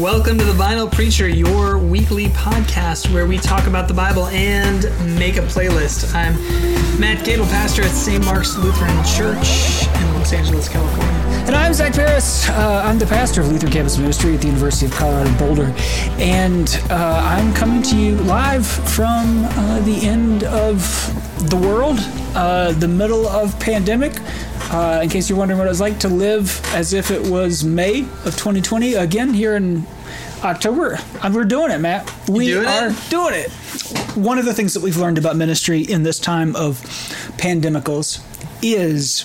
Welcome 0.00 0.38
to 0.38 0.44
the 0.44 0.52
Vinyl 0.52 0.90
Preacher, 0.90 1.28
your 1.28 1.78
weekly 1.78 2.26
podcast 2.26 3.14
where 3.14 3.26
we 3.26 3.38
talk 3.38 3.68
about 3.68 3.86
the 3.86 3.94
Bible 3.94 4.26
and 4.26 4.82
make 5.16 5.36
a 5.36 5.42
playlist. 5.42 6.12
I'm 6.12 6.34
Matt 6.98 7.24
Keadle, 7.24 7.48
pastor 7.48 7.82
at 7.82 7.92
St. 7.92 8.22
Mark's 8.24 8.56
Lutheran 8.56 9.04
Church 9.04 9.86
in 9.86 10.14
Los 10.14 10.32
Angeles, 10.32 10.68
California. 10.68 11.12
And 11.46 11.54
I'm 11.54 11.72
Zach 11.72 11.92
Parris. 11.92 12.48
Uh, 12.48 12.82
I'm 12.84 12.98
the 12.98 13.06
pastor 13.06 13.40
of 13.40 13.52
Lutheran 13.52 13.70
Campus 13.70 13.96
Ministry 13.96 14.34
at 14.34 14.40
the 14.40 14.48
University 14.48 14.86
of 14.86 14.92
Colorado 14.92 15.32
Boulder. 15.38 15.72
And 16.18 16.68
uh, 16.90 17.22
I'm 17.24 17.54
coming 17.54 17.80
to 17.82 17.96
you 17.96 18.16
live 18.16 18.66
from 18.66 19.44
uh, 19.44 19.80
the 19.82 20.04
end 20.04 20.42
of 20.42 20.80
the 21.48 21.56
world, 21.56 21.98
uh, 22.34 22.72
the 22.72 22.88
middle 22.88 23.28
of 23.28 23.58
pandemic. 23.60 24.14
Uh, 24.70 25.00
in 25.02 25.08
case 25.08 25.28
you're 25.28 25.38
wondering 25.38 25.58
what 25.58 25.66
it 25.66 25.70
was 25.70 25.80
like 25.80 25.98
to 26.00 26.08
live 26.08 26.60
as 26.74 26.92
if 26.92 27.10
it 27.10 27.30
was 27.30 27.64
May 27.64 28.00
of 28.00 28.36
2020, 28.36 28.94
again 28.94 29.32
here 29.32 29.54
in 29.56 29.86
October, 30.42 30.98
and 31.22 31.34
we're 31.34 31.44
doing 31.44 31.70
it, 31.70 31.78
Matt. 31.78 32.10
We 32.28 32.48
doing 32.48 32.66
are 32.66 32.88
it? 32.88 33.10
doing 33.10 33.34
it. 33.34 33.50
One 34.16 34.38
of 34.38 34.44
the 34.44 34.54
things 34.54 34.74
that 34.74 34.82
we've 34.82 34.96
learned 34.96 35.18
about 35.18 35.36
ministry 35.36 35.80
in 35.80 36.02
this 36.02 36.18
time 36.18 36.56
of 36.56 36.80
pandemicals 37.36 38.22
is 38.62 39.24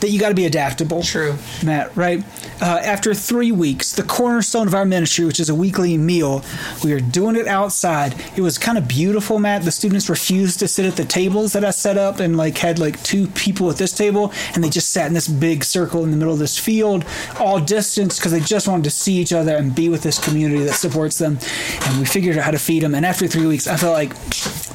that 0.00 0.10
you 0.10 0.18
got 0.20 0.28
to 0.30 0.34
be 0.34 0.46
adaptable. 0.46 1.02
True. 1.02 1.36
Matt, 1.64 1.96
right? 1.96 2.24
Uh, 2.60 2.80
after 2.82 3.12
three 3.12 3.52
weeks, 3.52 3.92
the 3.92 4.02
cornerstone 4.02 4.66
of 4.66 4.74
our 4.74 4.86
ministry, 4.86 5.26
which 5.26 5.40
is 5.40 5.50
a 5.50 5.54
weekly 5.54 5.98
meal, 5.98 6.42
we 6.82 6.92
are 6.92 7.00
doing 7.00 7.36
it 7.36 7.46
outside. 7.46 8.14
It 8.34 8.40
was 8.40 8.56
kind 8.56 8.78
of 8.78 8.88
beautiful, 8.88 9.38
Matt. 9.38 9.62
The 9.62 9.70
students 9.70 10.08
refused 10.08 10.58
to 10.60 10.68
sit 10.68 10.86
at 10.86 10.96
the 10.96 11.04
tables 11.04 11.52
that 11.52 11.64
I 11.64 11.70
set 11.70 11.98
up 11.98 12.18
and 12.18 12.36
like 12.36 12.56
had 12.56 12.78
like 12.78 13.02
two 13.02 13.26
people 13.28 13.70
at 13.70 13.76
this 13.76 13.92
table, 13.92 14.32
and 14.54 14.64
they 14.64 14.70
just 14.70 14.90
sat 14.90 15.06
in 15.06 15.12
this 15.12 15.28
big 15.28 15.64
circle 15.64 16.02
in 16.04 16.10
the 16.10 16.16
middle 16.16 16.32
of 16.32 16.38
this 16.38 16.58
field, 16.58 17.04
all 17.38 17.60
distance, 17.60 18.18
because 18.18 18.32
they 18.32 18.40
just 18.40 18.68
wanted 18.68 18.84
to 18.84 18.90
see 18.90 19.14
each 19.14 19.34
other 19.34 19.54
and 19.54 19.74
be 19.74 19.90
with 19.90 20.02
this 20.02 20.18
community 20.18 20.64
that 20.64 20.74
supports 20.74 21.18
them. 21.18 21.38
And 21.82 21.98
we 21.98 22.06
figured 22.06 22.38
out 22.38 22.44
how 22.44 22.50
to 22.52 22.58
feed 22.58 22.82
them. 22.82 22.94
And 22.94 23.04
after 23.04 23.26
three 23.26 23.46
weeks, 23.46 23.66
I 23.66 23.76
felt 23.76 23.92
like 23.92 24.14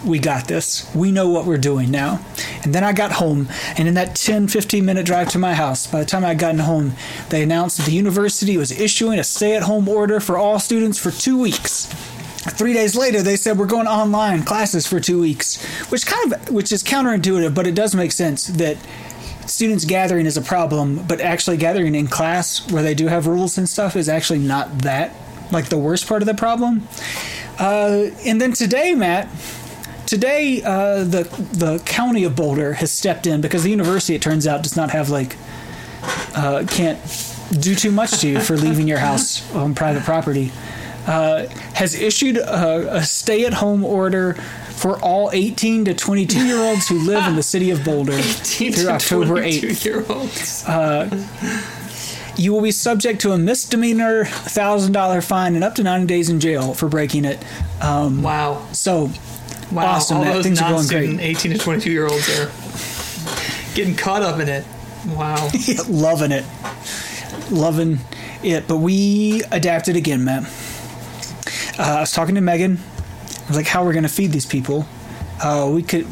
we 0.06 0.20
got 0.20 0.48
this. 0.48 0.90
We 0.96 1.12
know 1.12 1.30
what 1.30 1.46
we're 1.46 1.58
doing 1.58 1.92
now. 1.92 2.24
And 2.64 2.74
then 2.74 2.84
I 2.84 2.94
got 2.94 3.14
home, 3.14 3.48
and 3.78 3.88
in 3.88 3.94
that 3.96 4.16
10, 4.16 4.48
15 4.48 4.86
minute 4.86 5.06
drive 5.06 5.30
to 5.30 5.40
my 5.40 5.54
house, 5.54 5.88
by 5.88 6.00
the 6.00 6.06
time 6.06 6.26
I'd 6.26 6.40
gotten 6.40 6.60
home, 6.60 6.94
they 7.30 7.44
announced 7.44 7.78
that 7.78 7.86
the 7.86 7.94
university 7.94 8.58
was 8.58 8.72
issuing 8.72 9.20
a 9.20 9.24
stay 9.24 9.56
at 9.56 9.64
home 9.64 9.88
order 9.88 10.20
for 10.20 10.38
all 10.38 10.60
students 10.60 10.98
for 10.98 11.12
two 11.12 11.40
weeks. 11.40 11.86
Three 12.44 12.74
days 12.74 12.96
later, 12.96 13.22
they 13.22 13.36
said 13.36 13.58
we're 13.58 13.68
going 13.68 13.88
online 13.88 14.44
classes 14.44 14.88
for 14.88 15.00
two 15.00 15.22
weeks, 15.22 15.64
which 15.92 16.06
kind 16.08 16.34
of 16.34 16.50
which 16.50 16.72
is 16.72 16.84
counterintuitive, 16.84 17.54
but 17.54 17.68
it 17.68 17.76
does 17.76 17.94
make 17.94 18.12
sense 18.12 18.48
that 18.48 18.78
students 19.46 19.86
gathering 19.86 20.26
is 20.26 20.38
a 20.38 20.42
problem, 20.42 21.04
but 21.08 21.22
actually 21.22 21.58
gathering 21.58 21.94
in 21.94 22.08
class 22.08 22.72
where 22.72 22.82
they 22.82 22.96
do 22.96 23.08
have 23.08 23.28
rules 23.28 23.58
and 23.60 23.70
stuff 23.70 23.96
is 23.96 24.10
actually 24.10 24.40
not 24.40 24.80
that 24.80 25.14
like 25.52 25.70
the 25.70 25.78
worst 25.78 26.08
part 26.08 26.22
of 26.22 26.26
the 26.26 26.34
problem. 26.34 26.88
Uh, 27.60 28.10
and 28.26 28.42
then 28.42 28.54
today, 28.54 28.96
Matt, 28.96 29.28
today 30.12 30.62
uh, 30.62 31.06
the 31.06 31.24
the 31.54 31.82
county 31.86 32.26
of 32.26 32.36
Boulder 32.36 32.74
has 32.74 32.92
stepped 32.92 33.26
in 33.26 33.40
because 33.40 33.64
the 33.64 33.70
university, 33.70 34.14
it 34.14 34.22
turns 34.22 34.46
out, 34.46 34.62
does 34.62 34.76
not 34.76 34.92
have 34.92 35.10
like 35.10 35.38
uh, 36.36 36.66
can't 36.70 37.00
do 37.62 37.74
too 37.76 37.92
much 37.92 38.20
to 38.20 38.28
you 38.28 38.42
for 38.42 38.58
leaving 38.58 38.90
your 38.90 38.98
house 38.98 39.50
on 39.56 39.74
private 39.74 40.04
property. 40.04 40.52
Uh, 41.08 41.48
has 41.74 41.96
issued 41.96 42.36
a, 42.38 42.98
a 42.98 43.04
stay-at-home 43.04 43.86
order 43.86 44.34
for 44.34 45.00
all 45.00 45.32
18 45.32 45.86
to 45.86 45.94
22 45.94 46.46
year 46.46 46.60
olds 46.60 46.90
who 46.90 47.00
live 47.00 47.26
in 47.28 47.38
the 47.38 47.44
city 47.44 47.72
of 47.72 47.84
Boulder 47.86 48.12
18 48.16 48.74
through 48.74 48.84
to 48.84 48.92
October 48.92 49.26
22 49.28 49.68
8th. 49.68 49.86
year 49.86 50.06
olds. 50.10 50.66
You 52.38 52.54
will 52.54 52.62
be 52.62 52.72
subject 52.72 53.22
to 53.22 53.32
a 53.32 53.38
misdemeanor 53.38 54.26
$1,000 54.26 55.24
fine 55.24 55.56
and 55.56 55.64
up 55.64 55.76
to 55.76 55.84
90 55.84 56.08
days 56.08 56.30
in 56.30 56.40
jail 56.40 56.74
for 56.74 56.88
breaking 56.88 57.26
it. 57.26 57.44
Um, 57.82 58.22
wow. 58.22 58.66
so, 58.72 59.12
Wow. 59.72 59.86
awesome, 59.86 60.18
All 60.18 60.24
those 60.26 60.44
Things 60.44 60.62
are 60.62 60.72
going 60.72 60.88
great. 60.88 61.20
18 61.20 61.52
to 61.54 61.58
22 61.58 61.92
year 61.92 62.08
olds 62.08 62.28
are 62.40 62.52
getting 63.74 63.96
caught 63.96 64.22
up 64.22 64.40
in 64.40 64.50
it. 64.50 64.66
Wow. 65.08 65.50
loving 65.88 66.32
it. 66.32 66.46
Loving 67.50 68.00
it. 68.44 68.68
But 68.68 68.78
we 68.78 69.44
adapted 69.52 69.96
again, 69.96 70.24
Matt. 70.24 70.44
Uh, 71.80 71.84
I 71.84 72.00
was 72.02 72.12
talking 72.12 72.36
to 72.36 72.42
Megan. 72.42 72.78
I 72.78 73.48
was 73.48 73.58
like, 73.58 73.68
how 73.68 73.84
we're 73.84 73.94
going 73.94 74.04
to 74.04 74.10
feed 74.10 74.32
these 74.32 74.46
people. 74.46 74.86
Uh, 75.42 75.72
we 75.74 75.84
could. 75.84 76.06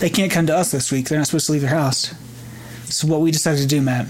They 0.00 0.10
can't 0.10 0.30
come 0.30 0.46
to 0.48 0.56
us 0.56 0.70
this 0.70 0.90
week. 0.92 1.08
They're 1.08 1.18
not 1.18 1.28
supposed 1.28 1.46
to 1.46 1.52
leave 1.52 1.62
their 1.62 1.70
house. 1.70 2.12
So 2.86 3.06
what 3.08 3.20
we 3.20 3.30
decided 3.30 3.60
to 3.62 3.66
do, 3.66 3.80
Matt, 3.80 4.06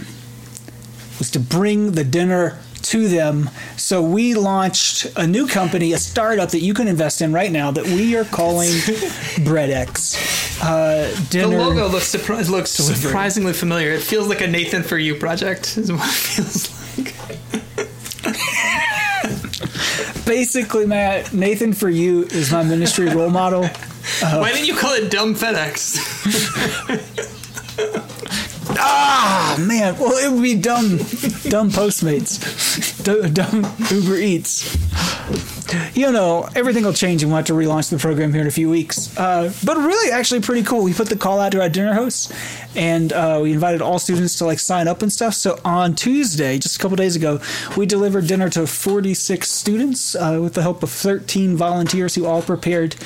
was 1.18 1.30
to 1.32 1.40
bring 1.40 1.92
the 1.92 2.04
dinner 2.04 2.58
to 2.84 3.08
them. 3.08 3.50
So 3.76 4.02
we 4.02 4.34
launched 4.34 5.06
a 5.16 5.26
new 5.26 5.46
company, 5.46 5.92
a 5.92 5.98
startup 5.98 6.50
that 6.50 6.60
you 6.60 6.74
can 6.74 6.88
invest 6.88 7.20
in 7.22 7.32
right 7.32 7.50
now 7.52 7.70
that 7.72 7.84
we 7.86 8.16
are 8.16 8.24
calling 8.24 8.68
BreadX. 9.44 10.16
Uh, 10.62 11.08
The 11.30 11.46
logo 11.46 11.88
looks 11.88 12.14
surpri- 12.14 12.48
looks 12.48 12.70
surprisingly 12.70 13.52
familiar. 13.52 13.90
It 13.92 14.02
feels 14.02 14.28
like 14.28 14.40
a 14.40 14.46
Nathan 14.46 14.82
for 14.82 14.96
You 14.98 15.14
project. 15.16 15.76
Is 15.76 15.92
what 15.92 16.06
it 16.06 16.12
feels 16.12 16.70
like. 16.98 17.14
Basically, 20.26 20.86
Matt, 20.86 21.32
Nathan 21.34 21.72
for 21.74 21.90
you 21.90 22.22
is 22.24 22.50
my 22.50 22.62
ministry 22.62 23.08
role 23.08 23.30
model. 23.30 23.66
Why 24.20 24.52
didn't 24.52 24.66
you 24.66 24.74
call 24.76 24.92
it 24.94 25.10
Dumb 25.10 25.34
FedEx? 25.34 25.98
Ah, 28.70 29.56
man. 29.60 29.96
Well, 29.98 30.16
it 30.16 30.32
would 30.32 30.42
be 30.42 30.54
dumb, 30.54 30.98
dumb 31.48 31.70
Postmates, 31.70 33.02
Du- 33.04 33.28
dumb 33.28 33.66
Uber 33.90 34.16
Eats. 34.16 34.76
You 35.96 36.12
know, 36.12 36.48
everything 36.54 36.84
will 36.84 36.92
change 36.92 37.22
and 37.22 37.32
we'll 37.32 37.38
have 37.38 37.46
to 37.46 37.52
relaunch 37.52 37.90
the 37.90 37.98
program 37.98 38.32
here 38.32 38.42
in 38.42 38.46
a 38.46 38.52
few 38.52 38.70
weeks. 38.70 39.16
Uh, 39.18 39.52
but 39.64 39.76
really, 39.76 40.12
actually, 40.12 40.40
pretty 40.40 40.62
cool. 40.62 40.82
We 40.84 40.92
put 40.94 41.08
the 41.08 41.16
call 41.16 41.40
out 41.40 41.52
to 41.52 41.60
our 41.62 41.68
dinner 41.68 41.94
hosts, 41.94 42.32
and 42.76 43.12
uh, 43.12 43.40
we 43.42 43.52
invited 43.52 43.82
all 43.82 43.98
students 43.98 44.38
to 44.38 44.44
like 44.44 44.58
sign 44.60 44.86
up 44.88 45.02
and 45.02 45.12
stuff. 45.12 45.34
So 45.34 45.58
on 45.64 45.94
Tuesday, 45.94 46.58
just 46.58 46.76
a 46.76 46.78
couple 46.78 46.96
days 46.96 47.16
ago, 47.16 47.40
we 47.76 47.86
delivered 47.86 48.26
dinner 48.26 48.48
to 48.50 48.66
46 48.66 49.50
students 49.50 50.14
uh, 50.14 50.38
with 50.42 50.54
the 50.54 50.62
help 50.62 50.82
of 50.82 50.90
13 50.90 51.56
volunteers 51.56 52.14
who 52.14 52.26
all 52.26 52.42
prepared 52.42 52.96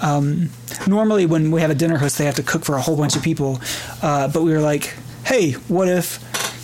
um, 0.00 0.50
normally 0.86 1.26
when 1.26 1.50
we 1.50 1.60
have 1.60 1.70
a 1.70 1.74
dinner 1.74 1.96
host 1.96 2.18
they 2.18 2.24
have 2.26 2.34
to 2.34 2.42
cook 2.42 2.64
for 2.64 2.76
a 2.76 2.80
whole 2.82 2.96
bunch 2.96 3.16
of 3.16 3.22
people 3.22 3.58
uh, 4.02 4.28
but 4.28 4.42
we 4.42 4.52
were 4.52 4.60
like 4.60 4.94
hey 5.26 5.52
what 5.66 5.88
if 5.88 6.20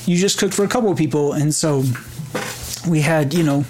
you 0.06 0.16
just 0.16 0.38
cooked 0.38 0.54
for 0.54 0.64
a 0.64 0.68
couple 0.68 0.88
of 0.88 0.96
people 0.96 1.32
and 1.32 1.52
so 1.52 1.82
we 2.88 3.00
had 3.00 3.34
you 3.34 3.42
know 3.42 3.64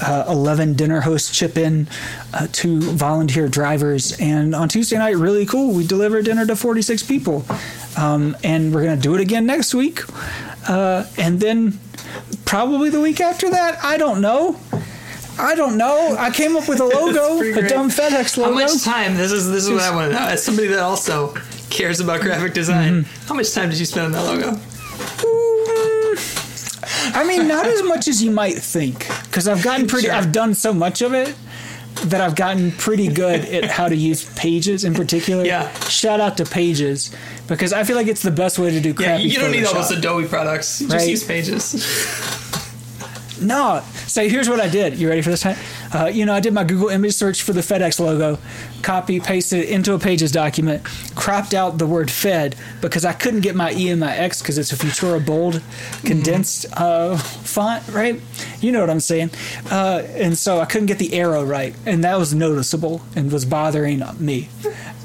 uh, 0.00 0.24
11 0.26 0.72
dinner 0.72 1.02
hosts 1.02 1.36
chip 1.36 1.58
in 1.58 1.86
uh, 2.32 2.46
two 2.50 2.80
volunteer 2.80 3.46
drivers 3.46 4.18
and 4.20 4.54
on 4.54 4.70
tuesday 4.70 4.96
night 4.96 5.16
really 5.16 5.44
cool 5.44 5.74
we 5.74 5.86
delivered 5.86 6.24
dinner 6.24 6.46
to 6.46 6.56
46 6.56 7.02
people 7.02 7.44
um, 7.98 8.34
and 8.42 8.74
we're 8.74 8.82
going 8.82 8.96
to 8.96 9.02
do 9.02 9.14
it 9.14 9.20
again 9.20 9.44
next 9.44 9.74
week 9.74 10.00
uh, 10.66 11.04
and 11.18 11.38
then 11.38 11.78
probably 12.46 12.88
the 12.88 13.02
week 13.02 13.20
after 13.20 13.50
that 13.50 13.84
i 13.84 13.98
don't 13.98 14.22
know 14.22 14.58
I 15.38 15.54
don't 15.54 15.78
know. 15.78 16.14
I 16.18 16.30
came 16.30 16.56
up 16.58 16.68
with 16.68 16.78
a 16.78 16.84
logo, 16.84 17.38
pretty 17.38 17.58
a 17.58 17.66
dumb 17.66 17.88
FedEx 17.88 18.36
logo. 18.36 18.52
How 18.52 18.60
much 18.60 18.84
time? 18.84 19.16
This 19.16 19.32
is 19.32 19.50
this 19.50 19.64
is 19.64 19.70
what 19.70 19.80
I 19.80 19.94
want 19.94 20.12
to 20.12 20.18
know. 20.18 20.26
As 20.26 20.44
somebody 20.44 20.68
that 20.68 20.80
also 20.80 21.34
cares 21.72 22.00
about 22.00 22.20
graphic 22.20 22.52
design, 22.54 23.04
Mm-hmm. 23.04 23.26
how 23.26 23.34
much 23.34 23.52
time 23.52 23.70
did 23.70 23.78
you 23.78 23.86
spend 23.86 24.06
on 24.06 24.12
that 24.12 24.24
logo? 24.24 24.60
I 27.14 27.24
mean, 27.26 27.48
not 27.48 27.66
as 27.66 27.82
much 27.82 28.06
as 28.08 28.22
you 28.22 28.30
might 28.30 28.54
think, 28.58 29.08
because 29.24 29.48
I've 29.48 29.62
gotten 29.62 29.86
pretty. 29.86 30.06
Sure. 30.06 30.14
I've 30.14 30.32
done 30.32 30.54
so 30.54 30.72
much 30.72 31.02
of 31.02 31.14
it 31.14 31.34
that 32.04 32.20
I've 32.20 32.34
gotten 32.36 32.72
pretty 32.72 33.08
good 33.08 33.44
at 33.46 33.64
how 33.64 33.88
to 33.88 33.94
use 33.96 34.24
Pages 34.34 34.84
in 34.84 34.94
particular. 34.94 35.44
Yeah. 35.44 35.70
Shout 35.88 36.20
out 36.20 36.36
to 36.38 36.44
Pages 36.44 37.14
because 37.48 37.72
I 37.72 37.84
feel 37.84 37.96
like 37.96 38.06
it's 38.06 38.22
the 38.22 38.30
best 38.30 38.58
way 38.58 38.70
to 38.70 38.80
do 38.80 38.94
Yeah, 38.98 39.18
you 39.18 39.38
don't 39.38 39.50
need 39.52 39.64
all 39.64 39.74
those 39.74 39.90
Adobe 39.90 40.26
products. 40.26 40.80
You 40.80 40.88
Just 40.88 41.08
use 41.08 41.24
Pages. 41.24 41.74
No. 43.42 43.82
So 44.06 44.28
here's 44.28 44.48
what 44.48 44.60
I 44.60 44.68
did. 44.68 44.96
You 44.98 45.08
ready 45.08 45.22
for 45.22 45.30
this 45.30 45.42
time? 45.42 45.56
Uh, 45.92 46.06
you 46.06 46.24
know, 46.24 46.32
I 46.32 46.40
did 46.40 46.52
my 46.52 46.64
Google 46.64 46.88
image 46.88 47.14
search 47.14 47.42
for 47.42 47.52
the 47.52 47.60
FedEx 47.60 48.00
logo, 48.00 48.38
copy, 48.82 49.20
pasted 49.20 49.60
it 49.60 49.68
into 49.68 49.94
a 49.94 49.98
Pages 49.98 50.32
document, 50.32 50.84
cropped 51.14 51.54
out 51.54 51.78
the 51.78 51.86
word 51.86 52.10
Fed 52.10 52.56
because 52.80 53.04
I 53.04 53.12
couldn't 53.12 53.40
get 53.40 53.54
my 53.54 53.72
E 53.72 53.88
and 53.88 54.00
my 54.00 54.14
X 54.16 54.40
because 54.40 54.58
it's 54.58 54.72
a 54.72 54.76
Futura 54.76 55.24
bold 55.24 55.62
condensed 56.04 56.66
uh, 56.78 57.16
font, 57.16 57.86
right? 57.88 58.20
You 58.60 58.72
know 58.72 58.80
what 58.80 58.90
I'm 58.90 59.00
saying. 59.00 59.30
Uh, 59.70 60.02
and 60.14 60.36
so 60.36 60.60
I 60.60 60.64
couldn't 60.64 60.86
get 60.86 60.98
the 60.98 61.14
arrow 61.14 61.44
right, 61.44 61.74
and 61.86 62.02
that 62.04 62.18
was 62.18 62.34
noticeable 62.34 63.02
and 63.14 63.30
was 63.30 63.44
bothering 63.44 64.02
me. 64.18 64.48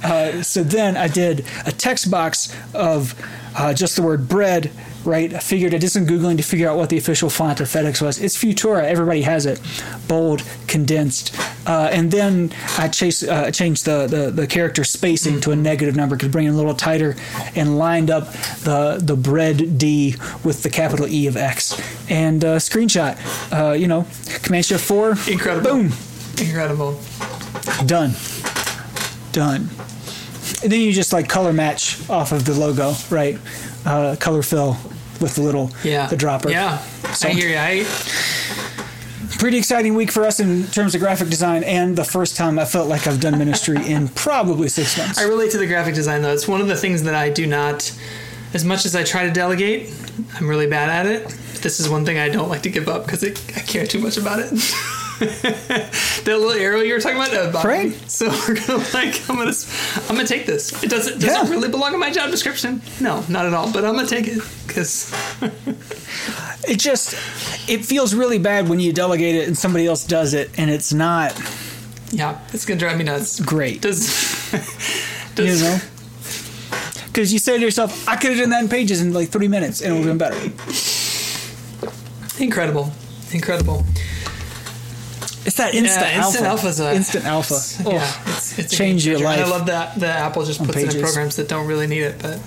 Uh, 0.03 0.43
so 0.43 0.63
then 0.63 0.95
I 0.95 1.07
did 1.07 1.45
a 1.65 1.71
text 1.71 2.09
box 2.11 2.55
of 2.73 3.15
uh, 3.57 3.73
just 3.73 3.95
the 3.95 4.03
word 4.03 4.27
bread 4.27 4.71
right? 5.07 5.33
I 5.33 5.39
figured 5.39 5.73
I 5.73 5.77
did 5.77 5.89
some 5.89 6.05
googling 6.05 6.37
to 6.37 6.43
figure 6.43 6.69
out 6.69 6.77
what 6.77 6.89
the 6.89 6.97
official 6.97 7.29
font 7.29 7.59
of 7.59 7.67
FedEx 7.67 8.01
was. 8.01 8.21
It's 8.21 8.37
Futura. 8.37 8.83
Everybody 8.83 9.21
has 9.21 9.45
it, 9.45 9.59
bold, 10.07 10.43
condensed, 10.67 11.33
uh, 11.65 11.89
and 11.91 12.11
then 12.11 12.53
I 12.77 12.89
chase, 12.89 13.23
uh, 13.23 13.49
changed 13.51 13.85
the, 13.85 14.05
the 14.05 14.29
the 14.29 14.45
character 14.45 14.83
spacing 14.83 15.41
to 15.41 15.51
a 15.51 15.55
negative 15.55 15.95
number, 15.95 16.17
could 16.17 16.31
bring 16.31 16.45
it 16.45 16.49
a 16.49 16.53
little 16.53 16.75
tighter, 16.75 17.15
and 17.55 17.77
lined 17.79 18.11
up 18.11 18.31
the 18.63 18.99
the 19.01 19.15
bread 19.15 19.77
D 19.77 20.15
with 20.43 20.63
the 20.63 20.69
capital 20.69 21.07
E 21.07 21.25
of 21.27 21.37
X, 21.37 21.79
and 22.09 22.43
uh, 22.43 22.57
screenshot. 22.57 23.17
Uh, 23.51 23.73
you 23.73 23.87
know, 23.87 24.05
Command 24.43 24.65
Shift 24.65 24.83
Four. 24.83 25.11
Incredible. 25.27 25.71
Boom. 25.71 25.91
Incredible. 26.37 26.99
Done. 27.85 28.11
Done. 29.31 29.69
And 30.63 30.71
then 30.71 30.81
you 30.81 30.91
just 30.91 31.13
like 31.13 31.29
color 31.29 31.53
match 31.53 32.09
off 32.09 32.31
of 32.31 32.45
the 32.45 32.53
logo, 32.53 32.93
right? 33.09 33.37
Uh, 33.85 34.15
color 34.19 34.41
fill 34.41 34.77
with 35.21 35.35
the 35.35 35.41
little 35.41 35.71
Yeah. 35.83 36.07
the 36.07 36.17
dropper. 36.17 36.49
Yeah. 36.49 36.77
So- 37.13 37.27
I 37.29 37.31
hear 37.31 37.49
you. 37.49 37.57
I, 37.57 37.85
Pretty 39.39 39.57
exciting 39.57 39.93
week 39.93 40.09
for 40.11 40.23
us 40.25 40.39
in 40.39 40.65
terms 40.67 40.95
of 40.95 41.01
graphic 41.01 41.29
design, 41.29 41.63
and 41.63 41.95
the 41.95 42.03
first 42.03 42.35
time 42.37 42.57
I 42.57 42.65
felt 42.65 42.87
like 42.87 43.05
I've 43.05 43.19
done 43.19 43.37
ministry 43.37 43.77
in 43.85 44.07
probably 44.09 44.67
six 44.67 44.97
months. 44.97 45.19
I 45.19 45.23
relate 45.23 45.51
to 45.51 45.57
the 45.59 45.67
graphic 45.67 45.93
design 45.93 46.23
though. 46.23 46.33
It's 46.33 46.47
one 46.47 46.59
of 46.59 46.67
the 46.67 46.75
things 46.75 47.03
that 47.03 47.13
I 47.13 47.29
do 47.29 47.45
not, 47.45 47.91
as 48.55 48.63
much 48.65 48.85
as 48.85 48.95
I 48.95 49.03
try 49.03 49.25
to 49.27 49.31
delegate, 49.31 49.93
I'm 50.39 50.47
really 50.47 50.65
bad 50.65 50.89
at 50.89 51.05
it. 51.05 51.27
This 51.61 51.79
is 51.79 51.87
one 51.87 52.03
thing 52.03 52.17
I 52.17 52.29
don't 52.29 52.49
like 52.49 52.63
to 52.63 52.69
give 52.71 52.87
up 52.87 53.05
because 53.05 53.23
I 53.23 53.29
care 53.61 53.85
too 53.85 53.99
much 53.99 54.17
about 54.17 54.39
it. 54.39 54.51
that 55.19 56.25
little 56.25 56.51
arrow 56.51 56.79
you 56.81 56.93
were 56.93 56.99
talking 56.99 57.17
about, 57.17 57.33
uh. 57.33 57.89
So 58.07 58.27
we're 58.47 58.55
gonna 58.55 58.83
like, 58.93 59.21
I'm 59.29 59.35
gonna, 59.37 59.51
I'm 60.09 60.15
gonna 60.15 60.27
take 60.27 60.45
this. 60.45 60.83
It 60.83 60.89
doesn't, 60.89 61.19
does 61.19 61.29
Yeah. 61.31 61.45
it 61.45 61.49
really 61.49 61.69
belong 61.69 61.93
in 61.93 61.99
my 61.99 62.11
job 62.11 62.29
description? 62.31 62.81
No, 63.01 63.23
not 63.29 63.45
at 63.45 63.53
all. 63.53 63.71
But 63.71 63.85
I'm 63.85 63.95
gonna 63.95 64.07
take 64.07 64.27
it 64.27 64.41
because 64.67 65.11
It 66.69 66.79
just 66.79 67.13
it 67.69 67.85
feels 67.85 68.13
really 68.13 68.39
bad 68.39 68.67
when 68.67 68.79
you 68.79 68.91
delegate 68.91 69.35
it 69.35 69.47
and 69.47 69.57
somebody 69.57 69.87
else 69.87 70.05
does 70.05 70.33
it, 70.33 70.49
and 70.59 70.69
it's 70.69 70.91
not 70.93 71.33
yeah, 72.11 72.39
it's 72.53 72.65
gonna 72.65 72.79
drive 72.79 72.97
me 72.97 73.03
nuts. 73.05 73.39
great. 73.39 73.81
Does, 73.81 74.51
you 75.37 75.45
know. 75.59 75.77
Because 77.07 77.33
you 77.33 77.39
say 77.39 77.57
to 77.57 77.63
yourself, 77.63 78.07
I 78.07 78.15
could 78.15 78.31
have 78.31 78.39
done 78.39 78.49
that 78.51 78.61
in 78.63 78.69
pages 78.69 79.01
in 79.01 79.11
like 79.13 79.29
three 79.29 79.47
minutes 79.47 79.81
and 79.81 79.91
it 79.93 79.97
would 79.97 80.07
have 80.07 80.17
been 80.17 80.29
better. 80.29 80.39
incredible, 82.43 82.91
incredible. 83.31 83.83
It's 85.47 85.55
that 85.55 85.73
instant 85.73 86.11
yeah, 86.11 86.17
alpha. 86.17 86.27
instant 86.27 86.45
alpha's 86.45 86.79
a 86.81 86.93
instant 86.93 87.25
alpha. 87.25 87.53
Oh, 87.85 87.91
Yeah, 87.93 88.35
it's, 88.35 88.59
it's 88.59 88.77
Change 88.77 89.05
your 89.05 89.15
changer. 89.15 89.29
And 89.29 89.41
life 89.41 89.47
I 89.47 89.49
love 89.49 89.65
that 89.67 89.95
that 90.01 90.19
Apple 90.19 90.43
just 90.43 90.61
puts 90.61 90.77
it 90.77 90.93
in 90.93 91.01
programs 91.01 91.37
that 91.37 91.47
don't 91.47 91.67
really 91.67 91.87
need 91.87 92.01
it, 92.03 92.21
but 92.21 92.37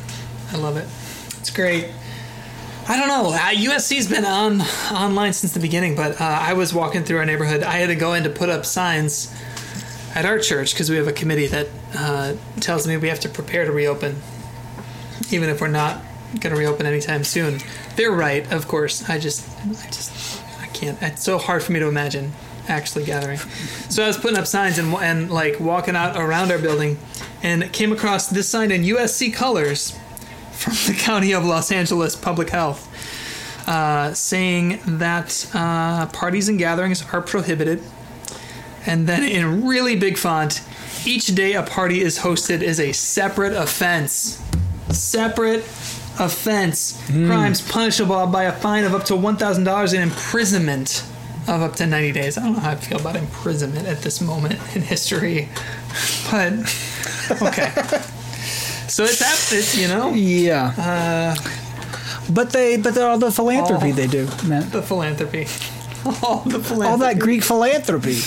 I 0.52 0.58
love 0.58 0.76
it. 0.76 0.86
It's 1.38 1.48
great. 1.48 1.86
I 2.86 2.98
don't 2.98 3.08
know. 3.08 3.30
Uh, 3.32 3.38
USC's 3.38 4.06
been 4.06 4.26
on 4.26 4.60
online 4.92 5.32
since 5.32 5.54
the 5.54 5.60
beginning, 5.60 5.96
but 5.96 6.20
uh, 6.20 6.24
I 6.24 6.52
was 6.52 6.74
walking 6.74 7.02
through 7.02 7.16
our 7.18 7.24
neighborhood. 7.24 7.62
I 7.62 7.76
had 7.76 7.86
to 7.86 7.94
go 7.94 8.12
in 8.12 8.24
to 8.24 8.30
put 8.30 8.50
up 8.50 8.66
signs 8.66 9.34
at 10.14 10.26
our 10.26 10.38
church 10.38 10.74
because 10.74 10.90
we 10.90 10.96
have 10.96 11.08
a 11.08 11.12
committee 11.12 11.46
that 11.46 11.68
uh, 11.94 12.34
tells 12.60 12.86
me 12.86 12.98
we 12.98 13.08
have 13.08 13.20
to 13.20 13.30
prepare 13.30 13.64
to 13.64 13.72
reopen, 13.72 14.16
even 15.30 15.48
if 15.48 15.62
we're 15.62 15.68
not 15.68 16.02
going 16.38 16.54
to 16.54 16.60
reopen 16.60 16.84
anytime 16.84 17.24
soon. 17.24 17.60
They're 17.96 18.12
right, 18.12 18.50
of 18.52 18.68
course. 18.68 19.08
I 19.08 19.18
just, 19.18 19.48
I 19.66 19.86
just, 19.86 20.42
I 20.60 20.66
can't. 20.66 21.00
It's 21.00 21.22
so 21.22 21.38
hard 21.38 21.62
for 21.62 21.72
me 21.72 21.80
to 21.80 21.88
imagine 21.88 22.32
actually 22.68 23.04
gathering. 23.04 23.38
So 23.88 24.04
I 24.04 24.06
was 24.06 24.16
putting 24.16 24.38
up 24.38 24.46
signs 24.46 24.78
and 24.78 24.92
and 24.94 25.30
like 25.30 25.60
walking 25.60 25.96
out 25.96 26.16
around 26.16 26.50
our 26.50 26.58
building, 26.58 26.98
and 27.42 27.72
came 27.72 27.92
across 27.92 28.28
this 28.28 28.48
sign 28.48 28.70
in 28.70 28.82
USC 28.82 29.32
colors 29.32 29.98
from 30.52 30.74
the 30.86 30.98
County 30.98 31.32
of 31.32 31.44
Los 31.44 31.72
Angeles 31.72 32.16
Public 32.16 32.50
Health, 32.50 32.88
uh, 33.68 34.12
saying 34.14 34.80
that 34.86 35.50
uh, 35.54 36.06
parties 36.06 36.48
and 36.48 36.58
gatherings 36.58 37.04
are 37.12 37.22
prohibited. 37.22 37.82
And 38.86 39.06
then 39.06 39.22
in 39.24 39.66
really 39.66 39.94
big 39.96 40.16
font, 40.16 40.62
each 41.04 41.26
day 41.28 41.52
a 41.52 41.62
party 41.62 42.00
is 42.00 42.18
hosted 42.18 42.62
is 42.62 42.80
a 42.80 42.92
separate 42.92 43.52
offense. 43.52 44.42
Separate 44.90 45.60
offense. 46.18 47.00
Crimes 47.06 47.60
punishable 47.60 48.26
by 48.26 48.44
a 48.44 48.52
fine 48.52 48.84
of 48.84 48.94
up 48.94 49.04
to 49.04 49.14
$1,000 49.14 49.94
and 49.94 50.02
imprisonment 50.02 51.04
of 51.48 51.62
up 51.62 51.76
to 51.76 51.86
90 51.86 52.12
days. 52.12 52.38
I 52.38 52.42
don't 52.42 52.54
know 52.54 52.60
how 52.60 52.70
I 52.72 52.74
feel 52.76 53.00
about 53.00 53.16
imprisonment 53.16 53.86
at 53.86 54.02
this 54.02 54.20
moment 54.20 54.54
in 54.76 54.82
history, 54.82 55.48
but 56.30 56.52
okay. 57.42 57.72
So 58.90 59.04
it's 59.04 59.20
that, 59.20 59.38
it's, 59.52 59.76
you 59.78 59.86
know, 59.86 60.12
Yeah. 60.14 60.74
Uh, 60.76 61.36
but 62.32 62.50
they, 62.50 62.76
but 62.76 62.98
all 62.98 63.18
the 63.18 63.30
philanthropy 63.30 63.90
All- 63.90 63.96
they 63.96 64.06
do, 64.08 64.28
man. 64.46 64.68
the 64.70 64.82
philanthropy. 64.82 65.46
All 66.22 66.40
the 66.46 66.58
philanthropy. 66.60 66.82
All 66.90 66.96
that 66.98 67.18
Greek 67.18 67.42
philanthropy. 67.44 68.18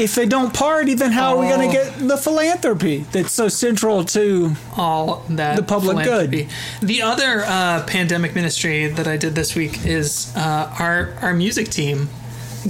If 0.00 0.14
they 0.14 0.24
don't 0.26 0.52
party, 0.54 0.94
then 0.94 1.12
how 1.12 1.36
are 1.36 1.40
we 1.42 1.48
going 1.48 1.68
Oh. 1.68 1.72
to 1.72 1.78
get 1.78 2.08
the 2.08 2.16
philanthropy 2.16 3.04
that's 3.12 3.32
so 3.32 3.48
central 3.48 4.04
to? 4.04 4.56
all 4.76 5.22
that 5.28 5.56
The 5.56 5.62
public 5.62 6.04
good. 6.06 6.48
The 6.80 7.02
other 7.02 7.44
uh, 7.46 7.82
pandemic 7.86 8.34
ministry 8.34 8.86
that 8.88 9.06
I 9.06 9.16
did 9.18 9.34
this 9.34 9.54
week 9.54 9.84
is 9.84 10.32
uh, 10.36 10.74
our 10.78 11.14
our 11.20 11.34
music 11.34 11.68
team 11.68 12.08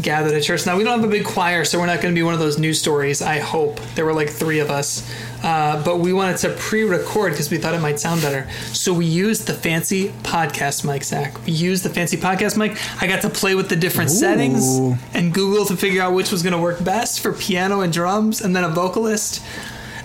gathered 0.01 0.35
at 0.35 0.43
church. 0.43 0.67
Now 0.67 0.77
we 0.77 0.85
don't 0.85 1.01
have 1.01 1.09
a 1.09 1.11
big 1.11 1.25
choir, 1.25 1.65
so 1.65 1.79
we're 1.79 1.87
not 1.87 2.01
going 2.01 2.15
to 2.15 2.19
be 2.19 2.23
one 2.23 2.35
of 2.35 2.41
those 2.41 2.59
news 2.59 2.79
stories. 2.79 3.23
I 3.23 3.39
hope 3.39 3.81
there 3.95 4.05
were 4.05 4.13
like 4.13 4.29
three 4.29 4.61
of 4.61 4.71
us, 4.71 5.09
uh, 5.43 5.83
but 5.85 5.99
we 5.99 6.13
wanted 6.13 6.37
to 6.39 6.51
pre-record 6.51 7.33
because 7.33 7.51
we 7.51 7.59
thought 7.59 7.75
it 7.75 7.81
might 7.81 7.99
sound 7.99 8.23
better. 8.23 8.49
So 8.73 8.93
we 8.93 9.07
used 9.07 9.47
the 9.47 9.55
fancy 9.55 10.11
podcast 10.23 10.85
mic, 10.85 11.03
Zach. 11.05 11.45
We 11.47 11.53
used 11.53 11.83
the 11.83 11.91
fancy 11.91 12.17
podcast 12.17 12.57
mic. 12.57 12.79
I 13.03 13.07
got 13.07 13.23
to 13.23 13.31
play 13.31 13.55
with 13.55 13.69
the 13.69 13.77
different 13.77 14.11
settings 14.11 14.79
and 15.15 15.33
Google 15.35 15.65
to 15.67 15.77
figure 15.77 16.03
out 16.03 16.15
which 16.15 16.31
was 16.31 16.43
going 16.43 16.53
to 16.53 16.61
work 16.61 16.83
best 16.85 17.21
for 17.21 17.33
piano 17.33 17.81
and 17.81 17.93
drums, 17.93 18.41
and 18.41 18.55
then 18.55 18.65
a 18.65 18.69
vocalist. 18.69 19.43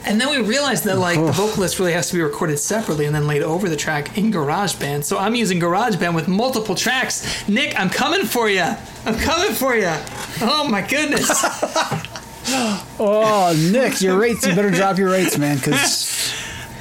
And 0.07 0.21
then 0.21 0.29
we 0.29 0.37
realized 0.47 0.83
that 0.85 0.97
like 0.99 1.17
the 1.19 1.31
vocalist 1.31 1.79
really 1.79 1.93
has 1.93 2.07
to 2.09 2.15
be 2.15 2.21
recorded 2.21 2.57
separately 2.59 3.05
and 3.05 3.15
then 3.15 3.25
laid 3.27 3.41
over 3.41 3.67
the 3.69 3.75
track 3.75 4.17
in 4.17 4.31
GarageBand. 4.31 5.03
So 5.03 5.17
I'm 5.17 5.33
using 5.35 5.59
GarageBand 5.59 6.13
with 6.13 6.27
multiple 6.27 6.75
tracks. 6.75 7.47
Nick, 7.49 7.79
I'm 7.79 7.89
coming 7.89 8.25
for 8.25 8.47
you. 8.49 8.61
I'm 9.05 9.15
coming 9.17 9.53
for 9.53 9.75
you. 9.75 9.91
Oh 10.41 10.67
my 10.69 10.81
goodness. 10.81 11.29
Oh, 12.99 13.55
Nick, 13.71 14.01
your 14.01 14.17
rates! 14.19 14.45
You 14.45 14.53
better 14.53 14.69
drop 14.69 14.99
your 14.99 15.09
rates, 15.09 15.35
man, 15.37 15.57
because 15.57 16.31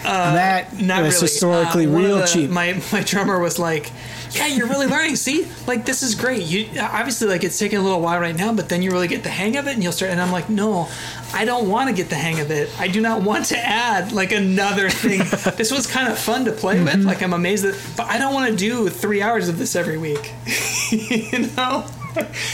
that 0.03 0.67
Uh, 0.67 0.77
Not 0.83 1.05
is 1.07 1.15
really. 1.15 1.21
historically 1.23 1.87
Uh, 1.87 1.91
real 1.91 2.19
the- 2.19 2.27
cheap. 2.27 2.51
My 2.51 2.81
my 2.93 3.01
drummer 3.03 3.39
was 3.39 3.59
like, 3.59 3.91
"Yeah, 4.33 4.47
you're 4.47 4.67
really 4.67 4.87
learning. 4.87 5.17
See, 5.17 5.47
like 5.67 5.87
this 5.87 6.03
is 6.03 6.15
great. 6.15 6.43
You 6.43 6.69
obviously 6.79 7.29
like 7.29 7.45
it's 7.45 7.59
taking 7.59 7.79
a 7.79 7.83
little 7.83 8.03
while 8.03 8.21
right 8.21 8.37
now, 8.37 8.53
but 8.53 8.69
then 8.69 8.83
you 8.83 8.91
really 8.91 9.09
get 9.09 9.23
the 9.23 9.31
hang 9.31 9.57
of 9.57 9.67
it, 9.67 9.73
and 9.73 9.83
you'll 9.83 9.93
start." 9.93 10.11
And 10.13 10.21
I'm 10.21 10.31
like, 10.31 10.51
"No, 10.51 10.87
I 11.35 11.45
don't 11.45 11.69
want 11.69 11.89
to 11.91 11.95
get 11.95 12.09
the 12.09 12.15
hang 12.17 12.41
of 12.41 12.51
it. 12.51 12.71
I 12.79 12.89
do 12.89 13.01
not 13.01 13.23
want 13.23 13.47
to 13.47 13.59
add 13.59 14.13
like 14.13 14.33
another 14.33 14.89
thing. 14.89 15.19
this 15.57 15.71
was 15.73 15.87
kind 15.87 16.09
of 16.11 16.19
fun 16.19 16.45
to 16.47 16.53
play 16.53 16.77
Mm-hmm. 16.77 16.85
with. 16.85 17.05
Like 17.05 17.23
I'm 17.23 17.33
amazed 17.35 17.65
that, 17.65 17.79
but 17.97 18.07
I 18.07 18.19
don't 18.19 18.33
want 18.33 18.51
to 18.51 18.57
do 18.57 18.89
three 18.89 19.21
hours 19.21 19.49
of 19.49 19.59
this 19.59 19.75
every 19.77 19.99
week. 19.99 20.33
you 20.91 21.49
know." 21.57 21.85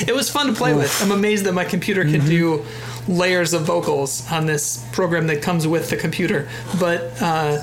It 0.09 0.15
was 0.15 0.31
fun 0.31 0.47
to 0.47 0.55
play 0.55 0.73
with. 0.73 1.03
I'm 1.03 1.12
amazed 1.12 1.44
that 1.44 1.53
my 1.53 1.67
computer 1.67 2.03
can 2.05 2.25
do 2.25 2.64
layers 3.07 3.52
of 3.52 3.62
vocals 3.62 4.26
on 4.33 4.47
this 4.47 4.83
program 4.93 5.26
that 5.26 5.43
comes 5.43 5.66
with 5.66 5.90
the 5.90 5.99
computer. 5.99 6.49
But 6.78 7.12
uh, 7.21 7.61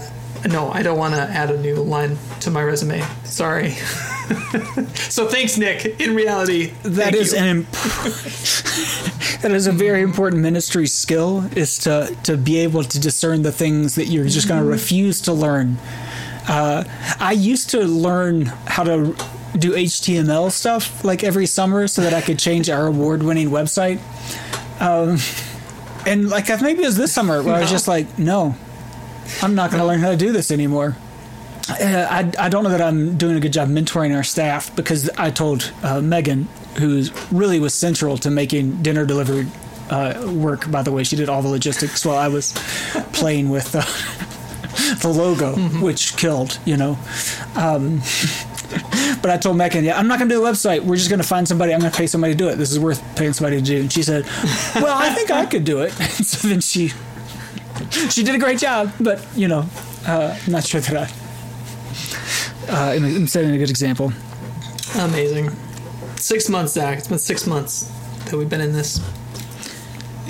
no, 0.47 0.69
I 0.71 0.81
don't 0.83 0.97
want 0.97 1.13
to 1.15 1.21
add 1.21 1.51
a 1.51 1.59
new 1.61 1.75
line 1.75 2.17
to 2.41 2.51
my 2.51 2.63
resume. 2.63 3.03
Sorry. 3.23 3.71
so 5.09 5.27
thanks, 5.27 5.57
Nick. 5.57 5.99
In 6.01 6.15
reality, 6.15 6.67
That 6.83 7.15
is 7.15 7.33
you. 7.33 7.39
an 7.39 7.45
imp- 7.45 7.71
that 9.41 9.51
is 9.51 9.67
a 9.67 9.71
very 9.71 10.01
important 10.01 10.41
ministry 10.41 10.87
skill 10.87 11.45
is 11.55 11.77
to 11.79 12.15
to 12.23 12.37
be 12.37 12.57
able 12.59 12.83
to 12.83 12.99
discern 12.99 13.41
the 13.43 13.51
things 13.51 13.95
that 13.95 14.05
you're 14.05 14.25
just 14.27 14.47
going 14.47 14.61
to 14.63 14.67
refuse 14.69 15.21
to 15.21 15.33
learn. 15.33 15.77
Uh, 16.47 16.83
I 17.19 17.33
used 17.33 17.69
to 17.71 17.79
learn 17.81 18.45
how 18.65 18.83
to 18.83 19.15
do 19.57 19.73
HTML 19.73 20.51
stuff 20.51 21.03
like 21.03 21.23
every 21.23 21.45
summer 21.45 21.87
so 21.87 22.01
that 22.01 22.13
I 22.13 22.21
could 22.21 22.39
change 22.39 22.69
our 22.69 22.87
award-winning 22.87 23.49
website. 23.49 23.99
Um, 24.79 25.17
and 26.05 26.29
like 26.29 26.49
I 26.49 26.55
maybe 26.61 26.83
it 26.83 26.85
was 26.85 26.95
this 26.97 27.11
summer 27.11 27.41
where 27.43 27.55
I 27.55 27.61
was 27.61 27.69
just 27.71 27.87
like, 27.87 28.17
no, 28.19 28.55
I'm 29.41 29.55
not 29.55 29.71
going 29.71 29.81
to 29.81 29.87
learn 29.87 29.99
how 29.99 30.11
to 30.11 30.17
do 30.17 30.31
this 30.31 30.51
anymore. 30.51 30.95
Uh, 31.69 32.07
I, 32.09 32.31
I 32.45 32.49
don't 32.49 32.63
know 32.63 32.69
that 32.69 32.81
I'm 32.81 33.17
doing 33.17 33.35
a 33.35 33.39
good 33.39 33.53
job 33.53 33.67
mentoring 33.67 34.15
our 34.15 34.23
staff 34.23 34.73
because 34.75 35.09
I 35.17 35.31
told 35.31 35.71
uh, 35.83 35.99
Megan, 35.99 36.47
who 36.79 37.03
really 37.31 37.59
was 37.59 37.73
central 37.73 38.17
to 38.19 38.29
making 38.29 38.81
dinner 38.81 39.05
delivery 39.05 39.47
uh, 39.89 40.31
work. 40.33 40.69
By 40.71 40.81
the 40.81 40.91
way, 40.91 41.03
she 41.03 41.15
did 41.15 41.27
all 41.29 41.41
the 41.41 41.49
logistics 41.49 42.05
while 42.05 42.17
I 42.17 42.29
was 42.29 42.53
playing 43.13 43.49
with 43.49 43.75
uh, 43.75 43.81
the 45.01 45.09
logo, 45.09 45.55
which 45.83 46.15
killed. 46.15 46.57
You 46.65 46.77
know. 46.77 46.97
Um, 47.55 48.01
but 49.21 49.31
I 49.31 49.37
told 49.37 49.57
Megan, 49.57 49.83
yeah, 49.83 49.97
I'm 49.97 50.07
not 50.07 50.19
going 50.19 50.29
to 50.29 50.35
do 50.35 50.45
a 50.45 50.49
website. 50.49 50.81
We're 50.81 50.95
just 50.95 51.09
going 51.09 51.21
to 51.21 51.27
find 51.27 51.47
somebody. 51.47 51.73
I'm 51.73 51.79
going 51.79 51.91
to 51.91 51.97
pay 51.97 52.07
somebody 52.07 52.33
to 52.33 52.37
do 52.37 52.49
it. 52.49 52.55
This 52.55 52.71
is 52.71 52.79
worth 52.79 53.01
paying 53.15 53.33
somebody 53.33 53.57
to 53.57 53.63
do. 53.63 53.79
And 53.81 53.91
she 53.91 54.03
said, 54.03 54.25
well, 54.75 54.97
I 54.97 55.09
think 55.13 55.31
I 55.31 55.45
could 55.45 55.63
do 55.63 55.81
it. 55.81 55.91
so 55.91 56.47
then 56.47 56.61
she 56.61 56.91
she 58.09 58.23
did 58.23 58.35
a 58.35 58.39
great 58.39 58.59
job, 58.59 58.91
but 58.99 59.25
you 59.35 59.47
know, 59.47 59.65
uh, 60.07 60.37
I'm 60.45 60.51
not 60.51 60.63
sure 60.65 60.81
that 60.81 60.95
I 60.97 62.71
Uh, 62.71 62.91
I'm 62.95 63.27
setting 63.27 63.51
a 63.51 63.57
good 63.57 63.69
example. 63.69 64.11
Amazing. 64.97 65.51
Six 66.17 66.49
months, 66.49 66.73
Zach. 66.73 66.97
It's 66.97 67.07
been 67.07 67.17
six 67.19 67.47
months 67.47 67.91
that 68.25 68.35
we've 68.37 68.49
been 68.49 68.61
in 68.61 68.73
this. 68.73 68.99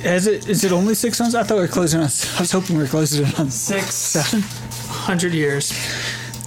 Is 0.04 0.28
it 0.28 0.48
is 0.48 0.64
it 0.64 0.72
only 0.72 0.94
six 0.94 1.20
months? 1.20 1.34
I 1.36 1.44
thought 1.44 1.56
we 1.56 1.62
were 1.62 1.68
closing 1.68 2.00
on. 2.00 2.06
I 2.06 2.40
was 2.42 2.52
hoping 2.52 2.76
we 2.78 2.84
were 2.84 2.88
closing 2.90 3.26
it 3.26 3.40
on 3.40 3.50
Six 3.50 3.96
seven. 3.96 4.42
hundred 4.88 5.34
years. 5.34 5.72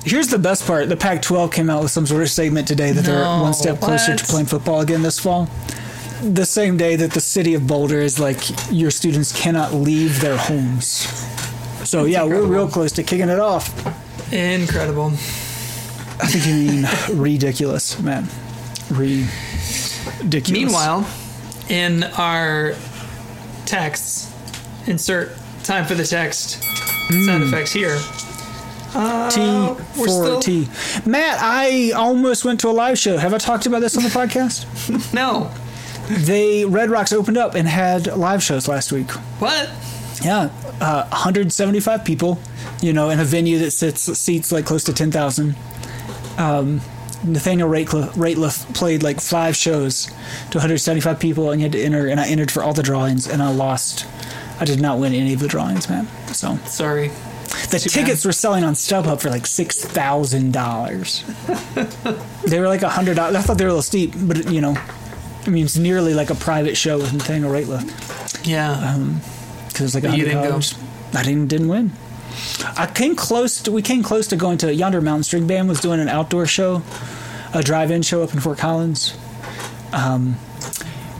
Here's 0.04 0.28
the 0.28 0.38
best 0.38 0.66
part: 0.66 0.88
the 0.88 0.96
Pac-12 0.96 1.52
came 1.52 1.68
out 1.68 1.82
with 1.82 1.90
some 1.90 2.06
sort 2.06 2.22
of 2.22 2.30
statement 2.30 2.68
today 2.68 2.92
that 2.92 3.04
they're 3.04 3.24
one 3.24 3.52
step 3.52 3.80
closer 3.80 4.14
to 4.16 4.24
playing 4.24 4.46
football 4.46 4.80
again 4.80 5.02
this 5.02 5.18
fall. 5.18 5.48
The 6.22 6.44
same 6.44 6.76
day 6.76 6.96
that 6.96 7.12
the 7.12 7.20
city 7.20 7.54
of 7.54 7.66
Boulder 7.66 7.98
is 7.98 8.20
like, 8.20 8.38
your 8.70 8.90
students 8.90 9.32
cannot 9.32 9.72
leave 9.72 10.20
their 10.20 10.36
homes. 10.36 11.08
So 11.88 12.04
yeah, 12.04 12.24
we're 12.24 12.44
real 12.44 12.68
close 12.68 12.92
to 12.92 13.02
kicking 13.02 13.30
it 13.30 13.40
off. 13.40 13.70
Incredible. 14.32 15.06
I 16.22 16.26
think 16.26 16.46
you 16.46 16.54
mean 16.54 16.88
ridiculous, 17.20 17.98
man. 18.00 18.28
Ridiculous. 18.90 20.50
Meanwhile, 20.50 21.08
in 21.70 22.04
our 22.04 22.74
texts, 23.64 24.30
insert 24.86 25.32
time 25.62 25.86
for 25.86 25.94
the 25.94 26.04
text 26.04 26.62
hmm. 27.08 27.24
sound 27.24 27.44
effects 27.44 27.72
here. 27.72 27.96
T 28.90 28.96
uh, 28.96 29.74
we're 29.96 30.06
for 30.06 30.08
still- 30.08 30.40
T. 30.40 30.68
Matt, 31.06 31.38
I 31.40 31.92
almost 31.92 32.44
went 32.44 32.60
to 32.60 32.68
a 32.68 32.72
live 32.72 32.98
show. 32.98 33.16
Have 33.16 33.32
I 33.32 33.38
talked 33.38 33.66
about 33.66 33.80
this 33.80 33.96
on 33.96 34.02
the 34.02 34.08
podcast? 34.20 35.14
No. 35.14 35.50
They 36.10 36.64
Red 36.64 36.90
Rocks 36.90 37.12
opened 37.12 37.38
up 37.38 37.54
and 37.54 37.68
had 37.68 38.06
live 38.16 38.42
shows 38.42 38.68
last 38.68 38.92
week. 38.92 39.10
What? 39.38 39.70
Yeah, 40.22 40.50
uh, 40.80 41.06
175 41.08 42.04
people, 42.04 42.38
you 42.82 42.92
know, 42.92 43.08
in 43.10 43.18
a 43.20 43.24
venue 43.24 43.58
that 43.60 43.70
sits 43.70 44.02
seats 44.18 44.52
like 44.52 44.66
close 44.66 44.84
to 44.84 44.92
10,000. 44.92 45.56
Um, 46.36 46.80
Nathaniel 47.24 47.68
Rateliff, 47.68 48.10
Rateliff 48.12 48.74
played 48.74 49.02
like 49.02 49.20
five 49.20 49.56
shows 49.56 50.06
to 50.50 50.58
175 50.58 51.18
people, 51.20 51.50
and 51.50 51.60
you 51.60 51.64
had 51.64 51.72
to 51.72 51.82
enter. 51.82 52.06
And 52.06 52.20
I 52.20 52.28
entered 52.28 52.50
for 52.50 52.62
all 52.62 52.72
the 52.74 52.82
drawings, 52.82 53.28
and 53.28 53.42
I 53.42 53.50
lost. 53.50 54.06
I 54.58 54.64
did 54.64 54.80
not 54.80 54.98
win 54.98 55.14
any 55.14 55.32
of 55.32 55.40
the 55.40 55.48
drawings, 55.48 55.88
man. 55.88 56.06
So 56.34 56.56
Sorry. 56.66 57.08
the 57.70 57.78
Too 57.78 57.88
tickets 57.88 58.24
were 58.24 58.32
selling 58.32 58.62
on 58.64 58.74
StubHub 58.74 59.20
for 59.22 59.30
like 59.30 59.46
six 59.46 59.82
thousand 59.82 60.52
dollars. 60.52 61.24
they 62.46 62.60
were 62.60 62.68
like 62.68 62.82
a 62.82 62.90
hundred 62.90 63.16
dollars. 63.16 63.36
I 63.36 63.40
thought 63.40 63.56
they 63.56 63.64
were 63.64 63.70
a 63.70 63.74
little 63.74 63.82
steep, 63.82 64.12
but 64.16 64.50
you 64.50 64.60
know, 64.60 64.76
I 65.46 65.50
mean, 65.50 65.64
it's 65.64 65.76
nearly 65.78 66.14
like 66.14 66.30
a 66.30 66.34
private 66.34 66.76
show 66.76 66.98
with 66.98 67.12
Nathaniel 67.12 67.50
Rateliff 67.50 68.46
Yeah. 68.46 68.96
because 69.68 69.94
it's 69.94 70.04
like 70.04 70.16
you 70.16 70.24
didn't 70.24 70.42
go. 70.42 70.60
I 71.14 71.22
didn't 71.22 71.48
didn't 71.48 71.68
win. 71.68 71.92
I 72.76 72.86
came 72.86 73.16
close. 73.16 73.62
To, 73.62 73.72
we 73.72 73.82
came 73.82 74.02
close 74.02 74.28
to 74.28 74.36
going 74.36 74.58
to 74.58 74.72
Yonder 74.72 75.00
Mountain 75.00 75.24
String 75.24 75.46
Band 75.46 75.68
was 75.68 75.80
doing 75.80 75.98
an 76.00 76.08
outdoor 76.08 76.46
show, 76.46 76.82
a 77.54 77.62
drive-in 77.62 78.02
show 78.02 78.22
up 78.22 78.32
in 78.34 78.40
Fort 78.40 78.58
Collins. 78.58 79.16
Um, 79.92 80.36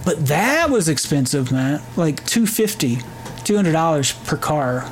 but 0.05 0.27
that 0.27 0.71
was 0.71 0.89
expensive, 0.89 1.50
man. 1.50 1.83
Like 1.97 2.25
250 2.27 2.99
200 3.45 3.73
dollars 3.73 4.12
per 4.12 4.37
car. 4.37 4.85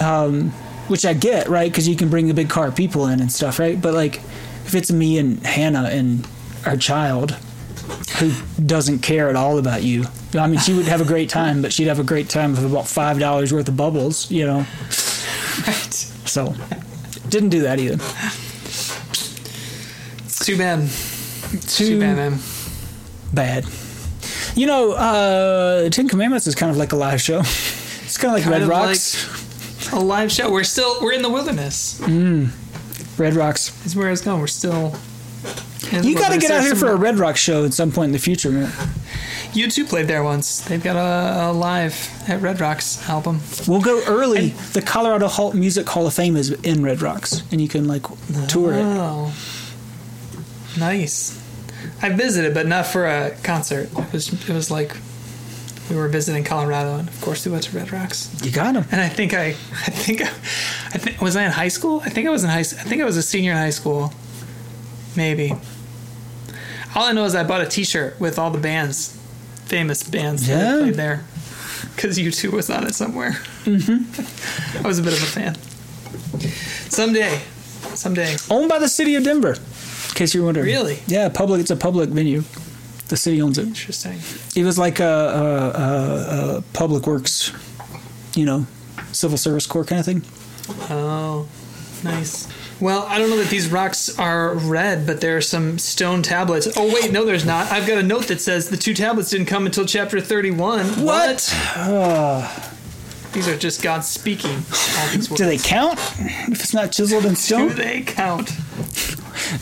Um, 0.00 0.50
which 0.88 1.04
I 1.06 1.12
get, 1.14 1.48
right? 1.48 1.70
Because 1.70 1.86
you 1.88 1.94
can 1.96 2.08
bring 2.08 2.26
the 2.26 2.34
big 2.34 2.48
car 2.50 2.72
people 2.72 3.06
in 3.06 3.20
and 3.20 3.30
stuff, 3.30 3.58
right? 3.58 3.80
But 3.80 3.94
like, 3.94 4.16
if 4.66 4.74
it's 4.74 4.90
me 4.90 5.18
and 5.18 5.44
Hannah 5.46 5.84
and 5.84 6.26
our 6.66 6.76
child, 6.76 7.36
who 8.18 8.32
doesn't 8.64 9.00
care 9.00 9.28
at 9.28 9.36
all 9.36 9.58
about 9.58 9.82
you. 9.82 10.04
I 10.34 10.46
mean, 10.46 10.60
she 10.60 10.72
would 10.74 10.86
have 10.86 11.00
a 11.00 11.04
great 11.04 11.28
time, 11.28 11.62
but 11.62 11.72
she'd 11.72 11.86
have 11.88 11.98
a 11.98 12.04
great 12.04 12.28
time 12.28 12.52
with 12.52 12.64
about 12.64 12.86
five 12.86 13.18
dollars 13.18 13.52
worth 13.52 13.68
of 13.68 13.76
bubbles, 13.76 14.30
you 14.30 14.46
know. 14.46 14.58
right. 15.66 15.94
So, 16.26 16.54
didn't 17.28 17.48
do 17.50 17.62
that 17.62 17.78
either. 17.80 17.96
It's 20.24 20.44
too 20.44 20.56
bad. 20.56 20.88
Too, 21.50 21.58
Too 21.86 22.00
bad, 22.00 22.16
man. 22.16 22.38
bad. 23.34 23.64
You 24.54 24.66
know, 24.66 24.92
uh, 24.92 25.88
Ten 25.90 26.08
Commandments 26.08 26.46
is 26.46 26.54
kind 26.54 26.70
of 26.70 26.76
like 26.76 26.92
a 26.92 26.96
live 26.96 27.20
show. 27.20 27.42
It's 28.10 28.18
kind 28.18 28.30
of 28.32 28.38
like 28.38 28.42
Kind 28.42 28.54
Red 28.54 28.62
of 28.62 28.68
Rocks. 28.68 29.92
A 29.92 30.00
live 30.00 30.32
show. 30.32 30.50
We're 30.50 30.64
still 30.64 31.00
we're 31.00 31.12
in 31.12 31.22
the 31.22 31.28
wilderness. 31.30 32.00
Mm. 32.00 32.48
Red 33.16 33.34
Rocks. 33.34 33.70
Is 33.86 33.94
where 33.94 34.08
I 34.08 34.10
was 34.10 34.20
going. 34.20 34.40
We're 34.40 34.48
still. 34.48 34.96
You 35.92 36.14
got 36.14 36.32
to 36.32 36.38
get 36.38 36.50
out 36.50 36.62
here 36.62 36.74
for 36.74 36.88
a 36.88 36.96
Red 36.96 37.18
Rock 37.18 37.36
show 37.36 37.64
at 37.64 37.74
some 37.74 37.90
point 37.92 38.06
in 38.06 38.12
the 38.12 38.18
future, 38.18 38.50
man. 38.50 38.70
U2 39.52 39.88
played 39.88 40.06
there 40.06 40.22
once. 40.22 40.60
They've 40.60 40.82
got 40.82 40.96
a, 40.96 41.50
a 41.50 41.52
live 41.52 42.08
at 42.28 42.40
Red 42.40 42.60
Rocks 42.60 43.08
album. 43.08 43.40
We'll 43.66 43.80
go 43.80 44.02
early. 44.06 44.50
the 44.72 44.82
Colorado 44.82 45.26
Hall, 45.26 45.52
Music 45.52 45.88
Hall 45.88 46.06
of 46.06 46.14
Fame 46.14 46.36
is 46.36 46.50
in 46.50 46.82
Red 46.82 47.02
Rocks, 47.02 47.42
and 47.50 47.60
you 47.60 47.66
can 47.68 47.88
like 47.88 48.04
tour 48.48 48.72
it. 48.72 48.82
Oh, 48.82 49.34
nice. 50.78 51.36
I 52.00 52.10
visited, 52.10 52.54
but 52.54 52.66
not 52.66 52.86
for 52.86 53.06
a 53.06 53.36
concert. 53.42 53.90
It 53.96 54.12
was 54.12 54.32
it 54.48 54.54
was 54.54 54.70
like 54.70 54.96
we 55.90 55.96
were 55.96 56.08
visiting 56.08 56.44
Colorado, 56.44 56.98
and 56.98 57.08
of 57.08 57.20
course 57.20 57.44
we 57.44 57.50
went 57.50 57.64
to 57.64 57.76
Red 57.76 57.92
Rocks. 57.92 58.30
You 58.44 58.52
got 58.52 58.76
him. 58.76 58.84
And 58.92 59.00
I 59.00 59.08
think 59.08 59.34
I, 59.34 59.46
I 59.48 59.90
think, 59.90 60.22
I, 60.22 60.28
I 60.28 60.98
think 60.98 61.20
was 61.20 61.34
I 61.34 61.44
in 61.44 61.50
high 61.50 61.68
school? 61.68 62.00
I 62.04 62.10
think 62.10 62.28
I 62.28 62.30
was 62.30 62.44
in 62.44 62.50
high. 62.50 62.60
I 62.60 62.62
think 62.62 63.02
I 63.02 63.04
was 63.04 63.16
a 63.16 63.22
senior 63.22 63.50
in 63.50 63.58
high 63.58 63.70
school, 63.70 64.12
maybe. 65.16 65.52
All 66.94 67.04
I 67.04 67.12
know 67.12 67.24
is 67.24 67.34
I 67.34 67.44
bought 67.44 67.60
a 67.60 67.66
T-shirt 67.66 68.18
with 68.20 68.38
all 68.38 68.50
the 68.50 68.58
bands, 68.58 69.16
famous 69.66 70.02
bands 70.02 70.48
Yeah. 70.48 70.56
that 70.58 70.80
played 70.80 70.94
there, 70.94 71.24
because 71.94 72.18
U2 72.18 72.50
was 72.52 72.68
on 72.70 72.86
it 72.86 72.94
somewhere. 72.94 73.32
Mm-hmm. 73.64 74.78
I 74.84 74.88
was 74.88 74.98
a 74.98 75.02
bit 75.02 75.12
of 75.12 75.22
a 75.22 75.26
fan. 75.26 75.54
Someday, 76.90 77.40
someday. 77.94 78.36
Owned 78.50 78.68
by 78.68 78.78
the 78.78 78.88
city 78.88 79.14
of 79.14 79.24
Denver. 79.24 79.52
In 79.54 80.14
case 80.14 80.34
you're 80.34 80.44
wondering. 80.44 80.66
Really? 80.66 80.98
Yeah, 81.06 81.28
public. 81.28 81.60
It's 81.60 81.70
a 81.70 81.76
public 81.76 82.10
venue. 82.10 82.42
The 83.08 83.16
city 83.16 83.40
owns 83.42 83.58
it. 83.58 83.66
Interesting. 83.66 84.18
It 84.60 84.64
was 84.64 84.78
like 84.78 85.00
a, 85.00 85.04
a, 85.04 86.54
a, 86.54 86.56
a 86.58 86.62
public 86.72 87.06
works, 87.06 87.52
you 88.34 88.44
know, 88.44 88.66
civil 89.12 89.38
service 89.38 89.66
corps 89.66 89.84
kind 89.84 90.00
of 90.00 90.06
thing. 90.06 90.22
Oh, 90.90 91.48
nice. 92.04 92.46
Well, 92.80 93.02
I 93.08 93.18
don't 93.18 93.28
know 93.28 93.36
that 93.36 93.50
these 93.50 93.70
rocks 93.70 94.18
are 94.18 94.54
red, 94.54 95.06
but 95.06 95.20
there 95.20 95.36
are 95.36 95.40
some 95.42 95.78
stone 95.78 96.22
tablets. 96.22 96.66
Oh 96.76 96.92
wait, 96.92 97.12
no, 97.12 97.24
there's 97.24 97.44
not. 97.44 97.70
I've 97.70 97.86
got 97.86 97.98
a 97.98 98.02
note 98.02 98.28
that 98.28 98.40
says 98.40 98.70
the 98.70 98.76
two 98.76 98.94
tablets 98.94 99.30
didn't 99.30 99.46
come 99.46 99.66
until 99.66 99.84
chapter 99.84 100.20
31. 100.20 100.86
What? 101.04 101.54
Uh. 101.76 102.48
These 103.32 103.46
are 103.46 103.56
just 103.56 103.80
God 103.82 104.02
speaking. 104.04 104.50
All 104.98 105.08
these 105.12 105.30
words. 105.30 105.40
Do 105.40 105.44
they 105.46 105.58
count? 105.58 105.98
If 106.18 106.60
it's 106.60 106.74
not 106.74 106.90
chiseled 106.90 107.26
in 107.26 107.36
stone, 107.36 107.68
Do 107.68 107.74
they 107.74 108.00
count? 108.00 108.50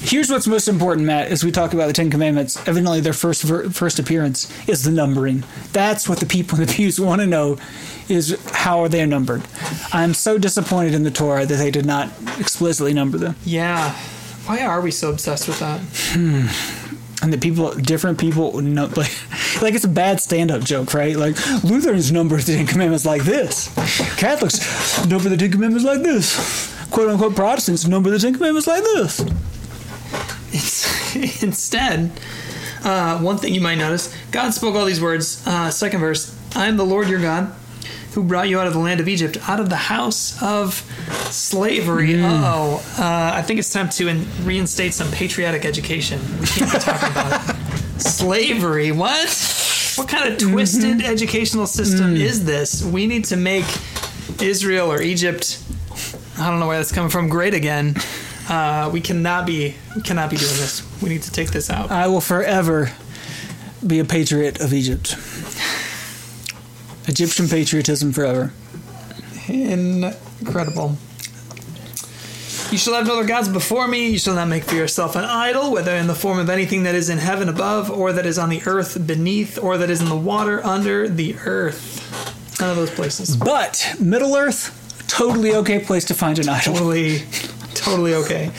Here's 0.00 0.30
what's 0.30 0.46
most 0.46 0.68
important, 0.68 1.06
Matt, 1.06 1.28
as 1.28 1.44
we 1.44 1.50
talk 1.50 1.72
about 1.74 1.86
the 1.86 1.92
Ten 1.92 2.10
Commandments. 2.10 2.56
Evidently, 2.66 3.00
their 3.00 3.12
first 3.12 3.42
ver- 3.42 3.70
first 3.70 3.98
appearance 3.98 4.50
is 4.68 4.82
the 4.82 4.90
numbering. 4.90 5.44
That's 5.72 6.08
what 6.08 6.20
the 6.20 6.26
people 6.26 6.60
in 6.60 6.66
the 6.66 6.72
pews 6.72 7.00
want 7.08 7.20
to 7.20 7.26
know: 7.26 7.58
is 8.08 8.38
how 8.52 8.80
are 8.80 8.88
they 8.88 9.04
numbered? 9.06 9.42
I'm 9.92 10.14
so 10.14 10.38
disappointed 10.38 10.94
in 10.94 11.02
the 11.04 11.10
Torah 11.10 11.46
that 11.46 11.56
they 11.56 11.70
did 11.70 11.86
not 11.86 12.10
explicitly 12.38 12.92
number 12.94 13.18
them, 13.18 13.36
Yeah. 13.44 13.92
Why 14.46 14.62
are 14.62 14.80
we 14.80 14.90
so 14.90 15.10
obsessed 15.10 15.46
with 15.46 15.58
that? 15.60 15.78
Hmm. 16.14 16.46
and 17.22 17.32
that 17.32 17.42
people, 17.42 17.74
different 17.74 18.18
people, 18.18 18.58
know, 18.62 18.86
like, 18.96 19.12
like 19.60 19.74
it's 19.74 19.84
a 19.84 19.88
bad 19.88 20.20
stand-up 20.20 20.62
joke, 20.62 20.94
right? 20.94 21.16
Like 21.16 21.36
Lutherans 21.64 22.10
number 22.10 22.36
the 22.38 22.54
Ten 22.56 22.66
Commandments 22.66 23.04
like 23.04 23.24
this, 23.24 23.68
Catholics 24.16 25.04
number 25.06 25.28
the 25.28 25.36
Ten 25.36 25.50
Commandments 25.52 25.84
like 25.84 26.02
this, 26.02 26.74
quote 26.90 27.10
unquote 27.10 27.36
Protestants 27.36 27.86
number 27.86 28.08
the 28.10 28.18
Ten 28.18 28.32
Commandments 28.34 28.66
like 28.66 28.82
this. 28.82 29.20
Instead, 31.42 32.10
uh, 32.84 33.18
one 33.20 33.38
thing 33.38 33.54
you 33.54 33.60
might 33.60 33.76
notice 33.76 34.14
God 34.30 34.50
spoke 34.54 34.74
all 34.74 34.84
these 34.84 35.00
words. 35.00 35.46
Uh, 35.46 35.70
second 35.70 36.00
verse 36.00 36.36
I 36.56 36.66
am 36.66 36.76
the 36.76 36.84
Lord 36.86 37.08
your 37.08 37.20
God 37.20 37.52
who 38.12 38.24
brought 38.24 38.48
you 38.48 38.58
out 38.58 38.66
of 38.66 38.72
the 38.72 38.78
land 38.78 39.00
of 39.00 39.08
Egypt, 39.08 39.38
out 39.48 39.60
of 39.60 39.68
the 39.68 39.76
house 39.76 40.42
of 40.42 40.74
slavery. 41.30 42.16
Oh, 42.20 42.82
uh, 42.98 43.30
I 43.34 43.42
think 43.42 43.58
it's 43.60 43.72
time 43.72 43.88
to 43.90 44.08
in- 44.08 44.26
reinstate 44.44 44.94
some 44.94 45.10
patriotic 45.12 45.64
education. 45.64 46.20
We 46.40 46.46
can't 46.46 46.72
be 46.72 46.78
talking 46.78 47.10
about 47.10 47.56
slavery. 47.98 48.92
What? 48.92 49.28
What 49.96 50.08
kind 50.08 50.32
of 50.32 50.38
twisted 50.38 51.02
educational 51.02 51.66
system 51.66 52.16
is 52.16 52.44
this? 52.44 52.84
We 52.84 53.06
need 53.06 53.26
to 53.26 53.36
make 53.36 53.66
Israel 54.40 54.90
or 54.92 55.02
Egypt. 55.02 55.62
I 56.38 56.50
don't 56.50 56.60
know 56.60 56.68
where 56.68 56.76
that's 56.78 56.92
coming 56.92 57.10
from. 57.10 57.28
Great 57.28 57.54
again. 57.54 57.96
Uh, 58.48 58.88
we 58.92 59.00
cannot 59.00 59.46
be 59.46 59.74
we 59.94 60.02
cannot 60.02 60.30
be 60.30 60.36
doing 60.36 60.56
this. 60.56 60.82
We 61.02 61.10
need 61.10 61.22
to 61.22 61.30
take 61.30 61.50
this 61.50 61.68
out. 61.70 61.90
I 61.90 62.06
will 62.06 62.20
forever 62.20 62.92
be 63.86 63.98
a 63.98 64.04
patriot 64.04 64.60
of 64.60 64.72
Egypt. 64.72 65.16
Egyptian 67.06 67.48
patriotism 67.48 68.12
forever. 68.12 68.52
Incredible. 69.48 70.96
You 72.70 72.76
shall 72.76 72.94
have 72.94 73.06
no 73.06 73.14
other 73.14 73.26
gods 73.26 73.48
before 73.48 73.88
me. 73.88 74.10
You 74.10 74.18
shall 74.18 74.34
not 74.34 74.48
make 74.48 74.64
for 74.64 74.74
yourself 74.74 75.16
an 75.16 75.24
idol, 75.24 75.72
whether 75.72 75.94
in 75.94 76.06
the 76.06 76.14
form 76.14 76.38
of 76.38 76.50
anything 76.50 76.82
that 76.82 76.94
is 76.94 77.08
in 77.08 77.16
heaven 77.16 77.48
above, 77.48 77.90
or 77.90 78.12
that 78.12 78.26
is 78.26 78.38
on 78.38 78.50
the 78.50 78.62
earth 78.66 79.06
beneath, 79.06 79.58
or 79.58 79.78
that 79.78 79.88
is 79.88 80.02
in 80.02 80.08
the 80.10 80.16
water 80.16 80.62
under 80.64 81.08
the 81.08 81.34
earth. 81.46 82.60
None 82.60 82.68
of 82.68 82.76
those 82.76 82.90
places. 82.90 83.36
But 83.36 83.96
Middle 83.98 84.36
Earth, 84.36 85.06
totally 85.08 85.54
okay 85.54 85.78
place 85.78 86.04
to 86.06 86.14
find 86.14 86.38
an 86.38 86.50
idol. 86.50 86.74
Totally, 86.74 87.22
totally 87.80 88.14
okay. 88.14 88.50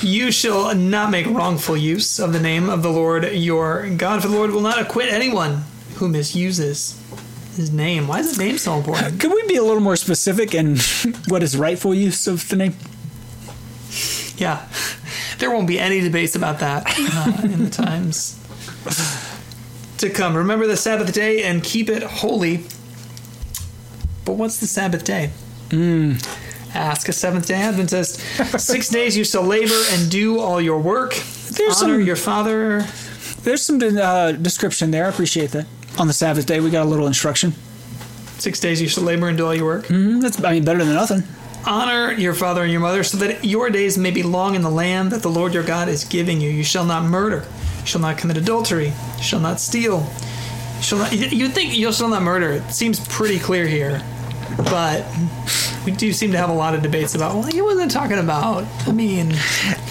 You 0.00 0.30
shall 0.30 0.74
not 0.74 1.10
make 1.10 1.26
wrongful 1.26 1.76
use 1.76 2.18
of 2.18 2.32
the 2.32 2.40
name 2.40 2.68
of 2.68 2.82
the 2.82 2.90
Lord 2.90 3.24
your 3.32 3.88
God, 3.90 4.22
for 4.22 4.28
the 4.28 4.36
Lord 4.36 4.50
will 4.50 4.60
not 4.60 4.78
acquit 4.78 5.12
anyone 5.12 5.64
who 5.96 6.08
misuses 6.08 7.00
his 7.56 7.72
name. 7.72 8.06
Why 8.06 8.20
is 8.20 8.28
his 8.28 8.38
name 8.38 8.58
so 8.58 8.76
important? 8.76 9.20
Could 9.20 9.32
we 9.32 9.46
be 9.46 9.56
a 9.56 9.62
little 9.62 9.80
more 9.80 9.96
specific 9.96 10.54
in 10.54 10.76
what 11.28 11.42
is 11.42 11.56
rightful 11.56 11.94
use 11.94 12.26
of 12.26 12.48
the 12.48 12.56
name? 12.56 12.74
Yeah, 14.36 14.68
there 15.38 15.50
won't 15.50 15.66
be 15.66 15.78
any 15.78 16.00
debates 16.00 16.36
about 16.36 16.58
that 16.58 16.84
uh, 16.86 17.42
in 17.44 17.64
the 17.64 17.70
times 17.70 18.38
to 19.98 20.10
come. 20.10 20.36
Remember 20.36 20.66
the 20.66 20.76
Sabbath 20.76 21.12
day 21.12 21.42
and 21.42 21.62
keep 21.62 21.88
it 21.88 22.02
holy. 22.02 22.64
But 24.24 24.34
what's 24.34 24.58
the 24.58 24.66
Sabbath 24.66 25.04
day? 25.04 25.30
Hmm. 25.70 26.14
Ask 26.76 27.08
a 27.08 27.12
Seventh 27.12 27.46
Day 27.48 27.54
Adventist. 27.54 28.20
Six 28.58 28.88
days 28.90 29.16
you 29.16 29.24
shall 29.24 29.42
labor 29.42 29.80
and 29.90 30.10
do 30.10 30.38
all 30.40 30.60
your 30.60 30.78
work. 30.78 31.14
There's 31.50 31.82
Honor 31.82 31.94
some- 31.94 32.02
your 32.02 32.16
father. 32.16 32.86
There's 33.42 33.62
some 33.62 33.80
uh, 33.80 34.32
description 34.32 34.90
there. 34.90 35.06
I 35.06 35.08
appreciate 35.08 35.52
that. 35.52 35.66
On 35.98 36.06
the 36.06 36.12
Sabbath 36.12 36.46
day, 36.46 36.60
we 36.60 36.70
got 36.70 36.84
a 36.84 36.88
little 36.88 37.06
instruction. 37.06 37.52
Six 38.38 38.60
days 38.60 38.82
you 38.82 38.88
shall 38.88 39.04
labor 39.04 39.28
and 39.28 39.38
do 39.38 39.46
all 39.46 39.54
your 39.54 39.64
work. 39.64 39.86
Mm, 39.86 40.20
that's, 40.20 40.42
I 40.44 40.52
mean, 40.52 40.64
better 40.64 40.84
than 40.84 40.92
nothing. 40.94 41.22
Honor 41.64 42.12
your 42.12 42.34
father 42.34 42.62
and 42.62 42.70
your 42.70 42.80
mother, 42.80 43.02
so 43.02 43.16
that 43.18 43.44
your 43.44 43.70
days 43.70 43.96
may 43.96 44.10
be 44.10 44.22
long 44.22 44.54
in 44.54 44.62
the 44.62 44.70
land 44.70 45.10
that 45.12 45.22
the 45.22 45.30
Lord 45.30 45.54
your 45.54 45.62
God 45.64 45.88
is 45.88 46.04
giving 46.04 46.40
you. 46.40 46.50
You 46.50 46.62
shall 46.64 46.84
not 46.84 47.04
murder. 47.04 47.44
You 47.80 47.86
shall 47.86 48.00
not 48.00 48.18
commit 48.18 48.36
adultery. 48.36 48.92
You 49.16 49.22
shall 49.22 49.40
not 49.40 49.58
steal. 49.60 50.06
You 50.76 50.82
shall 50.82 50.98
not. 50.98 51.12
You 51.12 51.48
think 51.48 51.74
you 51.76 51.90
shall 51.92 52.08
not 52.08 52.22
murder? 52.22 52.52
It 52.52 52.70
seems 52.72 53.00
pretty 53.08 53.38
clear 53.38 53.66
here, 53.66 54.02
but 54.58 55.02
we 55.86 55.92
do 55.92 56.12
seem 56.12 56.32
to 56.32 56.38
have 56.38 56.50
a 56.50 56.54
lot 56.54 56.74
of 56.74 56.82
debates 56.82 57.14
about. 57.14 57.34
Well, 57.34 57.44
he 57.44 57.62
wasn't 57.62 57.90
talking 57.90 58.18
about. 58.18 58.64
I 58.86 58.92
mean, 58.92 59.32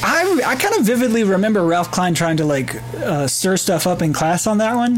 I, 0.03 0.41
I 0.45 0.55
kind 0.55 0.75
of 0.75 0.85
vividly 0.85 1.23
remember 1.23 1.63
Ralph 1.63 1.89
Klein 1.91 2.13
trying 2.13 2.37
to 2.37 2.45
like 2.45 2.75
uh, 2.97 3.25
stir 3.27 3.57
stuff 3.57 3.87
up 3.87 4.01
in 4.01 4.13
class 4.13 4.45
on 4.45 4.59
that 4.59 4.75
one, 4.75 4.97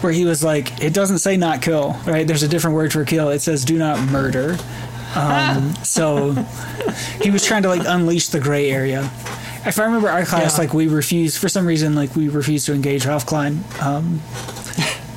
where 0.00 0.12
he 0.12 0.24
was 0.24 0.42
like, 0.42 0.82
"It 0.82 0.92
doesn't 0.94 1.18
say 1.18 1.36
not 1.36 1.62
kill, 1.62 1.92
right? 2.06 2.26
There's 2.26 2.42
a 2.42 2.48
different 2.48 2.74
word 2.74 2.92
for 2.92 3.04
kill. 3.04 3.28
It 3.28 3.40
says 3.40 3.64
do 3.64 3.78
not 3.78 4.00
murder." 4.10 4.56
Um, 5.14 5.74
so 5.84 6.32
he 7.20 7.30
was 7.30 7.44
trying 7.44 7.62
to 7.64 7.68
like 7.68 7.82
unleash 7.86 8.28
the 8.28 8.40
gray 8.40 8.70
area. 8.70 9.10
If 9.64 9.78
I 9.78 9.84
remember 9.84 10.08
our 10.08 10.24
class, 10.24 10.56
Yeah. 10.56 10.64
like 10.64 10.74
we 10.74 10.88
refused 10.88 11.38
for 11.38 11.48
some 11.48 11.66
reason, 11.66 11.94
like 11.94 12.16
we 12.16 12.28
refused 12.28 12.66
to 12.66 12.74
engage 12.74 13.06
Ralph 13.06 13.26
Klein. 13.26 13.62
Um, 13.80 14.20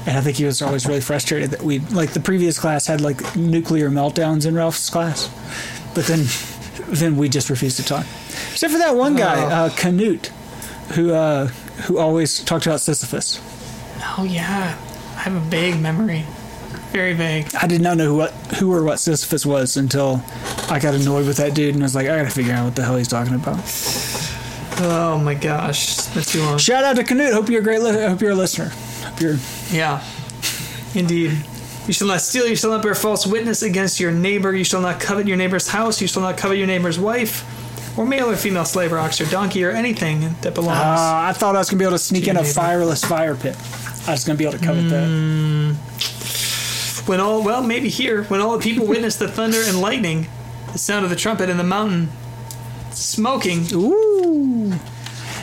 and 0.05 0.17
I 0.17 0.21
think 0.21 0.37
he 0.37 0.45
was 0.45 0.61
always 0.61 0.85
really 0.85 1.01
frustrated 1.01 1.51
that 1.51 1.61
we 1.63 1.79
like 1.79 2.11
the 2.13 2.19
previous 2.19 2.59
class 2.59 2.87
had 2.87 3.01
like 3.01 3.35
nuclear 3.35 3.89
meltdowns 3.89 4.45
in 4.45 4.55
Ralph's 4.55 4.89
class, 4.89 5.29
but 5.95 6.05
then 6.05 6.25
then 6.89 7.17
we 7.17 7.29
just 7.29 7.49
refused 7.49 7.77
to 7.77 7.83
talk. 7.83 8.05
Except 8.51 8.71
for 8.73 8.79
that 8.79 8.95
one 8.95 9.15
guy, 9.15 9.43
Oh. 9.43 9.47
uh, 9.65 9.69
Canute, 9.75 10.27
who 10.93 11.13
uh, 11.13 11.47
who 11.87 11.97
always 11.97 12.43
talked 12.43 12.65
about 12.67 12.81
Sisyphus. 12.81 13.39
oh 14.17 14.23
yeah, 14.23 14.77
I 15.17 15.19
have 15.21 15.35
a 15.35 15.39
vague 15.39 15.79
memory, 15.81 16.23
very 16.91 17.13
vague. 17.13 17.47
I 17.55 17.65
did 17.67 17.81
not 17.81 17.97
know 17.97 18.05
who 18.05 18.15
what, 18.17 18.31
who 18.59 18.71
or 18.71 18.83
what 18.83 18.99
Sisyphus 18.99 19.45
was 19.45 19.77
until 19.77 20.21
I 20.69 20.79
got 20.79 20.93
annoyed 20.93 21.25
with 21.25 21.37
that 21.37 21.53
dude 21.55 21.73
and 21.73 21.81
was 21.83 21.95
like, 21.95 22.07
I 22.07 22.17
gotta 22.17 22.29
figure 22.29 22.53
out 22.53 22.65
what 22.65 22.75
the 22.75 22.83
hell 22.83 22.97
he's 22.97 23.07
talking 23.07 23.33
about. 23.35 23.59
Oh 24.77 25.17
my 25.23 25.33
gosh, 25.33 25.95
that's 26.13 26.31
too 26.33 26.41
long. 26.43 26.57
Shout 26.57 26.83
out 26.83 26.97
to 26.97 27.03
Canute. 27.03 27.33
Hope 27.33 27.49
you're 27.49 27.61
a 27.61 27.63
great. 27.63 27.81
Li- 27.81 27.93
hope 28.07 28.21
you're 28.21 28.31
a 28.31 28.35
listener. 28.35 28.71
You're. 29.19 29.37
Yeah, 29.71 30.03
indeed. 30.93 31.37
You 31.87 31.93
shall 31.93 32.07
not 32.07 32.21
steal. 32.21 32.47
You 32.47 32.55
shall 32.55 32.71
not 32.71 32.81
bear 32.81 32.95
false 32.95 33.27
witness 33.27 33.61
against 33.61 33.99
your 33.99 34.11
neighbor. 34.11 34.53
You 34.55 34.63
shall 34.63 34.81
not 34.81 34.99
covet 34.99 35.27
your 35.27 35.37
neighbor's 35.37 35.67
house. 35.67 36.01
You 36.01 36.07
shall 36.07 36.23
not 36.23 36.35
covet 36.37 36.57
your 36.57 36.65
neighbor's 36.67 36.97
wife, 36.99 37.43
or 37.97 38.05
male 38.07 38.29
or 38.29 38.35
female 38.35 38.65
slave 38.65 38.91
or 38.91 38.97
ox 38.97 39.21
or 39.21 39.25
donkey 39.25 39.63
or 39.63 39.69
anything 39.71 40.35
that 40.41 40.53
belongs. 40.55 40.79
Uh, 40.79 41.13
I 41.29 41.33
thought 41.33 41.55
I 41.55 41.59
was 41.59 41.69
gonna 41.69 41.77
be 41.79 41.85
able 41.85 41.93
to 41.97 41.99
sneak 42.03 42.23
To 42.25 42.31
in 42.31 42.37
a 42.37 42.41
neighbor. 42.41 42.53
fireless 42.53 43.03
fire 43.05 43.35
pit. 43.35 43.55
I 44.07 44.11
was 44.11 44.23
gonna 44.23 44.37
be 44.37 44.45
able 44.45 44.57
to 44.57 44.65
covet 44.65 44.89
that. 44.89 45.75
when 47.05 47.19
all 47.19 47.43
well, 47.43 47.61
maybe 47.61 47.89
here, 47.89 48.23
when 48.25 48.41
all 48.41 48.57
the 48.57 48.63
people 48.63 48.85
witness 48.87 49.15
the 49.17 49.27
thunder 49.27 49.61
and 49.63 49.79
lightning, 49.79 50.27
the 50.73 50.79
sound 50.79 51.03
of 51.05 51.09
the 51.11 51.15
trumpet 51.15 51.49
and 51.49 51.59
the 51.59 51.63
mountain 51.63 52.09
smoking. 52.91 53.65
Ooh. 53.73 54.73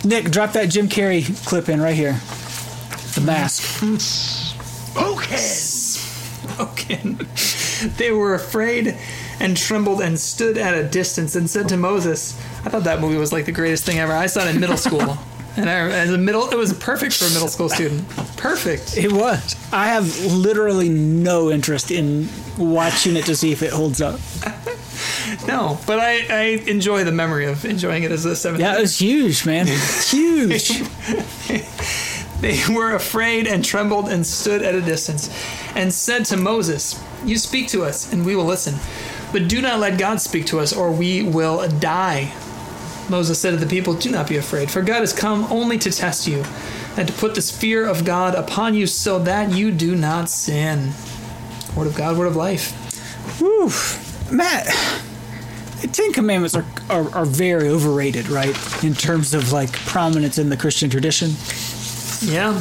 Nick, 0.04 0.30
drop 0.32 0.52
that 0.54 0.66
Jim 0.70 0.88
Carrey 0.88 1.24
clip 1.46 1.68
in 1.68 1.80
right 1.80 1.94
here. 1.94 2.20
The 3.14 3.20
mask. 3.20 3.62
Smoking. 6.42 7.20
they 7.96 8.10
were 8.12 8.34
afraid 8.34 8.96
and 9.40 9.56
trembled 9.56 10.00
and 10.00 10.18
stood 10.18 10.56
at 10.58 10.74
a 10.74 10.84
distance 10.88 11.34
and 11.36 11.48
said 11.48 11.68
to 11.70 11.76
Moses, 11.76 12.38
"I 12.64 12.68
thought 12.68 12.84
that 12.84 13.00
movie 13.00 13.16
was 13.16 13.32
like 13.32 13.44
the 13.46 13.52
greatest 13.52 13.84
thing 13.84 13.98
ever. 13.98 14.12
I 14.12 14.26
saw 14.26 14.44
it 14.46 14.54
in 14.54 14.60
middle 14.60 14.76
school." 14.76 15.18
And 15.54 15.68
I, 15.68 15.74
as 15.90 16.10
a 16.10 16.16
middle, 16.16 16.48
it 16.48 16.56
was 16.56 16.72
perfect 16.72 17.12
for 17.12 17.26
a 17.26 17.28
middle 17.28 17.46
school 17.46 17.68
student. 17.68 18.08
Perfect. 18.38 18.96
It 18.96 19.12
was. 19.12 19.54
I 19.70 19.88
have 19.88 20.24
literally 20.24 20.88
no 20.88 21.50
interest 21.50 21.90
in 21.90 22.26
watching 22.56 23.16
it 23.16 23.26
to 23.26 23.36
see 23.36 23.52
if 23.52 23.62
it 23.62 23.70
holds 23.70 24.00
up. 24.00 24.18
No, 25.46 25.78
but 25.86 25.98
I, 25.98 26.26
I 26.30 26.42
enjoy 26.68 27.04
the 27.04 27.12
memory 27.12 27.46
of 27.46 27.64
enjoying 27.64 28.02
it 28.04 28.12
as 28.12 28.24
a 28.24 28.36
seventh. 28.36 28.60
Yeah, 28.60 28.76
it 28.76 28.80
was 28.82 28.98
huge, 28.98 29.44
man. 29.44 29.66
huge. 30.06 30.82
They 32.42 32.60
were 32.68 32.94
afraid 32.94 33.46
and 33.46 33.64
trembled 33.64 34.08
and 34.08 34.26
stood 34.26 34.62
at 34.62 34.74
a 34.74 34.82
distance, 34.82 35.30
and 35.74 35.94
said 35.94 36.26
to 36.26 36.36
Moses, 36.36 37.00
"You 37.24 37.38
speak 37.38 37.68
to 37.68 37.84
us, 37.84 38.12
and 38.12 38.26
we 38.26 38.36
will 38.36 38.44
listen, 38.44 38.74
but 39.32 39.48
do 39.48 39.62
not 39.62 39.78
let 39.80 39.96
God 39.96 40.20
speak 40.20 40.44
to 40.46 40.60
us, 40.60 40.74
or 40.74 40.90
we 40.90 41.22
will 41.22 41.66
die." 41.68 42.32
Moses 43.08 43.38
said 43.38 43.50
to 43.52 43.56
the 43.56 43.66
people, 43.66 43.94
"Do 43.94 44.10
not 44.10 44.28
be 44.28 44.36
afraid, 44.36 44.70
for 44.70 44.82
God 44.82 45.00
has 45.00 45.12
come 45.12 45.46
only 45.50 45.78
to 45.78 45.90
test 45.90 46.26
you, 46.26 46.44
and 46.96 47.06
to 47.06 47.14
put 47.14 47.34
this 47.34 47.50
fear 47.50 47.86
of 47.86 48.04
God 48.04 48.34
upon 48.34 48.74
you, 48.74 48.86
so 48.86 49.18
that 49.20 49.52
you 49.52 49.70
do 49.70 49.94
not 49.94 50.28
sin." 50.28 50.92
Word 51.76 51.86
of 51.86 51.94
God, 51.94 52.18
word 52.18 52.26
of 52.26 52.36
life. 52.36 52.72
Whew. 53.38 53.70
Matt, 54.30 54.66
the 55.80 55.88
Ten 55.88 56.12
Commandments 56.12 56.54
are, 56.54 56.64
are, 56.90 57.08
are 57.14 57.24
very 57.24 57.68
overrated, 57.68 58.28
right? 58.28 58.56
In 58.82 58.94
terms 58.94 59.32
of 59.32 59.52
like 59.52 59.72
prominence 59.72 60.38
in 60.38 60.48
the 60.48 60.56
Christian 60.56 60.90
tradition. 60.90 61.34
Yeah, 62.22 62.52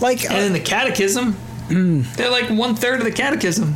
Like, 0.00 0.24
and 0.24 0.34
uh, 0.34 0.46
in 0.46 0.52
the 0.52 0.60
Catechism, 0.60 1.36
they're 1.68 2.30
like 2.30 2.50
one 2.50 2.74
third 2.74 2.98
of 2.98 3.04
the 3.04 3.12
Catechism. 3.12 3.74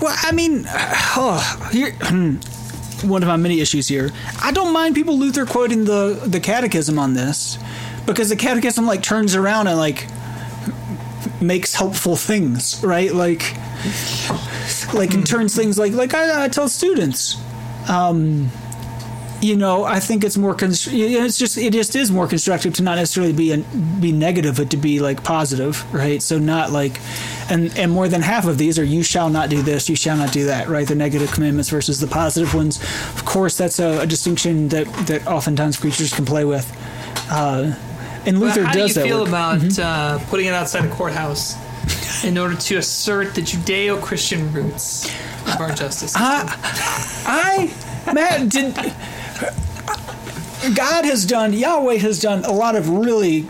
well, 0.00 0.16
I 0.22 0.32
mean, 0.32 0.64
oh, 0.68 1.68
here, 1.72 1.92
one 3.02 3.22
of 3.22 3.28
my 3.28 3.36
many 3.36 3.60
issues 3.60 3.88
here. 3.88 4.10
I 4.42 4.52
don't 4.52 4.72
mind 4.72 4.94
people 4.94 5.18
Luther 5.18 5.44
quoting 5.44 5.84
the, 5.84 6.20
the 6.26 6.40
Catechism 6.40 6.98
on 6.98 7.14
this 7.14 7.58
because 8.06 8.28
the 8.28 8.36
Catechism 8.36 8.86
like 8.86 9.02
turns 9.02 9.34
around 9.34 9.66
and 9.66 9.76
like 9.78 10.06
makes 11.40 11.74
helpful 11.74 12.16
things, 12.16 12.82
right? 12.84 13.12
Like, 13.12 13.54
like 14.94 15.12
and 15.14 15.26
turns 15.26 15.54
things 15.56 15.78
like 15.78 15.92
like 15.92 16.14
I, 16.14 16.44
I 16.44 16.48
tell 16.48 16.68
students, 16.68 17.36
um, 17.88 18.50
you 19.44 19.56
know, 19.56 19.84
I 19.84 20.00
think 20.00 20.24
it's 20.24 20.38
more 20.38 20.54
constr- 20.54 20.92
it's 20.94 21.36
just 21.36 21.58
it 21.58 21.74
just 21.74 21.94
is 21.94 22.10
more 22.10 22.26
constructive 22.26 22.72
to 22.74 22.82
not 22.82 22.96
necessarily 22.96 23.34
be 23.34 23.52
a, 23.52 23.58
be 24.00 24.10
negative, 24.10 24.56
but 24.56 24.70
to 24.70 24.78
be 24.78 25.00
like 25.00 25.22
positive, 25.22 25.84
right? 25.92 26.22
So 26.22 26.38
not 26.38 26.72
like, 26.72 26.98
and 27.50 27.76
and 27.76 27.92
more 27.92 28.08
than 28.08 28.22
half 28.22 28.46
of 28.46 28.56
these 28.56 28.78
are 28.78 28.84
you 28.84 29.02
shall 29.02 29.28
not 29.28 29.50
do 29.50 29.60
this, 29.60 29.88
you 29.90 29.96
shall 29.96 30.16
not 30.16 30.32
do 30.32 30.46
that, 30.46 30.68
right? 30.68 30.88
The 30.88 30.94
negative 30.94 31.30
commandments 31.30 31.68
versus 31.68 32.00
the 32.00 32.06
positive 32.06 32.54
ones. 32.54 32.80
Of 33.14 33.26
course, 33.26 33.58
that's 33.58 33.78
a, 33.78 34.00
a 34.00 34.06
distinction 34.06 34.68
that 34.68 34.86
that 35.06 35.26
oftentimes 35.26 35.76
preachers 35.76 36.12
can 36.14 36.24
play 36.24 36.46
with. 36.46 36.66
Uh, 37.30 37.74
and 38.26 38.40
Luther 38.40 38.64
How 38.64 38.72
does 38.72 38.94
do 38.94 39.00
you 39.00 39.06
feel 39.06 39.18
work. 39.20 39.28
about 39.28 39.78
uh, 39.78 40.18
putting 40.30 40.46
it 40.46 40.54
outside 40.54 40.86
a 40.86 40.90
courthouse 40.90 41.54
in 42.24 42.38
order 42.38 42.54
to 42.56 42.76
assert 42.78 43.34
the 43.34 43.42
Judeo-Christian 43.42 44.50
roots 44.54 45.06
of 45.46 45.60
our 45.60 45.68
justice? 45.68 46.12
system? 46.12 46.22
I, 47.26 47.70
Matt, 48.14 48.48
did. 48.48 48.74
God 50.74 51.04
has 51.04 51.26
done, 51.26 51.52
Yahweh 51.52 51.96
has 51.96 52.20
done 52.20 52.44
a 52.44 52.52
lot 52.52 52.74
of 52.76 52.88
really 52.88 53.46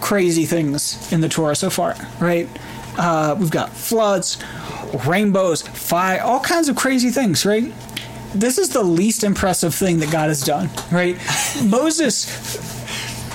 crazy 0.00 0.44
things 0.44 1.10
in 1.12 1.20
the 1.20 1.28
Torah 1.28 1.56
so 1.56 1.70
far, 1.70 1.96
right? 2.20 2.48
Uh, 2.98 3.34
we've 3.38 3.50
got 3.50 3.70
floods, 3.70 4.36
rainbows, 5.06 5.62
fire, 5.62 6.20
all 6.20 6.40
kinds 6.40 6.68
of 6.68 6.76
crazy 6.76 7.10
things, 7.10 7.46
right? 7.46 7.72
This 8.34 8.58
is 8.58 8.68
the 8.70 8.82
least 8.82 9.24
impressive 9.24 9.74
thing 9.74 10.00
that 10.00 10.10
God 10.10 10.28
has 10.28 10.42
done, 10.42 10.68
right? 10.90 11.16
Moses 11.64 12.26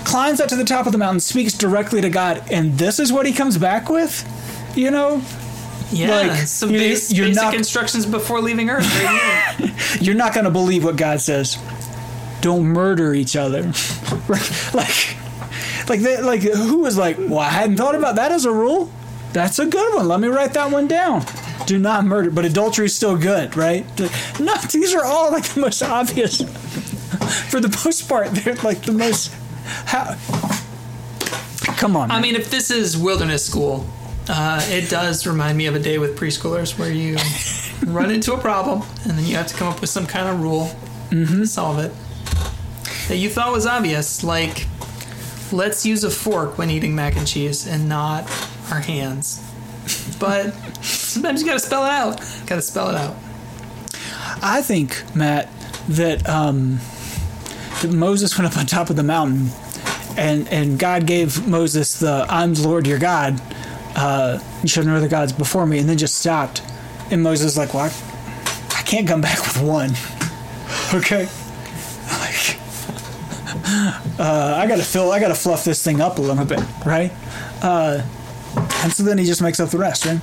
climbs 0.03 0.39
up 0.39 0.49
to 0.49 0.55
the 0.55 0.63
top 0.63 0.85
of 0.85 0.91
the 0.91 0.97
mountain, 0.97 1.19
speaks 1.19 1.53
directly 1.53 2.01
to 2.01 2.09
God, 2.09 2.43
and 2.51 2.73
this 2.77 2.99
is 2.99 3.11
what 3.11 3.25
he 3.25 3.33
comes 3.33 3.57
back 3.57 3.89
with? 3.89 4.25
You 4.75 4.91
know, 4.91 5.21
yeah, 5.91 6.09
like, 6.09 6.47
some 6.47 6.71
you- 6.71 6.79
base, 6.79 7.11
you're 7.11 7.27
basic 7.27 7.43
not- 7.43 7.55
instructions 7.55 8.05
before 8.05 8.41
leaving 8.41 8.69
Earth. 8.69 8.85
Right 9.03 9.55
here. 9.57 9.75
you're 10.01 10.15
not 10.15 10.33
going 10.33 10.45
to 10.45 10.51
believe 10.51 10.83
what 10.83 10.95
God 10.95 11.21
says. 11.21 11.57
Don't 12.41 12.63
murder 12.65 13.13
each 13.13 13.35
other. 13.35 13.63
like, 14.73 15.17
like, 15.89 15.99
they, 16.01 16.21
like, 16.21 16.41
who 16.41 16.79
was 16.79 16.97
like, 16.97 17.17
well, 17.17 17.39
I 17.39 17.49
hadn't 17.49 17.77
thought 17.77 17.95
about 17.95 18.15
that 18.15 18.31
as 18.31 18.45
a 18.45 18.51
rule. 18.51 18.91
That's 19.33 19.59
a 19.59 19.65
good 19.65 19.95
one. 19.95 20.07
Let 20.07 20.19
me 20.19 20.27
write 20.27 20.53
that 20.53 20.71
one 20.71 20.87
down. 20.87 21.25
Do 21.65 21.77
not 21.77 22.05
murder, 22.05 22.31
but 22.31 22.45
adultery 22.45 22.85
is 22.85 22.95
still 22.95 23.17
good, 23.17 23.55
right? 23.55 23.85
No, 24.39 24.55
these 24.71 24.95
are 24.95 25.03
all 25.03 25.31
like 25.31 25.43
the 25.43 25.59
most 25.59 25.83
obvious. 25.83 26.37
for 27.49 27.59
the 27.59 27.69
most 27.85 28.07
part, 28.09 28.29
they're 28.31 28.55
like 28.55 28.81
the 28.83 28.91
most. 28.93 29.31
How? 29.85 30.15
Come 31.77 31.95
on. 31.95 32.09
I 32.09 32.21
mean, 32.21 32.35
if 32.35 32.49
this 32.49 32.71
is 32.71 32.97
wilderness 32.97 33.45
school, 33.45 33.85
uh, 34.29 34.61
it 34.67 34.89
does 34.89 35.27
remind 35.27 35.57
me 35.57 35.65
of 35.65 35.75
a 35.75 35.79
day 35.79 35.97
with 35.97 36.17
preschoolers 36.17 36.77
where 36.79 36.91
you 36.91 37.17
run 37.93 38.11
into 38.11 38.33
a 38.33 38.37
problem 38.37 38.83
and 39.03 39.17
then 39.17 39.25
you 39.25 39.35
have 39.35 39.47
to 39.47 39.55
come 39.55 39.67
up 39.67 39.81
with 39.81 39.89
some 39.89 40.05
kind 40.05 40.29
of 40.29 40.41
rule 40.41 40.71
to 41.09 41.45
solve 41.45 41.79
it 41.79 41.91
that 43.09 43.17
you 43.17 43.27
thought 43.27 43.51
was 43.51 43.65
obvious, 43.65 44.23
like 44.23 44.67
let's 45.51 45.83
use 45.83 46.03
a 46.03 46.11
fork 46.11 46.59
when 46.59 46.69
eating 46.69 46.95
mac 46.95 47.17
and 47.17 47.27
cheese 47.27 47.67
and 47.67 47.89
not 47.89 48.23
our 48.71 48.79
hands. 48.79 49.43
But 50.19 50.53
sometimes 50.83 51.41
you 51.41 51.47
gotta 51.47 51.59
spell 51.59 51.85
it 51.85 51.91
out. 51.91 52.17
Gotta 52.45 52.61
spell 52.61 52.89
it 52.89 52.95
out. 52.95 53.15
I 54.43 54.61
think 54.61 55.03
Matt 55.15 55.49
that 55.89 56.29
um, 56.29 56.79
that 57.81 57.91
Moses 57.91 58.37
went 58.37 58.51
up 58.51 58.59
on 58.59 58.67
top 58.67 58.91
of 58.91 58.95
the 58.95 59.03
mountain, 59.03 59.49
and 60.15 60.47
and 60.49 60.77
God 60.77 61.07
gave 61.07 61.47
Moses 61.47 61.99
the 61.99 62.27
"I'm 62.29 62.53
the 62.53 62.67
Lord 62.67 62.85
your 62.85 62.99
God." 62.99 63.41
Uh, 63.95 64.39
you 64.61 64.69
should 64.69 64.85
no 64.85 64.95
other 64.95 65.07
gods 65.07 65.33
before 65.33 65.65
me, 65.65 65.79
and 65.79 65.89
then 65.89 65.97
just 65.97 66.15
stopped. 66.15 66.61
And 67.11 67.23
Moses 67.23 67.57
like, 67.57 67.73
"What? 67.73 67.91
I 68.75 68.81
can't 68.83 69.07
come 69.07 69.21
back 69.21 69.39
with 69.39 69.61
one." 69.61 69.91
okay. 70.93 71.27
Uh, 74.19 74.55
I 74.57 74.67
gotta 74.67 74.83
fill. 74.83 75.11
I 75.11 75.19
gotta 75.19 75.35
fluff 75.35 75.63
this 75.63 75.81
thing 75.83 76.01
up 76.01 76.17
a 76.17 76.21
little 76.21 76.43
bit, 76.43 76.59
right? 76.85 77.11
Uh, 77.61 78.01
and 78.83 78.91
so 78.91 79.03
then 79.03 79.17
he 79.17 79.25
just 79.25 79.41
makes 79.41 79.59
up 79.59 79.69
the 79.69 79.77
rest, 79.77 80.05
right? 80.05 80.19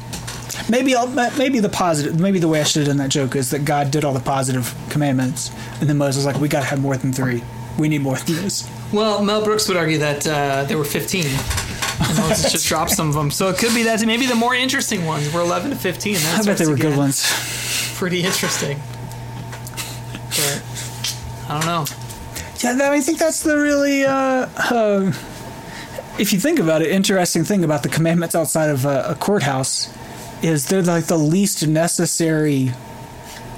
Maybe 0.68 0.94
I'll, 0.94 1.07
maybe 1.38 1.61
the 1.61 1.68
positive, 1.68 2.18
maybe 2.20 2.38
the 2.38 2.48
way 2.48 2.61
I 2.61 2.64
should 2.64 2.81
have 2.81 2.88
done 2.88 2.96
that 2.98 3.09
joke 3.09 3.37
is 3.37 3.50
that 3.50 3.64
God 3.64 3.90
did 3.90 4.05
all 4.05 4.12
the 4.12 4.20
positive 4.20 4.74
commandments, 4.90 5.50
and 5.81 5.88
then 5.88 5.96
Moses 5.96 6.24
was 6.24 6.26
like, 6.26 6.40
"We 6.40 6.48
got 6.48 6.61
to 6.61 6.66
have 6.66 6.81
more 6.81 6.96
than 6.96 7.12
three. 7.12 7.42
We 7.79 7.88
need 7.88 8.02
more 8.02 8.16
than 8.16 8.37
this." 8.37 8.68
Well, 8.92 9.22
Mel 9.22 9.42
Brooks 9.44 9.66
would 9.68 9.76
argue 9.76 9.98
that 9.98 10.26
uh, 10.26 10.64
there 10.64 10.76
were 10.79 10.85
15. 10.85 11.24
Moses 11.98 12.52
just 12.52 12.66
dropped 12.66 12.90
some 12.90 13.09
of 13.09 13.14
them. 13.14 13.30
So 13.30 13.48
it 13.48 13.59
could 13.59 13.74
be 13.74 13.82
that 13.85 14.04
maybe 14.06 14.26
the 14.26 14.35
more 14.35 14.54
interesting 14.54 15.04
ones 15.04 15.32
were 15.32 15.40
11 15.40 15.70
to 15.70 15.76
15. 15.76 16.14
That 16.14 16.40
I 16.40 16.44
bet 16.44 16.59
they 16.59 16.66
were 16.66 16.76
good 16.76 16.96
ones. 16.96 17.24
Pretty 17.96 18.22
interesting. 18.22 18.78
But 20.28 20.62
I 21.48 21.61
don't 21.61 21.66
know. 21.66 21.85
Yeah, 22.59 22.90
I 22.90 23.00
think 23.00 23.18
that's 23.18 23.42
the 23.42 23.59
really, 23.59 24.04
uh, 24.04 24.48
uh, 24.56 25.12
if 26.18 26.32
you 26.32 26.40
think 26.40 26.59
about 26.59 26.82
it, 26.82 26.90
interesting 26.90 27.44
thing 27.44 27.64
about 27.64 27.82
the 27.82 27.88
commandments 27.88 28.35
outside 28.35 28.70
of 28.70 28.85
a, 28.85 29.11
a 29.11 29.14
courthouse 29.14 29.94
is 30.42 30.66
they're 30.66 30.82
like 30.82 31.04
the 31.04 31.18
least 31.18 31.66
necessary 31.66 32.72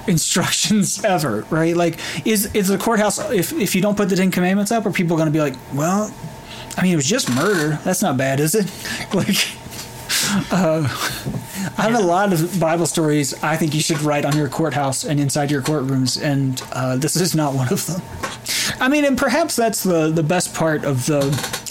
instructions 0.07 1.03
ever, 1.03 1.45
right? 1.49 1.75
Like, 1.75 1.99
is 2.25 2.53
is 2.53 2.67
the 2.67 2.77
courthouse 2.77 3.19
if 3.31 3.53
if 3.53 3.75
you 3.75 3.81
don't 3.81 3.95
put 3.95 4.09
the 4.09 4.15
Ten 4.15 4.31
Commandments 4.31 4.71
up, 4.71 4.85
are 4.85 4.91
people 4.91 5.15
going 5.15 5.27
to 5.27 5.31
be 5.31 5.39
like, 5.39 5.55
well, 5.73 6.13
I 6.79 6.83
mean, 6.83 6.93
it 6.93 6.95
was 6.95 7.09
just 7.09 7.29
murder. 7.35 7.77
That's 7.83 8.01
not 8.01 8.15
bad, 8.15 8.39
is 8.39 8.55
it? 8.55 8.71
Like, 9.13 9.35
uh, 10.51 10.83
I 11.77 11.81
have 11.81 11.95
a 11.95 12.01
lot 12.01 12.31
of 12.31 12.59
Bible 12.59 12.85
stories 12.85 13.33
I 13.43 13.57
think 13.57 13.73
you 13.73 13.81
should 13.81 14.01
write 14.01 14.23
on 14.23 14.37
your 14.37 14.47
courthouse 14.47 15.03
and 15.03 15.19
inside 15.19 15.51
your 15.51 15.61
courtrooms, 15.61 16.21
and 16.21 16.61
uh, 16.71 16.95
this 16.95 17.15
is 17.15 17.35
not 17.35 17.53
one 17.53 17.67
of 17.73 17.85
them. 17.85 18.01
I 18.79 18.87
mean, 18.87 19.03
and 19.03 19.17
perhaps 19.17 19.55
that's 19.55 19.83
the 19.83 20.09
the 20.09 20.23
best 20.23 20.53
part 20.53 20.85
of 20.85 21.05
the 21.05 21.21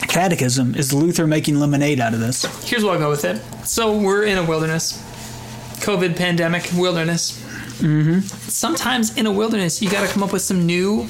catechism 0.08 0.74
is 0.74 0.92
Luther 0.92 1.26
making 1.26 1.58
lemonade 1.58 2.00
out 2.00 2.12
of 2.12 2.20
this. 2.20 2.44
Here's 2.68 2.84
what 2.84 2.94
I'll 2.94 2.98
go 2.98 3.10
with 3.10 3.24
it. 3.24 3.40
So 3.66 3.96
we're 3.96 4.24
in 4.24 4.36
a 4.36 4.44
wilderness, 4.44 4.98
COVID 5.80 6.16
pandemic 6.16 6.68
wilderness. 6.74 7.40
Mm-hmm. 7.80 8.20
Sometimes 8.20 9.16
in 9.16 9.26
a 9.26 9.32
wilderness, 9.32 9.80
you 9.80 9.90
got 9.90 10.06
to 10.06 10.12
come 10.12 10.22
up 10.22 10.32
with 10.32 10.42
some 10.42 10.66
new 10.66 11.08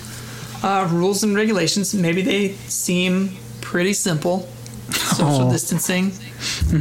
uh, 0.62 0.88
rules 0.90 1.24
and 1.24 1.34
regulations. 1.34 1.94
Maybe 1.94 2.22
they 2.22 2.52
seem 2.68 3.36
pretty 3.60 3.92
simple. 3.92 4.48
Social 4.90 5.48
Oh. 5.48 5.50
distancing, 5.52 6.12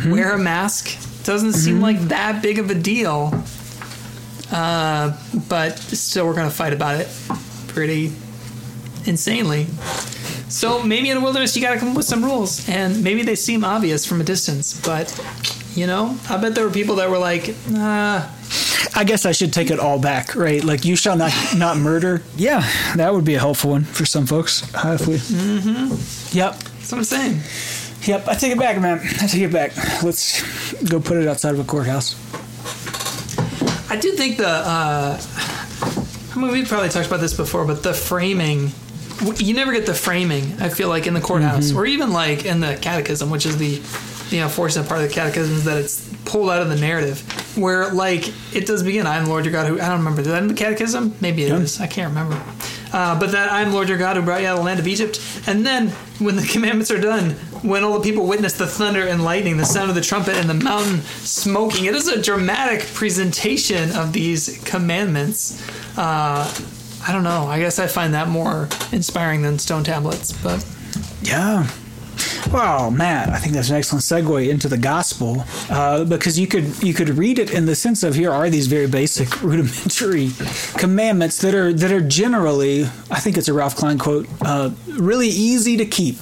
wear 0.10 0.32
a 0.34 0.38
mask. 0.38 0.96
Doesn't 1.24 1.54
seem 1.54 1.82
like 1.82 2.00
that 2.08 2.42
big 2.42 2.58
of 2.60 2.70
a 2.70 2.76
deal. 2.76 3.44
Uh, 4.52 5.12
but 5.50 5.78
still, 5.78 6.26
we're 6.26 6.34
going 6.34 6.50
to 6.50 6.56
fight 6.56 6.72
about 6.72 7.00
it 7.02 7.08
pretty 7.68 8.14
insanely. 9.06 9.68
So 10.48 10.82
maybe 10.82 11.10
in 11.10 11.18
a 11.18 11.20
wilderness 11.20 11.54
you 11.56 11.62
got 11.62 11.74
to 11.74 11.80
come 11.80 11.90
up 11.90 11.98
with 11.98 12.06
some 12.06 12.24
rules, 12.24 12.68
and 12.70 13.04
maybe 13.04 13.24
they 13.24 13.36
seem 13.36 13.66
obvious 13.66 14.06
from 14.06 14.22
a 14.22 14.24
distance, 14.24 14.80
but 14.86 15.12
you 15.76 15.86
know, 15.86 16.18
I 16.30 16.38
bet 16.38 16.56
there 16.56 16.64
were 16.64 16.72
people 16.72 16.96
that 16.96 17.10
were 17.10 17.18
like, 17.18 17.54
"Ah, 17.76 18.30
I 18.96 19.04
guess 19.04 19.26
I 19.26 19.32
should 19.32 19.54
take 19.54 19.72
it 19.72 19.80
all 19.80 20.00
back, 20.00 20.36
right? 20.36 20.64
Like, 20.64 20.86
you 20.86 20.96
shall 20.96 21.18
not 21.18 21.32
not 21.56 21.78
murder. 21.78 22.22
Yeah, 22.36 22.68
that 22.96 23.14
would 23.14 23.26
be 23.26 23.36
a 23.36 23.40
helpful 23.40 23.72
one 23.72 23.84
for 23.84 24.06
some 24.06 24.26
folks. 24.26 24.64
Uh, 24.76 24.98
if 25.00 25.08
we, 25.08 25.16
mm-hmm. 25.16 26.38
Yep, 26.38 26.58
that's 26.58 26.92
what 26.92 26.98
I'm 27.00 27.04
saying." 27.04 27.42
yep. 28.04 28.28
I 28.28 28.36
take 28.36 28.52
it 28.52 28.60
back, 28.60 28.80
man. 28.80 29.00
I 29.22 29.28
take 29.28 29.42
it 29.42 29.52
back. 29.52 29.76
Let's 30.04 30.42
go 30.84 31.00
put 31.00 31.18
it 31.18 31.28
outside 31.28 31.54
of 31.54 31.60
a 31.60 31.64
courthouse. 31.64 32.16
I 33.90 33.98
do 33.98 34.12
think 34.14 34.38
the. 34.38 34.48
Uh, 34.50 35.22
I 36.36 36.40
mean, 36.40 36.52
we've 36.52 36.68
probably 36.68 36.90
talked 36.90 37.08
about 37.08 37.20
this 37.20 37.34
before, 37.34 37.66
but 37.66 37.84
the 37.84 37.94
framing. 37.94 38.72
You 39.38 39.56
never 39.56 39.72
get 39.72 39.88
the 39.88 39.96
framing. 39.96 40.62
I 40.62 40.70
feel 40.70 40.90
like 40.90 41.08
in 41.08 41.16
the 41.16 41.22
courthouse, 41.22 41.74
or 41.74 41.88
even 41.88 42.14
like 42.14 42.46
in 42.46 42.60
the 42.60 42.78
catechism, 42.80 43.32
which 43.32 43.48
is 43.48 43.58
the 43.58 43.82
the 44.30 44.40
unfortunate 44.40 44.88
part 44.88 45.02
of 45.02 45.08
the 45.08 45.14
catechism 45.14 45.56
is 45.56 45.64
that 45.66 45.78
it's 45.78 46.08
pulled 46.26 46.50
out 46.50 46.62
of 46.62 46.70
the 46.70 46.76
narrative, 46.76 47.24
where 47.58 47.90
like 47.92 48.28
it 48.56 48.66
does 48.66 48.84
begin. 48.84 49.08
I 49.08 49.18
am 49.18 49.28
Lord 49.28 49.46
your 49.46 49.52
God 49.52 49.68
who 49.68 49.76
I 49.80 49.88
don't 49.90 50.00
remember. 50.00 50.22
Is 50.22 50.28
that 50.28 50.42
in 50.42 50.48
the 50.48 50.54
catechism? 50.54 51.16
Maybe 51.22 51.44
it 51.44 51.52
is. 51.52 51.80
I 51.82 51.88
can't 51.88 52.10
remember. 52.10 52.42
Uh, 52.94 53.20
but 53.20 53.32
that 53.32 53.52
I 53.52 53.62
am 53.62 53.74
Lord 53.74 53.90
your 53.90 53.98
God 53.98 54.16
who 54.16 54.22
brought 54.24 54.42
you 54.42 54.48
out 54.48 54.54
of 54.54 54.60
the 54.60 54.66
land 54.66 54.80
of 54.80 54.88
Egypt. 54.88 55.20
And 55.48 55.66
then 55.66 55.90
when 56.20 56.36
the 56.36 56.42
commandments 56.54 56.90
are 56.92 57.00
done, 57.02 57.32
when 57.64 57.84
all 57.84 58.00
the 58.00 58.04
people 58.10 58.26
witness 58.28 58.54
the 58.54 58.68
thunder 58.68 59.08
and 59.08 59.24
lightning, 59.24 59.58
the 59.58 59.66
sound 59.66 59.90
of 59.90 59.96
the 59.96 60.02
trumpet, 60.02 60.36
and 60.36 60.50
the 60.50 60.54
mountain 60.54 61.02
smoking, 61.02 61.86
it 61.86 61.96
is 61.96 62.08
a 62.08 62.22
dramatic 62.22 62.86
presentation 62.94 63.92
of 63.92 64.14
these 64.14 64.62
commandments. 64.64 65.62
Uh, 65.98 66.50
I 67.08 67.12
don't 67.12 67.24
know. 67.24 67.46
I 67.48 67.60
guess 67.60 67.80
I 67.80 67.88
find 67.88 68.14
that 68.14 68.28
more 68.28 68.70
inspiring 68.92 69.42
than 69.42 69.60
stone 69.60 69.84
tablets. 69.84 70.32
But 70.32 70.66
Yeah. 71.22 71.68
Well, 72.52 72.92
Matt, 72.92 73.30
I 73.30 73.40
think 73.40 73.54
that's 73.54 73.70
an 73.70 73.76
excellent 73.76 74.04
segue 74.04 74.50
into 74.50 74.70
the 74.70 74.78
gospel 74.78 75.44
uh, 75.70 76.06
because 76.06 76.40
you 76.40 76.48
could 76.48 76.82
you 76.82 76.94
could 76.94 77.10
read 77.10 77.40
it 77.40 77.54
in 77.54 77.66
the 77.66 77.76
sense 77.76 78.04
of 78.04 78.16
here 78.16 78.32
are 78.32 78.50
these 78.50 78.68
very 78.68 78.88
basic 78.88 79.42
rudimentary 79.44 80.32
commandments 80.78 81.40
that 81.42 81.54
are 81.54 81.74
that 81.74 81.92
are 81.92 82.02
generally 82.02 82.84
I 83.12 83.20
think 83.20 83.38
it's 83.38 83.50
a 83.50 83.54
Ralph 83.54 83.76
Klein 83.76 83.98
quote 83.98 84.28
uh, 84.42 84.72
really 84.88 85.28
easy 85.28 85.78
to 85.78 85.86
keep. 85.86 86.18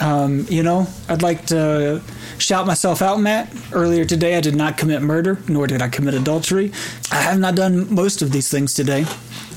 Um, 0.00 0.46
you 0.48 0.62
know, 0.62 0.86
I'd 1.08 1.22
like 1.22 1.46
to 1.46 2.02
shout 2.38 2.66
myself 2.66 3.02
out, 3.02 3.20
Matt. 3.20 3.52
Earlier 3.72 4.04
today, 4.04 4.36
I 4.36 4.40
did 4.40 4.54
not 4.54 4.78
commit 4.78 5.02
murder, 5.02 5.38
nor 5.48 5.66
did 5.66 5.82
I 5.82 5.88
commit 5.88 6.14
adultery. 6.14 6.72
I 7.10 7.16
have 7.16 7.38
not 7.38 7.56
done 7.56 7.92
most 7.92 8.22
of 8.22 8.30
these 8.30 8.48
things 8.48 8.74
today. 8.74 9.06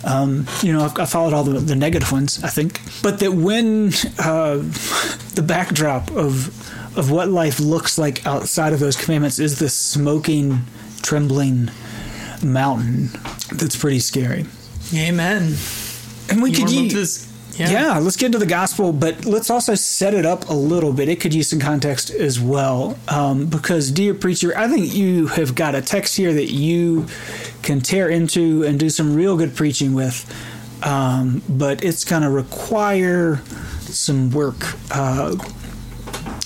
Um, 0.03 0.47
you 0.61 0.73
know, 0.73 0.85
I've, 0.85 0.97
I 0.99 1.05
followed 1.05 1.33
all 1.33 1.43
the, 1.43 1.59
the 1.59 1.75
negative 1.75 2.11
ones, 2.11 2.43
I 2.43 2.49
think. 2.49 2.79
But 3.03 3.19
that 3.19 3.33
when 3.33 3.93
uh, 4.19 4.57
the 5.35 5.43
backdrop 5.45 6.11
of 6.11 6.57
of 6.97 7.09
what 7.09 7.29
life 7.29 7.59
looks 7.59 7.97
like 7.97 8.25
outside 8.25 8.73
of 8.73 8.79
those 8.79 8.97
commandments 8.97 9.39
is 9.39 9.59
this 9.59 9.73
smoking, 9.73 10.59
trembling 11.01 11.69
mountain, 12.43 13.09
that's 13.53 13.77
pretty 13.77 13.99
scary. 13.99 14.45
Amen. 14.93 15.55
And 16.29 16.41
we 16.41 16.51
You 16.51 16.57
could 16.57 16.71
use 16.71 17.25
to 17.25 17.30
this? 17.51 17.71
yeah. 17.71 17.97
let's 17.99 18.17
get 18.17 18.27
into 18.27 18.37
the 18.39 18.45
gospel, 18.45 18.93
but 18.93 19.25
let's 19.25 19.49
also 19.49 19.75
set 19.75 20.13
it 20.13 20.25
up 20.25 20.49
a 20.49 20.53
little 20.53 20.93
bit. 20.93 21.09
It 21.09 21.19
could 21.19 21.33
use 21.33 21.49
some 21.49 21.59
context 21.59 22.09
as 22.09 22.39
well. 22.39 22.97
Um, 23.07 23.47
because, 23.47 23.91
dear 23.91 24.13
preacher, 24.13 24.57
I 24.57 24.67
think 24.67 24.93
you 24.93 25.27
have 25.27 25.55
got 25.55 25.75
a 25.75 25.81
text 25.81 26.17
here 26.17 26.33
that 26.33 26.51
you 26.51 27.07
can 27.61 27.81
tear 27.81 28.09
into 28.09 28.63
and 28.63 28.79
do 28.79 28.89
some 28.89 29.15
real 29.15 29.37
good 29.37 29.55
preaching 29.55 29.93
with. 29.93 30.25
Um, 30.83 31.43
but 31.47 31.83
it's 31.83 32.03
going 32.03 32.23
to 32.23 32.29
require 32.29 33.37
some 33.81 34.31
work. 34.31 34.75
Uh, 34.89 35.35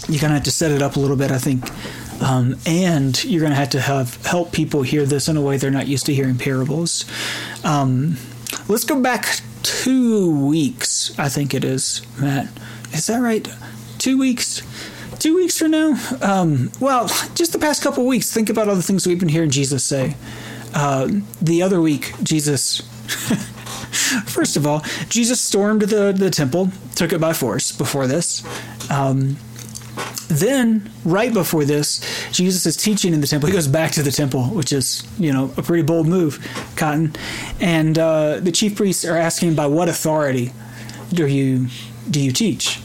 you're 0.08 0.22
going 0.22 0.30
to 0.30 0.36
have 0.36 0.44
to 0.44 0.52
set 0.52 0.72
it 0.72 0.82
up 0.82 0.98
a 0.98 1.00
little 1.00 1.18
bit, 1.18 1.32
I 1.32 1.38
think. 1.38 1.70
Um, 2.22 2.58
and 2.66 3.22
you're 3.24 3.42
going 3.42 3.52
to 3.52 3.58
have 3.58 3.72
to 3.72 3.82
have 3.82 4.24
help 4.26 4.52
people 4.52 4.82
hear 4.82 5.06
this 5.06 5.28
in 5.28 5.38
a 5.38 5.42
way 5.42 5.58
they're 5.58 5.72
not 5.72 5.88
used 5.88 6.06
to 6.06 6.14
hearing 6.14 6.38
parables. 6.38 7.06
Um, 7.64 8.18
let's 8.68 8.84
go 8.84 9.02
back 9.02 9.42
two 9.66 10.46
weeks, 10.46 11.18
I 11.18 11.28
think 11.28 11.56
it 11.56 11.64
is, 11.64 12.04
Matt. 12.20 12.48
Is 12.94 13.08
that 13.08 13.20
right? 13.20 13.48
Two 13.98 14.20
weeks? 14.20 14.62
Two 15.18 15.36
weeks 15.36 15.58
from 15.58 15.72
now? 15.72 16.00
Um, 16.22 16.72
well, 16.80 17.08
just 17.34 17.52
the 17.52 17.58
past 17.58 17.82
couple 17.82 18.06
weeks, 18.06 18.32
think 18.32 18.52
about 18.52 18.70
all 18.70 18.76
the 18.76 18.84
things 18.84 19.08
we've 19.08 19.20
been 19.20 19.28
hearing 19.28 19.50
Jesus 19.50 19.84
say. 19.84 20.18
Uh, 20.76 21.10
the 21.42 21.64
other 21.64 21.82
week, 21.82 22.14
Jesus. 22.22 22.82
First 24.28 24.56
of 24.56 24.68
all, 24.68 24.82
Jesus 25.10 25.42
stormed 25.42 25.82
the, 25.82 26.12
the 26.12 26.30
temple, 26.30 26.70
took 26.94 27.12
it 27.12 27.20
by 27.20 27.34
force 27.34 27.72
before 27.72 28.06
this. 28.06 28.44
Um, 28.92 29.38
then, 30.28 30.92
right 31.04 31.34
before 31.34 31.66
this, 31.66 32.02
Jesus 32.32 32.66
is 32.66 32.76
teaching 32.76 33.14
in 33.14 33.22
the 33.22 33.28
temple. 33.28 33.48
He 33.48 33.54
goes 33.54 33.68
back 33.68 33.92
to 33.92 34.04
the 34.04 34.12
temple, 34.12 34.46
which 34.46 34.74
is, 34.74 35.08
you 35.18 35.32
know, 35.32 35.52
a 35.58 35.62
pretty 35.62 35.84
bold 35.84 36.08
move, 36.08 36.46
Cotton. 36.76 37.14
And 37.62 37.98
uh, 37.98 38.40
the 38.40 38.52
chief 38.52 38.76
priests 38.76 39.06
are 39.06 39.18
asking 39.18 39.56
by 39.56 39.68
what 39.68 39.88
authority 39.88 40.52
do 41.14 41.28
you 41.28 41.68
do 42.10 42.20
you 42.20 42.32
teach? 42.32 42.80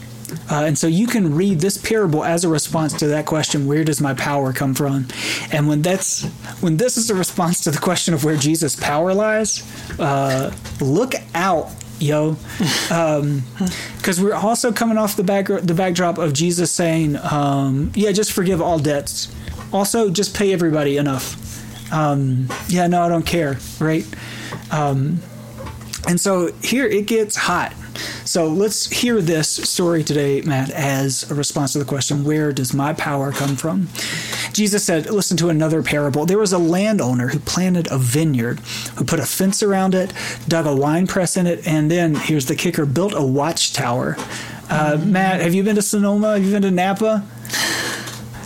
Uh, 0.49 0.63
and 0.63 0.77
so 0.77 0.87
you 0.87 1.07
can 1.07 1.35
read 1.35 1.59
this 1.59 1.77
parable 1.77 2.23
as 2.23 2.43
a 2.43 2.49
response 2.49 2.93
to 2.93 3.07
that 3.07 3.25
question: 3.25 3.67
Where 3.67 3.83
does 3.83 3.99
my 3.99 4.13
power 4.13 4.53
come 4.53 4.73
from? 4.73 5.07
And 5.51 5.67
when 5.67 5.81
that's 5.81 6.23
when 6.61 6.77
this 6.77 6.97
is 6.97 7.09
a 7.09 7.15
response 7.15 7.61
to 7.65 7.71
the 7.71 7.79
question 7.79 8.13
of 8.13 8.23
where 8.23 8.37
Jesus' 8.37 8.75
power 8.75 9.13
lies, 9.13 9.63
uh, 9.99 10.53
look 10.79 11.13
out, 11.33 11.69
yo, 12.01 12.37
because 13.97 14.19
we're 14.21 14.33
also 14.33 14.71
coming 14.71 14.97
off 14.97 15.15
the 15.15 15.23
back 15.23 15.47
the 15.47 15.73
backdrop 15.73 16.17
of 16.17 16.33
Jesus 16.33 16.71
saying, 16.71 17.17
um, 17.17 17.91
"Yeah, 17.95 18.11
just 18.11 18.31
forgive 18.31 18.61
all 18.61 18.79
debts. 18.79 19.33
Also, 19.71 20.09
just 20.09 20.35
pay 20.35 20.53
everybody 20.53 20.97
enough." 20.97 21.37
Um, 21.93 22.47
yeah, 22.67 22.87
no, 22.87 23.01
I 23.01 23.09
don't 23.09 23.25
care, 23.25 23.57
right? 23.79 24.05
Um, 24.71 25.19
and 26.07 26.19
so 26.19 26.51
here 26.63 26.87
it 26.87 27.05
gets 27.05 27.35
hot. 27.35 27.73
So 28.25 28.47
let's 28.47 28.89
hear 28.89 29.21
this 29.21 29.49
story 29.49 30.03
today, 30.03 30.41
Matt, 30.41 30.69
as 30.69 31.29
a 31.29 31.35
response 31.35 31.73
to 31.73 31.79
the 31.79 31.85
question, 31.85 32.23
Where 32.23 32.51
does 32.51 32.73
my 32.73 32.93
power 32.93 33.31
come 33.31 33.55
from? 33.55 33.87
Jesus 34.53 34.83
said, 34.83 35.09
Listen 35.09 35.37
to 35.37 35.49
another 35.49 35.83
parable. 35.83 36.25
There 36.25 36.37
was 36.37 36.53
a 36.53 36.57
landowner 36.57 37.29
who 37.29 37.39
planted 37.39 37.91
a 37.91 37.97
vineyard, 37.97 38.59
who 38.95 39.05
put 39.05 39.19
a 39.19 39.25
fence 39.25 39.61
around 39.61 39.95
it, 39.95 40.13
dug 40.47 40.65
a 40.65 40.75
wine 40.75 41.07
press 41.07 41.37
in 41.37 41.47
it, 41.47 41.67
and 41.67 41.89
then, 41.89 42.15
here's 42.15 42.45
the 42.45 42.55
kicker, 42.55 42.85
built 42.85 43.13
a 43.13 43.25
watchtower. 43.25 44.15
Uh, 44.69 44.97
Matt, 45.03 45.41
have 45.41 45.53
you 45.53 45.63
been 45.63 45.75
to 45.75 45.81
Sonoma? 45.81 46.33
Have 46.33 46.45
you 46.45 46.51
been 46.51 46.61
to 46.61 46.71
Napa? 46.71 47.25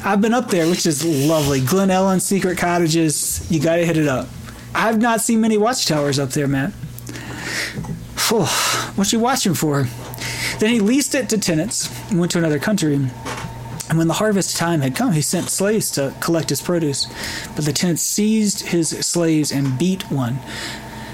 I've 0.03 0.21
been 0.21 0.33
up 0.33 0.49
there, 0.49 0.67
which 0.67 0.85
is 0.85 1.03
lovely. 1.03 1.61
Glen 1.61 1.89
Ellen, 1.91 2.19
Secret 2.19 2.57
Cottages, 2.57 3.49
you 3.51 3.59
got 3.59 3.77
to 3.77 3.85
hit 3.85 3.97
it 3.97 4.07
up. 4.07 4.27
I've 4.73 4.99
not 4.99 5.21
seen 5.21 5.41
many 5.41 5.57
watchtowers 5.57 6.19
up 6.19 6.31
there, 6.31 6.47
Matt. 6.47 6.73
Phew, 8.95 8.99
what 8.99 9.11
you 9.11 9.19
watching 9.19 9.53
for? 9.53 9.87
Then 10.59 10.69
he 10.69 10.79
leased 10.79 11.15
it 11.15 11.27
to 11.29 11.37
tenants 11.37 11.89
and 12.09 12.19
went 12.19 12.31
to 12.31 12.37
another 12.37 12.59
country. 12.59 12.95
And 12.95 13.97
when 13.97 14.07
the 14.07 14.13
harvest 14.13 14.55
time 14.55 14.81
had 14.81 14.95
come, 14.95 15.11
he 15.11 15.21
sent 15.21 15.49
slaves 15.49 15.91
to 15.91 16.13
collect 16.21 16.49
his 16.49 16.61
produce. 16.61 17.07
But 17.55 17.65
the 17.65 17.73
tenants 17.73 18.01
seized 18.01 18.67
his 18.67 18.89
slaves 18.89 19.51
and 19.51 19.77
beat 19.77 20.09
one, 20.09 20.39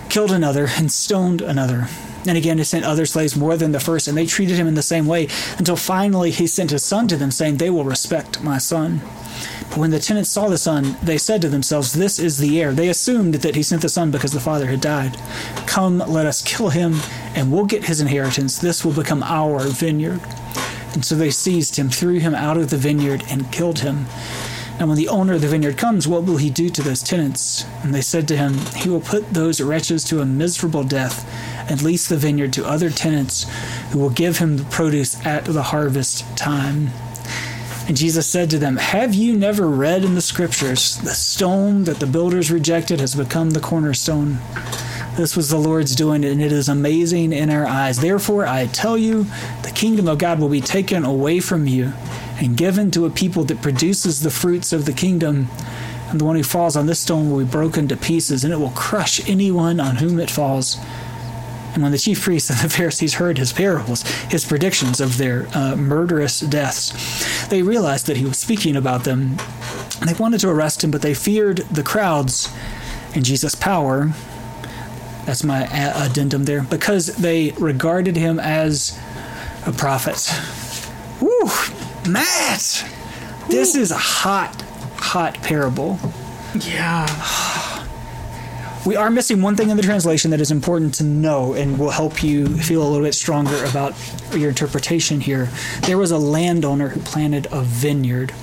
killed 0.10 0.32
another, 0.32 0.68
and 0.78 0.92
stoned 0.92 1.42
another. 1.42 1.88
And 2.28 2.38
again, 2.38 2.58
he 2.58 2.64
sent 2.64 2.86
other 2.86 3.06
slaves 3.06 3.36
more 3.36 3.58
than 3.58 3.72
the 3.72 3.80
first, 3.80 4.08
and 4.08 4.18
they 4.18 4.26
treated 4.26 4.58
him 4.58 4.68
in 4.68 4.76
the 4.76 4.84
same 4.84 5.08
way 5.08 5.28
until 5.58 5.76
finally 5.76 6.32
he 6.32 6.46
sent 6.46 6.72
his 6.72 6.84
son 6.84 7.08
to 7.08 7.18
them, 7.18 7.32
saying, 7.32 7.58
They 7.58 7.70
will 7.70 7.84
respect 7.84 8.44
my 8.44 8.58
son. 8.58 9.02
But 9.70 9.78
when 9.78 9.92
the 9.92 10.00
tenants 10.00 10.30
saw 10.30 10.50
the 10.50 10.58
son, 10.58 10.98
they 11.02 11.18
said 11.18 11.42
to 11.42 11.50
themselves, 11.50 11.94
This 11.94 12.20
is 12.20 12.38
the 12.38 12.62
heir. 12.62 12.74
They 12.74 12.90
assumed 12.90 13.36
that 13.36 13.56
he 13.56 13.64
sent 13.64 13.82
the 13.82 13.90
son 13.90 14.12
because 14.12 14.34
the 14.34 14.40
father 14.40 14.68
had 14.68 14.82
died. 14.82 15.18
Come, 15.66 16.00
let 16.00 16.26
us 16.26 16.44
kill 16.44 16.70
him, 16.70 16.98
and 17.36 17.52
we'll 17.52 17.66
get 17.66 17.86
his 17.86 18.02
inheritance. 18.02 18.58
This 18.58 18.86
will 18.86 18.94
become 18.94 19.24
our 19.24 19.62
vineyard. 19.62 20.22
And 20.94 21.04
so 21.06 21.16
they 21.16 21.32
seized 21.32 21.78
him, 21.78 21.90
threw 21.90 22.20
him 22.20 22.36
out 22.36 22.58
of 22.58 22.70
the 22.70 22.78
vineyard, 22.78 23.24
and 23.30 23.52
killed 23.52 23.80
him. 23.80 24.06
And 24.78 24.90
when 24.90 24.98
the 24.98 25.10
owner 25.10 25.34
of 25.34 25.42
the 25.42 25.48
vineyard 25.48 25.78
comes, 25.78 26.08
what 26.08 26.24
will 26.24 26.38
he 26.38 26.50
do 26.50 26.70
to 26.70 26.82
those 26.82 27.02
tenants? 27.02 27.66
And 27.84 27.94
they 27.94 28.02
said 28.02 28.28
to 28.28 28.38
him, 28.38 28.58
He 28.76 28.90
will 28.90 29.00
put 29.00 29.34
those 29.34 29.62
wretches 29.62 30.04
to 30.06 30.22
a 30.22 30.26
miserable 30.26 30.84
death 30.84 31.26
and 31.70 31.82
lease 31.82 32.08
the 32.08 32.18
vineyard 32.18 32.54
to 32.54 32.66
other 32.66 32.90
tenants 32.90 33.46
who 33.92 34.00
will 34.00 34.10
give 34.10 34.38
him 34.38 34.58
the 34.58 34.64
produce 34.66 35.24
at 35.26 35.46
the 35.46 35.64
harvest 35.64 36.26
time. 36.38 36.90
And 37.88 37.98
Jesus 37.98 38.28
said 38.28 38.50
to 38.52 38.60
them, 38.60 38.78
Have 38.78 39.14
you 39.14 39.36
never 39.36 39.68
read 39.68 40.04
in 40.04 40.16
the 40.16 40.22
scriptures, 40.22 40.98
the 40.98 41.10
stone 41.12 41.84
that 41.86 42.00
the 42.00 42.06
builders 42.06 42.52
rejected 42.52 43.00
has 43.00 43.16
become 43.16 43.50
the 43.50 43.60
cornerstone? 43.60 44.40
This 45.18 45.36
was 45.36 45.50
the 45.50 45.58
Lord's 45.58 45.96
doing, 45.96 46.24
and 46.24 46.42
it 46.42 46.54
is 46.54 46.70
amazing 46.70 47.34
in 47.34 47.50
our 47.50 47.66
eyes. 47.66 48.00
Therefore, 48.00 48.46
I 48.46 48.68
tell 48.68 48.98
you, 48.98 49.26
the 49.64 49.72
kingdom 49.76 50.08
of 50.08 50.20
God 50.20 50.40
will 50.40 50.48
be 50.48 50.62
taken 50.62 51.04
away 51.04 51.42
from 51.42 51.68
you 51.68 51.92
and 52.40 52.56
given 52.56 52.92
to 52.92 53.06
a 53.06 53.10
people 53.10 53.44
that 53.46 53.62
produces 53.62 54.22
the 54.22 54.32
fruits 54.32 54.72
of 54.72 54.86
the 54.86 54.94
kingdom. 54.94 55.50
And 56.10 56.20
the 56.20 56.26
one 56.26 56.36
who 56.36 56.44
falls 56.44 56.76
on 56.76 56.86
this 56.86 57.02
stone 57.02 57.30
will 57.30 57.40
be 57.40 57.52
broken 57.52 57.88
to 57.90 57.98
pieces, 57.98 58.44
and 58.44 58.54
it 58.54 58.58
will 58.58 58.72
crush 58.72 59.28
anyone 59.30 59.80
on 59.80 59.98
whom 59.98 60.20
it 60.20 60.32
falls. 60.32 60.78
And 61.74 61.84
when 61.84 61.92
the 61.92 61.98
chief 61.98 62.22
priests 62.22 62.50
and 62.50 62.60
the 62.60 62.70
Pharisees 62.70 63.16
heard 63.16 63.38
his 63.38 63.54
parables, 63.54 64.04
his 64.30 64.46
predictions 64.46 65.00
of 65.00 65.18
their 65.18 65.48
uh, 65.54 65.76
murderous 65.76 66.42
deaths, 66.42 67.48
they 67.48 67.62
realized 67.62 68.08
that 68.08 68.18
he 68.18 68.26
was 68.26 68.38
speaking 68.38 68.76
about 68.76 69.04
them. 69.04 69.38
They 70.06 70.14
wanted 70.14 70.40
to 70.42 70.50
arrest 70.50 70.84
him, 70.84 70.92
but 70.92 71.02
they 71.02 71.14
feared 71.14 71.58
the 71.58 71.84
crowds 71.84 72.54
and 73.16 73.24
Jesus' 73.24 73.56
power. 73.56 74.12
That's 75.26 75.44
my 75.44 75.66
addendum 75.72 76.46
there. 76.46 76.64
Because 76.64 77.08
they 77.18 77.52
regarded 77.52 78.16
him 78.16 78.40
as 78.40 79.00
a 79.66 79.72
prophet. 79.72 80.30
Woo! 81.22 81.50
Matt! 82.10 82.86
This 83.48 83.76
is 83.76 83.92
a 83.92 83.98
hot, 83.98 84.62
hot 84.98 85.36
parable. 85.42 86.00
Yeah. 86.56 87.06
We 88.84 88.96
are 88.96 89.12
missing 89.12 89.44
one 89.44 89.56
thing 89.56 89.70
in 89.70 89.78
the 89.78 89.84
translation 89.84 90.32
that 90.32 90.42
is 90.42 90.50
important 90.50 90.96
to 90.96 91.04
know 91.04 91.54
and 91.54 91.78
will 91.78 91.92
help 91.92 92.24
you 92.24 92.48
feel 92.58 92.82
a 92.82 92.90
little 92.90 93.06
bit 93.06 93.14
stronger 93.14 93.64
about 93.66 93.94
your 94.34 94.50
interpretation 94.50 95.22
here. 95.22 95.50
There 95.82 96.00
was 96.00 96.10
a 96.10 96.18
landowner 96.18 96.90
who 96.90 97.00
planted 97.02 97.48
a 97.52 97.62
vineyard. 97.62 98.34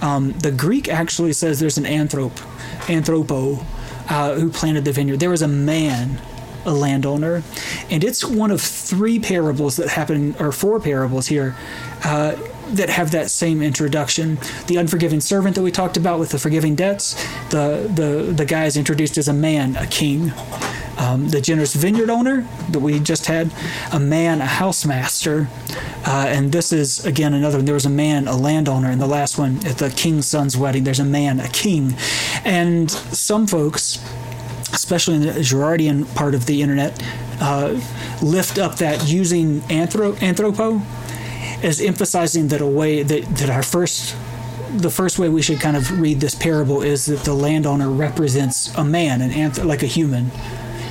Um, 0.00 0.30
the 0.38 0.52
Greek 0.52 0.88
actually 0.88 1.32
says 1.32 1.58
there's 1.58 1.76
an 1.76 1.86
anthrop, 1.86 2.30
anthropo, 2.86 3.64
uh, 4.08 4.34
who 4.34 4.50
planted 4.50 4.84
the 4.84 4.92
vineyard. 4.92 5.18
There 5.18 5.30
was 5.30 5.42
a 5.42 5.48
man, 5.48 6.22
a 6.64 6.72
landowner, 6.72 7.42
and 7.90 8.04
it's 8.04 8.24
one 8.24 8.52
of 8.52 8.60
three 8.60 9.18
parables 9.18 9.74
that 9.76 9.88
happen, 9.88 10.36
or 10.38 10.52
four 10.52 10.78
parables 10.78 11.26
here. 11.26 11.56
Uh, 12.04 12.36
that 12.76 12.90
have 12.90 13.10
that 13.12 13.30
same 13.30 13.62
introduction. 13.62 14.38
The 14.66 14.76
unforgiving 14.76 15.20
servant 15.20 15.56
that 15.56 15.62
we 15.62 15.70
talked 15.70 15.96
about 15.96 16.18
with 16.18 16.30
the 16.30 16.38
forgiving 16.38 16.74
debts, 16.74 17.14
the 17.50 17.90
the 17.92 18.32
the 18.32 18.44
guy 18.44 18.66
is 18.66 18.76
introduced 18.76 19.18
as 19.18 19.28
a 19.28 19.32
man, 19.32 19.76
a 19.76 19.86
king. 19.86 20.32
Um, 20.98 21.30
the 21.30 21.40
generous 21.40 21.74
vineyard 21.74 22.10
owner 22.10 22.46
that 22.68 22.80
we 22.80 23.00
just 23.00 23.24
had, 23.24 23.50
a 23.90 23.98
man, 23.98 24.42
a 24.42 24.44
housemaster, 24.44 25.48
uh, 26.06 26.26
and 26.28 26.52
this 26.52 26.74
is 26.74 27.06
again 27.06 27.32
another 27.32 27.56
one. 27.56 27.64
There 27.64 27.74
was 27.74 27.86
a 27.86 27.90
man, 27.90 28.28
a 28.28 28.36
landowner, 28.36 28.90
and 28.90 29.00
the 29.00 29.06
last 29.06 29.38
one 29.38 29.64
at 29.66 29.78
the 29.78 29.88
king's 29.88 30.26
son's 30.26 30.58
wedding. 30.58 30.84
There's 30.84 31.00
a 31.00 31.04
man, 31.04 31.40
a 31.40 31.48
king, 31.48 31.94
and 32.44 32.90
some 32.90 33.46
folks, 33.46 33.98
especially 34.74 35.14
in 35.16 35.22
the 35.22 35.32
Girardian 35.40 36.14
part 36.14 36.34
of 36.34 36.44
the 36.44 36.60
internet, 36.60 37.02
uh, 37.40 37.80
lift 38.20 38.58
up 38.58 38.76
that 38.76 39.08
using 39.08 39.60
anthro- 39.62 40.14
anthropo 40.16 40.82
as 41.62 41.80
emphasizing 41.80 42.48
that 42.48 42.60
a 42.60 42.66
way 42.66 43.02
that, 43.02 43.24
that 43.36 43.50
our 43.50 43.62
first 43.62 44.16
the 44.72 44.90
first 44.90 45.18
way 45.18 45.28
we 45.28 45.42
should 45.42 45.60
kind 45.60 45.76
of 45.76 46.00
read 46.00 46.20
this 46.20 46.34
parable 46.34 46.80
is 46.80 47.06
that 47.06 47.24
the 47.24 47.34
landowner 47.34 47.90
represents 47.90 48.72
a 48.76 48.84
man 48.84 49.20
an 49.20 49.30
anth- 49.30 49.64
like 49.64 49.82
a 49.82 49.86
human 49.86 50.30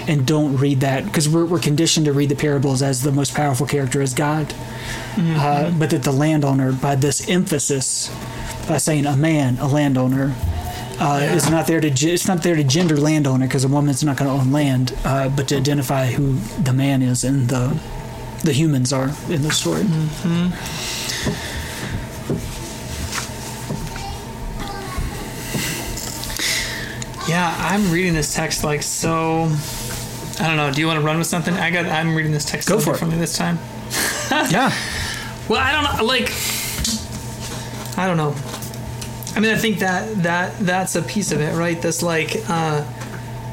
and 0.07 0.25
don't 0.25 0.57
read 0.57 0.79
that 0.81 1.05
because 1.05 1.29
we're, 1.29 1.45
we're 1.45 1.59
conditioned 1.59 2.05
to 2.05 2.11
read 2.11 2.29
the 2.29 2.35
parables 2.35 2.81
as 2.81 3.03
the 3.03 3.11
most 3.11 3.33
powerful 3.33 3.65
character 3.65 4.01
as 4.01 4.13
god 4.13 4.47
mm-hmm. 4.47 5.35
uh, 5.37 5.71
but 5.79 5.89
that 5.91 6.03
the 6.03 6.11
landowner 6.11 6.73
by 6.73 6.95
this 6.95 7.29
emphasis 7.29 8.13
by 8.67 8.77
saying 8.77 9.05
a 9.05 9.15
man 9.15 9.57
a 9.59 9.67
landowner 9.67 10.35
uh, 10.99 11.19
yeah. 11.21 11.33
is 11.33 11.49
not 11.49 11.65
there 11.65 11.79
to 11.79 11.87
it's 11.87 12.27
not 12.27 12.43
there 12.43 12.55
to 12.55 12.63
gender 12.63 12.97
landowner 12.97 13.47
because 13.47 13.63
a 13.63 13.67
woman's 13.67 14.03
not 14.03 14.17
going 14.17 14.29
to 14.29 14.35
own 14.35 14.51
land 14.51 14.93
uh, 15.05 15.29
but 15.29 15.47
to 15.47 15.55
identify 15.55 16.07
who 16.07 16.33
the 16.61 16.73
man 16.73 17.01
is 17.01 17.23
in 17.23 17.47
the 17.47 17.79
the 18.43 18.53
humans 18.53 18.93
are 18.93 19.09
in 19.29 19.41
the 19.41 19.51
story. 19.51 19.83
Mm-hmm. 19.83 20.89
Yeah, 27.29 27.55
I'm 27.59 27.91
reading 27.91 28.13
this 28.13 28.33
text 28.33 28.63
like 28.63 28.81
so. 28.81 29.51
I 30.39 30.47
don't 30.47 30.57
know. 30.57 30.71
Do 30.73 30.81
you 30.81 30.87
want 30.87 30.99
to 30.99 31.05
run 31.05 31.17
with 31.19 31.27
something? 31.27 31.53
I 31.53 31.69
got. 31.69 31.85
I'm 31.85 32.15
reading 32.15 32.31
this 32.31 32.45
text 32.45 32.67
Go 32.67 32.79
so 32.79 32.85
for 32.85 32.91
differently 32.93 33.17
it. 33.17 33.21
this 33.21 33.37
time. 33.37 33.59
yeah. 34.51 34.73
Well, 35.47 35.59
I 35.61 35.71
don't 35.71 35.83
know. 35.83 36.05
Like, 36.05 36.31
I 37.97 38.07
don't 38.07 38.17
know. 38.17 38.35
I 39.35 39.41
mean, 39.41 39.53
I 39.53 39.57
think 39.57 39.79
that 39.79 40.23
that 40.23 40.57
that's 40.59 40.95
a 40.95 41.03
piece 41.03 41.31
of 41.31 41.39
it, 41.41 41.55
right? 41.55 41.79
This 41.79 42.01
like, 42.01 42.37
uh, 42.49 42.81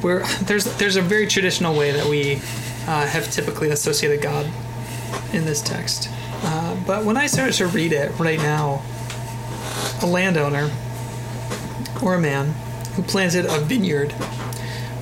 where 0.00 0.20
there's 0.44 0.64
there's 0.78 0.96
a 0.96 1.02
very 1.02 1.26
traditional 1.26 1.76
way 1.76 1.92
that 1.92 2.06
we 2.06 2.36
uh, 2.86 3.06
have 3.06 3.30
typically 3.30 3.70
associated 3.70 4.22
God 4.22 4.50
in 5.36 5.44
this 5.44 5.62
text. 5.62 6.08
Uh, 6.42 6.76
but 6.86 7.04
when 7.04 7.16
I 7.16 7.26
started 7.26 7.54
to 7.54 7.66
read 7.66 7.92
it 7.92 8.10
right 8.18 8.38
now, 8.38 8.82
a 10.02 10.06
landowner 10.06 10.70
or 12.02 12.14
a 12.14 12.20
man 12.20 12.54
who 12.94 13.02
planted 13.02 13.46
a 13.46 13.60
vineyard. 13.60 14.14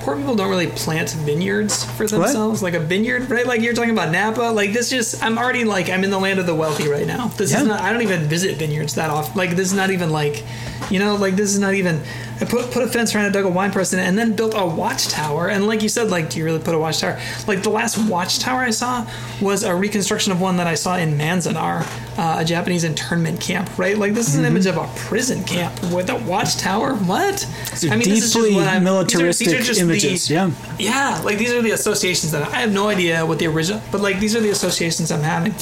Poor 0.01 0.15
people 0.15 0.35
don't 0.35 0.49
really 0.49 0.67
plant 0.67 1.09
vineyards 1.11 1.83
for 1.83 2.05
themselves, 2.05 2.61
what? 2.61 2.73
like 2.73 2.79
a 2.79 2.85
vineyard, 2.85 3.29
right? 3.31 3.47
Like 3.47 3.61
you're 3.61 3.73
talking 3.73 3.89
about 3.89 4.11
Napa. 4.11 4.41
Like 4.41 4.71
this, 4.71 4.91
just 4.91 5.23
I'm 5.23 5.37
already 5.39 5.63
like 5.63 5.89
I'm 5.89 6.03
in 6.03 6.11
the 6.11 6.19
land 6.19 6.39
of 6.39 6.45
the 6.45 6.53
wealthy 6.53 6.87
right 6.87 7.07
now. 7.07 7.29
This 7.29 7.51
yeah. 7.51 7.61
is 7.61 7.67
not. 7.67 7.81
I 7.81 7.91
don't 7.91 8.03
even 8.03 8.21
visit 8.25 8.57
vineyards 8.57 8.95
that 8.95 9.09
often. 9.09 9.35
Like 9.35 9.51
this 9.51 9.71
is 9.71 9.73
not 9.73 9.89
even 9.89 10.11
like, 10.11 10.43
you 10.91 10.99
know, 10.99 11.15
like 11.15 11.35
this 11.35 11.53
is 11.53 11.59
not 11.59 11.73
even 11.73 12.01
I 12.41 12.45
put 12.45 12.71
put 12.71 12.83
a 12.83 12.87
fence 12.87 13.15
around 13.15 13.25
it, 13.25 13.31
dug 13.31 13.45
a 13.45 13.49
wine 13.49 13.71
press 13.71 13.93
in 13.93 13.99
it, 13.99 14.03
and 14.03 14.17
then 14.17 14.35
built 14.35 14.53
a 14.55 14.65
watchtower. 14.65 15.49
And 15.49 15.67
like 15.67 15.81
you 15.81 15.89
said, 15.89 16.09
like, 16.09 16.29
do 16.29 16.37
you 16.39 16.45
really 16.45 16.59
put 16.59 16.75
a 16.75 16.79
watchtower? 16.79 17.19
Like 17.47 17.63
the 17.63 17.69
last 17.69 17.97
watchtower 18.09 18.61
I 18.61 18.71
saw 18.71 19.09
was 19.41 19.63
a 19.63 19.73
reconstruction 19.73 20.31
of 20.31 20.41
one 20.41 20.57
that 20.57 20.67
I 20.67 20.75
saw 20.75 20.97
in 20.97 21.17
Manzanar, 21.17 21.85
uh, 22.17 22.39
a 22.39 22.45
Japanese 22.45 22.83
internment 22.83 23.39
camp. 23.39 23.77
Right? 23.77 23.97
Like 23.97 24.13
this 24.13 24.27
is 24.27 24.35
an 24.35 24.45
image 24.45 24.65
of 24.65 24.77
a 24.77 24.87
prison 24.95 25.43
camp 25.45 25.73
with 25.93 26.09
a 26.09 26.15
watchtower. 26.15 26.95
What? 26.95 27.47
I 27.89 27.95
mean, 27.95 28.03
deeply 28.03 28.55
militaristic 28.79 29.47
these 29.47 29.53
are, 29.53 29.57
these 29.57 29.79
are 29.79 29.83
images. 29.83 30.27
The, 30.27 30.33
yeah. 30.33 30.51
Yeah. 30.77 31.21
Like 31.23 31.37
these 31.37 31.53
are 31.53 31.61
the 31.61 31.71
associations 31.71 32.31
that 32.33 32.43
I 32.43 32.57
have 32.57 32.73
no 32.73 32.89
idea 32.89 33.25
what 33.25 33.39
the 33.39 33.47
original, 33.47 33.81
but 33.91 34.01
like 34.01 34.19
these 34.19 34.35
are 34.35 34.41
the 34.41 34.49
associations 34.49 35.11
I'm 35.11 35.21
having. 35.21 35.53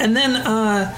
And 0.00 0.16
then. 0.16 0.36
uh 0.36 0.94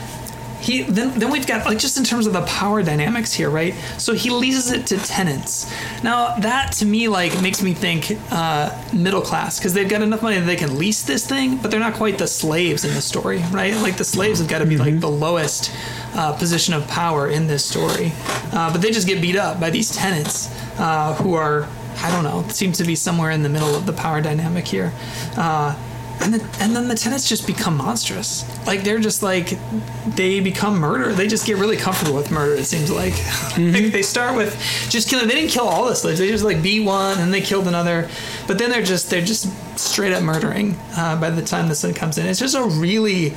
he 0.68 0.82
then 0.82 1.18
then 1.18 1.30
we've 1.30 1.46
got 1.46 1.64
like 1.64 1.78
just 1.78 1.96
in 1.96 2.04
terms 2.04 2.26
of 2.26 2.34
the 2.34 2.42
power 2.42 2.82
dynamics 2.82 3.32
here, 3.32 3.48
right? 3.48 3.74
So 3.96 4.12
he 4.12 4.28
leases 4.28 4.70
it 4.70 4.86
to 4.88 4.98
tenants. 4.98 5.72
Now 6.02 6.36
that 6.36 6.72
to 6.72 6.84
me 6.84 7.08
like 7.08 7.40
makes 7.40 7.62
me 7.62 7.72
think 7.72 8.18
uh, 8.30 8.70
middle 8.92 9.22
class 9.22 9.58
because 9.58 9.72
they've 9.72 9.88
got 9.88 10.02
enough 10.02 10.22
money 10.22 10.38
that 10.38 10.44
they 10.44 10.56
can 10.56 10.78
lease 10.78 11.02
this 11.02 11.26
thing, 11.26 11.56
but 11.56 11.70
they're 11.70 11.80
not 11.80 11.94
quite 11.94 12.18
the 12.18 12.26
slaves 12.26 12.84
in 12.84 12.94
the 12.94 13.00
story, 13.00 13.42
right? 13.50 13.74
Like 13.76 13.96
the 13.96 14.04
slaves 14.04 14.40
have 14.40 14.48
got 14.48 14.58
to 14.58 14.66
be 14.66 14.74
mm-hmm. 14.74 14.84
like 14.84 15.00
the 15.00 15.10
lowest 15.10 15.72
uh, 16.14 16.36
position 16.36 16.74
of 16.74 16.86
power 16.88 17.28
in 17.28 17.46
this 17.46 17.64
story, 17.64 18.12
uh, 18.52 18.70
but 18.70 18.82
they 18.82 18.90
just 18.90 19.06
get 19.06 19.22
beat 19.22 19.36
up 19.36 19.58
by 19.58 19.70
these 19.70 19.94
tenants 19.96 20.50
uh, 20.78 21.14
who 21.14 21.32
are 21.32 21.66
I 22.00 22.10
don't 22.10 22.24
know 22.24 22.46
seems 22.48 22.76
to 22.78 22.84
be 22.84 22.94
somewhere 22.94 23.30
in 23.30 23.42
the 23.42 23.48
middle 23.48 23.74
of 23.74 23.86
the 23.86 23.92
power 23.94 24.20
dynamic 24.20 24.66
here. 24.66 24.92
Uh, 25.36 25.74
and 26.20 26.34
then 26.34 26.40
and 26.60 26.74
then 26.74 26.88
the 26.88 26.94
tenants 26.94 27.28
just 27.28 27.46
become 27.46 27.76
monstrous. 27.76 28.44
Like 28.66 28.82
they're 28.82 28.98
just 28.98 29.22
like 29.22 29.58
they 30.06 30.40
become 30.40 30.78
murder. 30.78 31.12
They 31.12 31.26
just 31.26 31.46
get 31.46 31.56
really 31.56 31.76
comfortable 31.76 32.16
with 32.16 32.30
murder. 32.30 32.54
It 32.54 32.64
seems 32.64 32.90
like, 32.90 33.12
mm-hmm. 33.12 33.72
like 33.84 33.92
they 33.92 34.02
start 34.02 34.36
with 34.36 34.54
just 34.88 35.08
killing. 35.08 35.28
They 35.28 35.34
didn't 35.34 35.50
kill 35.50 35.66
all 35.66 35.86
the 35.86 35.94
slaves. 35.94 36.18
They 36.18 36.28
just 36.28 36.44
like 36.44 36.62
beat 36.62 36.80
one 36.80 37.18
and 37.18 37.32
they 37.32 37.40
killed 37.40 37.68
another. 37.68 38.08
But 38.46 38.58
then 38.58 38.70
they're 38.70 38.82
just 38.82 39.10
they're 39.10 39.20
just 39.20 39.48
straight 39.78 40.12
up 40.12 40.22
murdering 40.22 40.76
uh, 40.96 41.20
by 41.20 41.30
the 41.30 41.42
time 41.42 41.68
the 41.68 41.74
sun 41.74 41.94
comes 41.94 42.18
in. 42.18 42.26
It's 42.26 42.40
just 42.40 42.56
a 42.56 42.64
really 42.64 43.34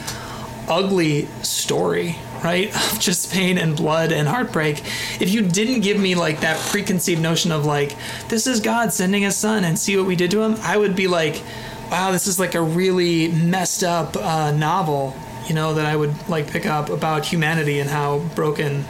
ugly 0.68 1.26
story 1.44 2.16
right? 2.44 2.70
Of 2.92 3.00
just 3.00 3.32
pain 3.32 3.60
and 3.60 3.78
blood 3.78 4.12
and 4.12 4.28
heartbreak. 4.28 4.80
If 5.22 5.30
you 5.30 5.44
didn't 5.44 5.82
give 5.82 6.00
me 6.00 6.16
like 6.16 6.42
that 6.42 6.60
preconceived 6.72 7.22
notion 7.22 7.52
of 7.52 7.66
like, 7.66 7.96
this 8.30 8.48
is 8.48 8.60
God 8.60 8.92
sending 8.92 9.22
his 9.22 9.36
son 9.36 9.64
and 9.64 9.78
see 9.78 9.96
what 9.96 10.08
we 10.08 10.16
did 10.16 10.32
to 10.32 10.42
him, 10.42 10.56
I 10.62 10.78
would 10.78 10.96
be 10.96 11.08
like, 11.08 11.44
wow, 11.92 12.12
this 12.12 12.26
is 12.26 12.40
like 12.40 12.56
a 12.56 12.62
really 12.62 13.28
messed 13.28 13.84
up 13.84 14.16
uh, 14.16 14.52
novel, 14.52 15.14
you 15.48 15.54
know, 15.54 15.74
that 15.74 15.86
I 15.86 15.96
would 15.96 16.16
like 16.30 16.50
pick 16.50 16.66
up 16.66 16.90
about 16.90 17.26
humanity 17.26 17.80
and 17.80 17.90
how 17.90 18.20
broken 18.34 18.86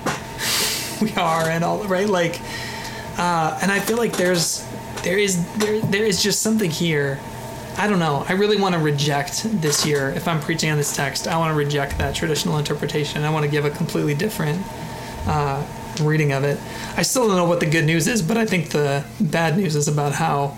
we 1.01 1.11
are 1.15 1.49
and 1.49 1.63
all 1.63 1.83
right, 1.85 2.07
like, 2.07 2.39
uh, 3.17 3.57
and 3.61 3.71
I 3.71 3.79
feel 3.79 3.97
like 3.97 4.15
there's 4.15 4.65
there 5.03 5.17
is 5.17 5.43
there 5.57 5.79
there 5.81 6.05
is 6.05 6.21
just 6.21 6.41
something 6.41 6.69
here. 6.69 7.19
I 7.77 7.87
don't 7.87 7.99
know. 7.99 8.25
I 8.27 8.33
really 8.33 8.57
want 8.57 8.75
to 8.75 8.81
reject 8.81 9.43
this 9.61 9.85
year. 9.85 10.09
If 10.09 10.27
I'm 10.27 10.39
preaching 10.39 10.69
on 10.69 10.77
this 10.77 10.95
text, 10.95 11.27
I 11.27 11.37
want 11.37 11.51
to 11.51 11.55
reject 11.55 11.97
that 11.97 12.13
traditional 12.13 12.57
interpretation. 12.57 13.23
I 13.23 13.29
want 13.31 13.45
to 13.45 13.51
give 13.51 13.65
a 13.65 13.71
completely 13.71 14.13
different 14.13 14.61
uh, 15.25 15.65
reading 16.01 16.33
of 16.33 16.43
it. 16.43 16.59
I 16.97 17.01
still 17.01 17.27
don't 17.27 17.37
know 17.37 17.45
what 17.45 17.61
the 17.61 17.65
good 17.65 17.85
news 17.85 18.07
is, 18.07 18.21
but 18.21 18.37
I 18.37 18.45
think 18.45 18.69
the 18.69 19.05
bad 19.19 19.57
news 19.57 19.75
is 19.75 19.87
about 19.87 20.11
how 20.11 20.57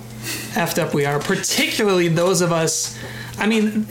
effed 0.54 0.82
up 0.82 0.94
we 0.94 1.06
are, 1.06 1.20
particularly 1.20 2.08
those 2.08 2.42
of 2.42 2.52
us. 2.52 2.98
I 3.38 3.48
mean, 3.48 3.84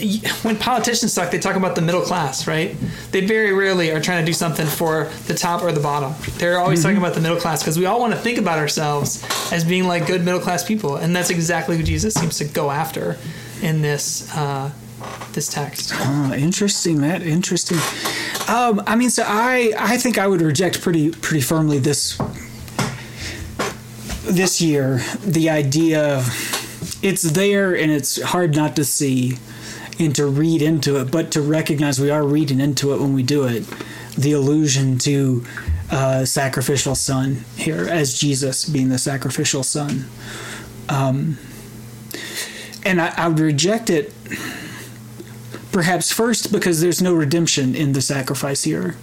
when 0.43 0.57
politicians 0.57 1.15
talk, 1.15 1.31
they 1.31 1.39
talk 1.39 1.57
about 1.57 1.75
the 1.75 1.83
middle 1.83 2.03
class, 2.03 2.47
right? 2.47 2.77
They 3.11 3.27
very 3.27 3.53
rarely 3.53 3.91
are 3.91 4.01
trying 4.01 4.25
to 4.25 4.27
do 4.27 4.33
something 4.33 4.67
for 4.67 5.11
the 5.27 5.35
top 5.35 5.63
or 5.63 5.73
the 5.73 5.81
bottom. 5.81 6.15
They're 6.39 6.59
always 6.59 6.79
mm-hmm. 6.79 6.89
talking 6.89 6.99
about 6.99 7.15
the 7.15 7.21
middle 7.21 7.39
class 7.39 7.63
because 7.63 7.79
we 7.79 7.87
all 7.87 7.99
want 7.99 8.13
to 8.13 8.19
think 8.19 8.39
about 8.39 8.59
ourselves 8.59 9.25
as 9.53 9.65
being 9.65 9.85
like 9.85 10.07
good 10.07 10.25
middle 10.25 10.41
class 10.41 10.65
people, 10.65 10.97
and 10.97 11.15
that's 11.15 11.31
exactly 11.31 11.77
who 11.77 11.83
Jesus 11.83 12.15
seems 12.15 12.39
to 12.39 12.45
go 12.45 12.71
after 12.71 13.17
in 13.63 13.83
this 13.83 14.33
uh, 14.35 14.71
this 15.33 15.49
text. 15.49 15.93
Oh, 15.95 16.33
interesting, 16.35 17.01
Matt. 17.01 17.23
Interesting. 17.23 17.79
Um, 18.49 18.83
I 18.87 18.97
mean, 18.97 19.11
so 19.11 19.25
I 19.27 19.73
I 19.79 19.97
think 19.97 20.19
I 20.19 20.27
would 20.27 20.41
reject 20.41 20.81
pretty 20.81 21.11
pretty 21.11 21.41
firmly 21.41 21.79
this 21.79 22.19
this 24.33 24.61
year 24.61 24.99
the 25.25 25.51
idea 25.51 26.25
it's 27.03 27.23
there 27.23 27.75
and 27.77 27.91
it's 27.91 28.21
hard 28.23 28.55
not 28.55 28.77
to 28.77 28.85
see 28.85 29.39
and 29.99 30.15
to 30.17 30.27
read 30.27 30.63
into 30.63 31.01
it, 31.01 31.11
but 31.11 31.31
to 31.33 31.43
recognize 31.43 32.01
we 32.01 32.11
are 32.11 32.25
reading 32.25 32.61
into 32.61 32.95
it 32.95 33.01
when 33.01 33.13
we 33.13 33.23
do 33.23 33.45
it. 33.45 33.65
The 34.17 34.33
allusion 34.33 34.99
to 35.01 35.45
uh, 35.91 36.25
sacrificial 36.25 36.95
son 36.95 37.45
here 37.57 37.87
as 37.89 38.19
Jesus 38.19 38.69
being 38.69 38.89
the 38.89 38.99
sacrificial 38.99 39.63
son. 39.63 40.07
Um, 40.89 41.39
and 42.85 43.01
I, 43.01 43.13
I 43.17 43.29
would 43.29 43.39
reject 43.39 43.91
it 43.91 44.13
perhaps 45.73 46.13
first 46.13 46.53
because 46.53 46.81
there's 46.81 47.03
no 47.03 47.15
redemption 47.15 47.75
in 47.75 47.93
the 47.93 48.03
sacrifice 48.03 48.65
here 48.65 48.97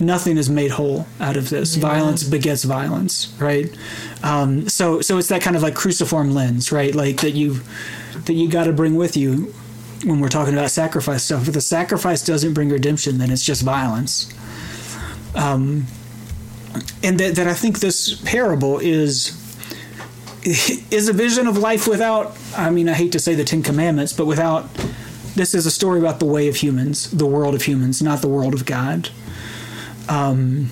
nothing 0.00 0.36
is 0.36 0.50
made 0.50 0.72
whole 0.72 1.06
out 1.20 1.36
of 1.36 1.50
this. 1.50 1.76
Yeah. 1.76 1.82
Violence 1.82 2.24
begets 2.24 2.64
violence, 2.64 3.34
right? 3.38 3.74
Um, 4.22 4.68
so 4.68 5.00
so 5.00 5.18
it's 5.18 5.28
that 5.28 5.42
kind 5.42 5.56
of 5.56 5.62
like 5.62 5.74
cruciform 5.74 6.32
lens, 6.34 6.72
right? 6.72 6.94
Like 6.94 7.20
that 7.20 7.32
you 7.32 7.60
that 8.24 8.34
you 8.34 8.48
got 8.48 8.64
to 8.64 8.72
bring 8.72 8.96
with 8.96 9.16
you 9.16 9.54
when 10.04 10.20
we're 10.20 10.28
talking 10.28 10.54
about 10.54 10.70
sacrifice 10.70 11.24
stuff. 11.24 11.48
If 11.48 11.54
the 11.54 11.60
sacrifice 11.60 12.24
doesn't 12.24 12.54
bring 12.54 12.70
redemption, 12.70 13.18
then 13.18 13.30
it's 13.30 13.44
just 13.44 13.62
violence. 13.62 14.32
Um, 15.34 15.86
and 17.02 17.18
that, 17.18 17.36
that 17.36 17.46
I 17.46 17.54
think 17.54 17.80
this 17.80 18.20
parable 18.22 18.78
is 18.78 19.42
is 20.44 21.08
a 21.08 21.12
vision 21.12 21.46
of 21.46 21.56
life 21.56 21.88
without. 21.88 22.36
I 22.56 22.70
mean, 22.70 22.88
I 22.88 22.94
hate 22.94 23.12
to 23.12 23.18
say 23.18 23.34
the 23.34 23.44
Ten 23.44 23.62
Commandments, 23.62 24.12
but 24.12 24.26
without. 24.26 24.68
This 25.34 25.54
is 25.54 25.66
a 25.66 25.70
story 25.70 26.00
about 26.00 26.18
the 26.18 26.24
way 26.24 26.48
of 26.48 26.56
humans, 26.56 27.10
the 27.10 27.26
world 27.26 27.54
of 27.54 27.60
humans, 27.60 28.00
not 28.00 28.22
the 28.22 28.28
world 28.28 28.54
of 28.54 28.64
God. 28.64 29.10
Um, 30.08 30.70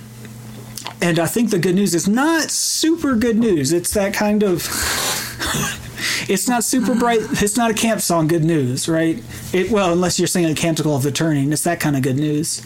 and 1.01 1.18
I 1.18 1.27
think 1.27 1.51
the 1.51 1.59
good 1.59 1.75
news 1.75 1.94
is 1.94 2.09
not 2.09 2.51
super 2.51 3.14
good 3.14 3.37
news. 3.37 3.73
It's 3.73 3.92
that 3.94 4.14
kind 4.14 4.42
of. 4.42 4.66
it's 6.29 6.49
not 6.49 6.64
super 6.64 6.94
bright. 6.94 7.20
It's 7.42 7.57
not 7.57 7.70
a 7.70 7.75
camp 7.75 8.01
song 8.01 8.27
good 8.29 8.44
news, 8.44 8.88
right? 8.88 9.23
It 9.53 9.70
well, 9.70 9.92
unless 9.92 10.18
you're 10.18 10.29
singing 10.29 10.51
a 10.51 10.55
canticle 10.55 10.97
of 10.97 11.03
the 11.03 11.12
turning, 11.12 11.53
it's 11.53 11.64
that 11.64 11.81
kind 11.81 11.97
of 11.97 12.03
good 12.03 12.16
news. 12.16 12.64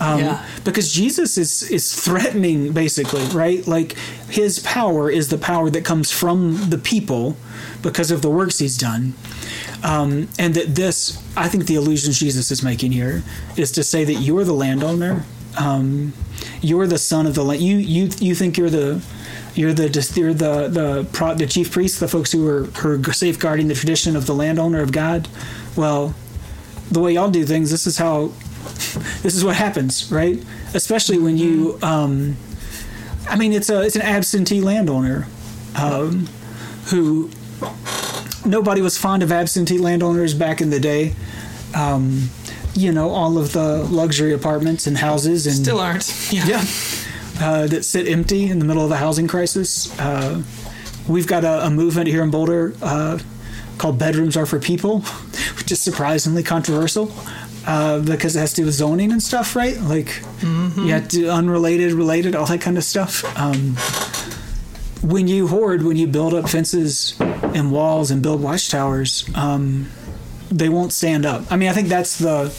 Um, 0.00 0.20
yeah. 0.20 0.46
Because 0.64 0.92
Jesus 0.92 1.36
is 1.36 1.62
is 1.70 1.94
threatening, 1.94 2.72
basically, 2.72 3.24
right? 3.26 3.66
Like 3.66 3.92
his 4.28 4.58
power 4.60 5.10
is 5.10 5.28
the 5.28 5.38
power 5.38 5.70
that 5.70 5.84
comes 5.84 6.10
from 6.10 6.70
the 6.70 6.78
people 6.78 7.36
because 7.82 8.10
of 8.10 8.22
the 8.22 8.30
works 8.30 8.58
he's 8.58 8.76
done. 8.76 9.14
Um, 9.82 10.28
and 10.38 10.54
that 10.54 10.74
this, 10.74 11.22
I 11.36 11.48
think, 11.48 11.66
the 11.66 11.74
illusion 11.74 12.12
Jesus 12.12 12.50
is 12.50 12.62
making 12.62 12.92
here 12.92 13.22
is 13.56 13.72
to 13.72 13.82
say 13.82 14.04
that 14.04 14.14
you're 14.14 14.44
the 14.44 14.52
landowner 14.52 15.24
um, 15.58 16.12
you're 16.60 16.86
the 16.86 16.98
son 16.98 17.26
of 17.26 17.34
the 17.34 17.44
land. 17.44 17.62
You 17.62 17.76
you 17.76 18.10
you 18.18 18.34
think 18.34 18.56
you're 18.56 18.70
the 18.70 19.02
you're 19.54 19.72
the 19.72 20.12
you're 20.14 20.34
the 20.34 20.68
the 20.68 21.08
pro, 21.12 21.34
the 21.34 21.46
chief 21.46 21.70
priest, 21.72 22.00
the 22.00 22.08
folks 22.08 22.32
who 22.32 22.46
are 22.46 22.64
who 22.64 23.00
are 23.08 23.12
safeguarding 23.12 23.68
the 23.68 23.74
tradition 23.74 24.16
of 24.16 24.26
the 24.26 24.34
landowner 24.34 24.80
of 24.80 24.92
God. 24.92 25.28
Well, 25.76 26.14
the 26.90 27.00
way 27.00 27.14
y'all 27.14 27.30
do 27.30 27.44
things, 27.44 27.70
this 27.70 27.86
is 27.86 27.98
how 27.98 28.26
this 29.22 29.34
is 29.34 29.44
what 29.44 29.56
happens, 29.56 30.10
right? 30.10 30.42
Especially 30.74 31.18
when 31.18 31.38
you, 31.38 31.78
um, 31.82 32.36
I 33.28 33.36
mean, 33.36 33.52
it's 33.52 33.70
a 33.70 33.82
it's 33.82 33.96
an 33.96 34.02
absentee 34.02 34.60
landowner 34.60 35.26
um, 35.76 36.28
who 36.86 37.30
nobody 38.44 38.80
was 38.80 38.98
fond 38.98 39.22
of 39.22 39.32
absentee 39.32 39.78
landowners 39.78 40.34
back 40.34 40.60
in 40.60 40.70
the 40.70 40.80
day. 40.80 41.14
Um, 41.74 42.30
you 42.74 42.92
know 42.92 43.10
all 43.10 43.38
of 43.38 43.52
the 43.52 43.84
luxury 43.84 44.32
apartments 44.32 44.86
and 44.86 44.96
houses 44.96 45.46
and 45.46 45.56
still 45.56 45.80
aren't. 45.80 46.08
Yeah, 46.32 46.46
yeah. 46.46 46.64
Uh, 47.40 47.66
that 47.66 47.84
sit 47.84 48.06
empty 48.06 48.50
in 48.50 48.58
the 48.58 48.64
middle 48.64 48.84
of 48.84 48.90
a 48.90 48.96
housing 48.96 49.26
crisis. 49.26 49.98
Uh, 49.98 50.42
we've 51.08 51.26
got 51.26 51.42
a, 51.44 51.66
a, 51.66 51.70
movement 51.70 52.06
here 52.06 52.22
in 52.22 52.30
boulder 52.30 52.74
uh, 52.82 53.18
called 53.78 53.98
bedrooms 53.98 54.36
are 54.36 54.44
for 54.44 54.58
people 54.58 55.00
which 55.56 55.72
is 55.72 55.80
surprisingly 55.80 56.42
controversial 56.42 57.10
uh, 57.66 57.98
because 58.00 58.36
it 58.36 58.40
has 58.40 58.52
to 58.52 58.60
do 58.60 58.66
with 58.66 58.74
zoning 58.74 59.10
and 59.10 59.22
stuff 59.22 59.56
right? 59.56 59.78
Like 59.80 60.06
mm-hmm. 60.40 60.86
you 60.86 60.92
have 60.92 61.08
to 61.08 61.30
unrelated 61.30 61.92
related 61.92 62.34
all 62.34 62.46
that 62.46 62.60
kind 62.60 62.76
of 62.76 62.84
stuff. 62.84 63.24
Um, 63.38 63.76
when 65.02 65.28
you 65.28 65.48
hoard 65.48 65.82
when 65.82 65.96
you 65.96 66.06
build 66.06 66.34
up 66.34 66.48
fences 66.48 67.14
and 67.20 67.72
walls 67.72 68.10
and 68.10 68.22
build 68.22 68.42
watchtowers 68.42 69.28
um, 69.34 69.88
they 70.50 70.68
won't 70.68 70.92
stand 70.92 71.24
up. 71.24 71.50
I 71.50 71.56
mean, 71.56 71.68
I 71.68 71.72
think 71.72 71.88
that's 71.88 72.18
the 72.18 72.52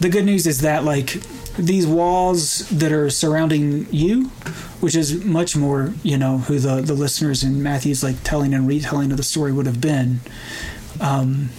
the 0.00 0.08
good 0.08 0.24
news 0.24 0.46
is 0.46 0.60
that 0.60 0.84
like 0.84 1.20
these 1.58 1.86
walls 1.86 2.68
that 2.68 2.92
are 2.92 3.10
surrounding 3.10 3.86
you, 3.92 4.26
which 4.80 4.94
is 4.94 5.24
much 5.24 5.56
more, 5.56 5.92
you 6.02 6.16
know, 6.16 6.38
who 6.38 6.58
the 6.58 6.80
the 6.80 6.94
listeners 6.94 7.42
in 7.42 7.62
Matthew's 7.62 8.02
like 8.02 8.22
telling 8.22 8.54
and 8.54 8.66
retelling 8.66 9.10
of 9.10 9.16
the 9.16 9.22
story 9.22 9.52
would 9.52 9.66
have 9.66 9.80
been. 9.80 10.20
Um, 11.00 11.50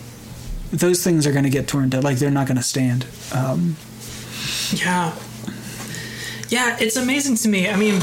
those 0.72 1.04
things 1.04 1.26
are 1.28 1.32
going 1.32 1.44
to 1.44 1.50
get 1.50 1.68
torn 1.68 1.90
down. 1.90 2.04
Like 2.04 2.18
they're 2.18 2.32
not 2.32 2.48
going 2.48 2.58
to 2.58 2.64
stand. 2.64 3.06
Um, 3.34 3.76
yeah, 4.72 5.16
yeah, 6.48 6.78
it's 6.80 6.96
amazing 6.96 7.36
to 7.38 7.50
me. 7.50 7.68
I 7.70 7.76
mean, 7.76 8.02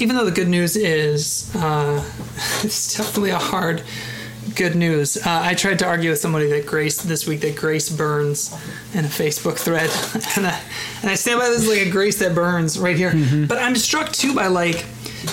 even 0.00 0.16
though 0.16 0.24
the 0.24 0.32
good 0.32 0.48
news 0.48 0.76
is 0.76 1.54
uh, 1.54 2.04
it's 2.64 2.96
definitely 2.96 3.30
a 3.30 3.38
hard 3.38 3.84
good 4.56 4.74
news. 4.74 5.16
Uh, 5.18 5.22
I 5.26 5.54
tried 5.54 5.78
to 5.80 5.86
argue 5.86 6.10
with 6.10 6.18
somebody 6.18 6.48
that 6.48 6.66
grace 6.66 7.02
this 7.02 7.26
week 7.26 7.40
that 7.42 7.56
grace 7.56 7.88
burns 7.88 8.52
in 8.94 9.04
a 9.04 9.08
Facebook 9.08 9.58
thread, 9.58 9.90
and 10.36 10.46
I, 10.46 10.60
and 11.02 11.10
I 11.10 11.14
stand 11.14 11.38
by 11.38 11.48
this 11.48 11.68
like 11.68 11.86
a 11.86 11.90
grace 11.90 12.18
that 12.18 12.34
burns 12.34 12.78
right 12.78 12.96
here. 12.96 13.12
Mm-hmm. 13.12 13.46
But 13.46 13.58
I'm 13.58 13.76
struck 13.76 14.12
too 14.12 14.34
by 14.34 14.46
like 14.48 14.84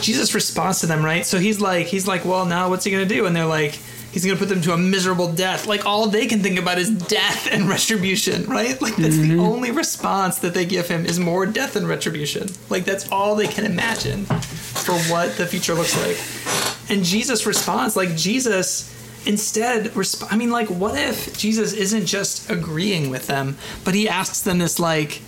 Jesus' 0.01 0.36
response 0.36 0.82
to 0.82 0.88
them, 0.88 1.03
right? 1.03 1.26
So 1.26 1.39
he's 1.39 1.59
like, 1.61 1.88
he's 1.88 2.07
like, 2.07 2.26
well, 2.26 2.45
now 2.45 2.69
what's 2.69 2.84
he 2.86 2.91
gonna 2.91 3.05
do? 3.05 3.26
And 3.26 3.36
they're 3.36 3.45
like. 3.45 3.80
He's 4.13 4.24
gonna 4.24 4.38
put 4.38 4.49
them 4.49 4.61
to 4.61 4.74
a 4.74 4.78
miserable 4.78 5.34
death. 5.34 5.65
Like 5.65 5.88
all 5.88 6.05
they 6.05 6.28
can 6.28 6.43
think 6.43 6.59
about 6.59 6.78
is 6.78 6.91
death 6.91 7.47
and 7.51 7.67
retribution, 7.67 8.45
right? 8.45 8.80
Like 8.80 8.95
that's 8.95 9.15
mm-hmm. 9.15 9.38
the 9.38 9.43
only 9.43 9.71
response 9.71 10.38
that 10.38 10.53
they 10.53 10.67
give 10.67 10.88
him 10.88 11.07
is 11.07 11.19
more 11.19 11.47
death 11.47 11.76
and 11.76 11.88
retribution. 11.88 12.47
Like 12.69 12.86
that's 12.86 13.11
all 13.11 13.34
they 13.34 13.47
can 13.47 13.65
imagine 13.65 14.26
for 14.26 14.93
what 15.11 15.36
the 15.38 15.47
future 15.47 15.74
looks 15.74 15.97
like. 16.05 16.91
And 16.95 17.03
Jesus 17.03 17.47
responds 17.47 17.95
like 17.95 18.15
Jesus 18.15 18.93
instead 19.26 19.86
resp- 19.91 20.28
i 20.32 20.36
mean 20.36 20.51
like 20.51 20.67
what 20.69 20.97
if 20.97 21.38
jesus 21.38 21.74
isn't 21.74 22.05
just 22.05 22.49
agreeing 22.49 23.09
with 23.09 23.28
them 23.28 23.57
but 23.84 23.93
he 23.93 24.07
asks 24.07 24.41
them 24.41 24.59
this 24.59 24.80
like 24.80 25.21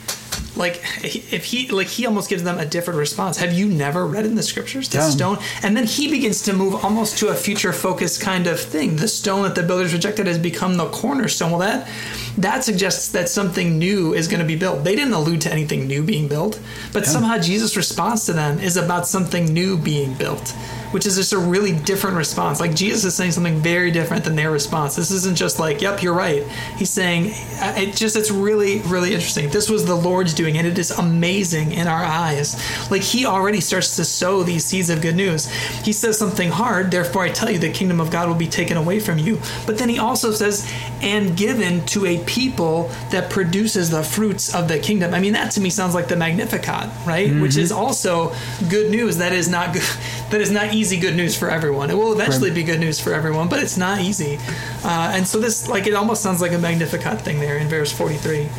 like 0.56 0.82
if 1.04 1.46
he 1.46 1.68
like 1.70 1.88
he 1.88 2.06
almost 2.06 2.30
gives 2.30 2.44
them 2.44 2.58
a 2.58 2.66
different 2.66 2.98
response. 2.98 3.38
Have 3.38 3.54
you 3.54 3.68
never 3.68 4.06
read 4.06 4.26
in 4.26 4.36
the 4.36 4.44
scriptures 4.44 4.90
the 4.90 5.00
yeah. 5.00 5.10
stone? 5.10 5.38
And 5.64 5.76
then 5.76 5.86
he 5.86 6.10
begins 6.10 6.42
to 6.44 6.54
move 6.54 6.84
almost 6.84 7.18
to 7.20 7.30
a 7.30 7.34
future 7.34 7.74
focused 7.74 8.22
kind 8.22 8.48
of 8.48 8.60
thing. 8.60 8.96
The 8.96 9.08
stone 9.08 9.44
that 9.44 9.56
the 9.56 9.64
builders 9.64 9.94
rejected 9.94 10.28
has 10.28 10.38
become 10.38 10.78
the 10.78 10.88
cornerstone. 10.90 11.52
Well 11.52 11.60
that 11.60 11.90
that 12.38 12.64
suggests 12.64 13.10
that 13.10 13.30
something 13.30 13.78
new 13.78 14.14
is 14.14 14.28
going 14.28 14.42
to 14.42 14.46
be 14.46 14.56
built. 14.56 14.84
They 14.84 14.96
didn't 14.96 15.14
allude 15.14 15.42
to 15.42 15.52
anything 15.52 15.88
new 15.88 16.04
being 16.04 16.28
built 16.28 16.60
but 16.94 17.04
yeah. 17.04 17.10
somehow 17.10 17.38
jesus 17.38 17.76
response 17.76 18.26
to 18.26 18.34
them 18.34 18.60
is 18.60 18.78
about 18.78 19.08
something 19.08 19.46
new 19.46 19.78
being 19.78 20.14
built 20.16 20.54
which 20.92 21.06
is 21.06 21.16
just 21.16 21.34
a 21.34 21.38
really 21.38 21.74
different 21.74 22.18
response. 22.18 22.60
Like 22.60 22.76
Jesus 22.76 23.04
is 23.04 23.16
saying 23.16 23.32
something 23.32 23.58
very 23.58 23.92
different 23.92 24.24
than 24.24 24.36
their 24.36 24.52
response. 24.52 24.96
This 24.96 25.12
isn't 25.12 25.36
just 25.38 25.60
like, 25.60 25.82
"Yep, 25.82 26.04
you're 26.04 26.14
right." 26.14 26.44
He's 26.78 26.90
saying 26.90 27.32
uh, 27.62 27.76
it 27.78 27.96
just 27.96 28.16
it's 28.16 28.32
really 28.32 28.80
really 28.80 29.14
interesting. 29.14 29.50
This 29.50 29.70
was 29.70 29.86
the 29.86 29.96
Lord's 29.96 30.34
doing, 30.34 30.58
and 30.58 30.68
it 30.68 30.78
is 30.78 30.92
amazing 30.92 31.72
in 31.74 31.88
our 31.88 32.04
eyes. 32.04 32.56
Like 32.92 33.02
He 33.02 33.26
already 33.26 33.62
starts 33.62 33.96
to 33.98 34.06
sow 34.06 34.44
these 34.44 34.66
seeds 34.66 34.90
of 34.90 35.02
good 35.02 35.16
news. 35.16 35.48
He 35.84 35.94
says 35.94 36.18
something 36.18 36.50
hard, 36.50 36.92
therefore 36.92 37.24
I 37.24 37.30
tell 37.30 37.52
you, 37.52 37.60
the 37.60 37.72
kingdom 37.72 38.00
of 38.00 38.12
God 38.12 38.28
will 38.28 38.36
be 38.36 38.48
taken 38.48 38.78
away 38.78 39.00
from 39.00 39.20
you. 39.20 39.40
But 39.66 39.78
then 39.78 39.90
He 39.90 40.00
also 40.00 40.32
says, 40.32 40.72
"And 41.02 41.36
given 41.36 41.86
to 41.88 42.06
a 42.06 42.24
people 42.26 42.92
that 43.12 43.30
produces 43.30 43.90
the 43.90 44.04
fruits 44.04 44.54
of 44.54 44.68
the 44.68 44.80
kingdom." 44.80 45.14
I 45.14 45.20
mean, 45.20 45.34
that 45.34 45.52
to 45.52 45.62
me 45.62 45.70
sounds 45.70 45.94
like 45.94 46.08
the 46.08 46.16
Magnificat, 46.16 46.90
right? 47.06 47.30
Mm-hmm. 47.30 47.42
Which 47.42 47.58
is 47.58 47.72
also 47.72 48.34
good 48.70 48.92
news. 48.92 49.18
That 49.18 49.34
is 49.34 49.50
not 49.50 49.74
good. 49.74 49.84
That 50.36 50.42
is 50.42 50.52
not 50.52 50.74
easy 50.74 51.00
good 51.00 51.16
news 51.16 51.34
for 51.34 51.50
everyone. 51.50 51.90
It 51.90 51.94
will 51.94 52.12
eventually 52.12 52.52
be 52.52 52.62
good 52.62 52.82
news 52.82 53.00
for 53.00 53.14
everyone, 53.14 53.48
but 53.48 53.64
it's 53.64 53.78
not 53.78 54.02
easy. 54.02 54.38
Uh, 54.84 55.14
and 55.16 55.26
so 55.26 55.40
this, 55.40 55.70
like, 55.70 55.88
it 55.88 55.94
almost 55.94 56.22
sounds 56.22 56.42
like 56.42 56.52
a 56.52 56.58
Magnificat 56.58 57.22
thing 57.22 57.40
there 57.40 57.56
in 57.56 57.70
verse 57.70 57.90
43. 57.94 58.50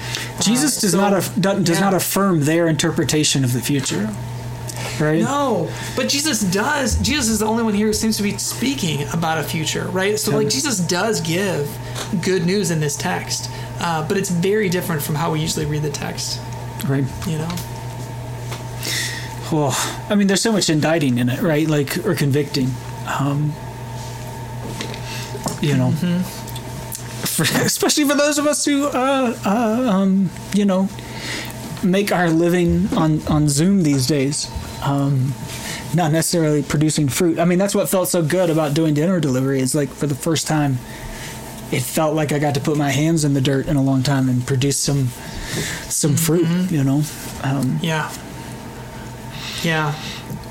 Jesus 0.41 0.79
uh, 0.79 0.81
does 0.81 0.93
so, 0.93 0.97
not 0.97 1.13
af- 1.13 1.39
does 1.39 1.69
yeah. 1.69 1.81
not 1.81 1.93
affirm 1.93 2.45
their 2.45 2.67
interpretation 2.67 3.45
of 3.45 3.53
the 3.53 3.61
future. 3.61 4.09
Right? 4.99 5.21
No, 5.21 5.71
but 5.97 6.09
Jesus 6.09 6.41
does. 6.41 6.99
Jesus 7.03 7.29
is 7.29 7.41
the 7.41 7.47
only 7.47 7.63
one 7.63 7.75
here 7.75 7.89
who 7.89 7.93
seems 7.93 8.17
to 8.17 8.23
be 8.23 8.39
speaking 8.39 9.07
about 9.11 9.37
a 9.37 9.43
future, 9.43 9.85
right? 9.89 10.19
So, 10.19 10.35
like, 10.35 10.49
Jesus 10.49 10.79
does 10.79 11.21
give 11.21 11.69
good 12.23 12.47
news 12.47 12.71
in 12.71 12.81
this 12.81 12.97
text, 12.97 13.51
uh, 13.81 14.09
but 14.09 14.17
it's 14.17 14.31
very 14.31 14.71
different 14.71 15.03
from 15.03 15.15
how 15.15 15.31
we 15.31 15.41
usually 15.41 15.67
read 15.67 15.83
the 15.83 15.91
text. 15.91 16.41
Right. 16.89 17.05
You 17.27 17.37
know? 17.37 17.76
Well, 19.53 19.75
I 20.09 20.15
mean, 20.15 20.27
there's 20.27 20.43
so 20.43 20.53
much 20.53 20.71
indicting 20.71 21.19
in 21.19 21.29
it, 21.29 21.41
right? 21.41 21.69
Like, 21.69 22.05
or 22.07 22.15
convicting. 22.15 22.71
Um, 23.21 23.53
you 25.61 25.77
know, 25.77 25.91
mm-hmm. 25.91 26.21
for, 27.27 27.43
especially 27.65 28.05
for 28.05 28.15
those 28.15 28.39
of 28.39 28.47
us 28.47 28.65
who, 28.65 28.87
uh, 28.87 29.37
uh, 29.45 29.91
um, 29.91 30.31
you 30.55 30.65
know, 30.65 30.89
make 31.83 32.13
our 32.13 32.31
living 32.31 32.89
on, 32.95 33.27
on 33.29 33.49
Zoom 33.49 33.83
these 33.83 34.07
days. 34.07 34.51
Um, 34.83 35.35
not 35.95 36.13
necessarily 36.13 36.63
producing 36.63 37.09
fruit. 37.09 37.39
I 37.39 37.45
mean, 37.45 37.59
that's 37.59 37.75
what 37.75 37.89
felt 37.89 38.09
so 38.09 38.23
good 38.23 38.51
about 38.51 38.75
doing 38.75 38.95
dinner 38.95 39.19
delivery. 39.21 39.61
Is 39.61 39.75
like 39.75 39.89
for 39.89 40.07
the 40.07 40.15
first 40.15 40.47
time, 40.47 40.73
it 41.73 41.81
felt 41.81 42.15
like 42.15 42.33
I 42.33 42.39
got 42.39 42.55
to 42.55 42.61
put 42.61 42.77
my 42.77 42.91
hands 42.91 43.25
in 43.25 43.35
the 43.35 43.41
dirt 43.41 43.67
in 43.67 43.77
a 43.77 43.83
long 43.83 44.03
time 44.03 44.29
and 44.29 44.47
produce 44.47 44.79
some 44.79 45.09
some 45.89 46.17
fruit. 46.17 46.45
Mm-hmm. 46.47 46.75
You 46.75 46.85
know. 46.85 47.03
Um, 47.43 47.79
yeah. 47.83 48.13
Yeah. 49.63 49.95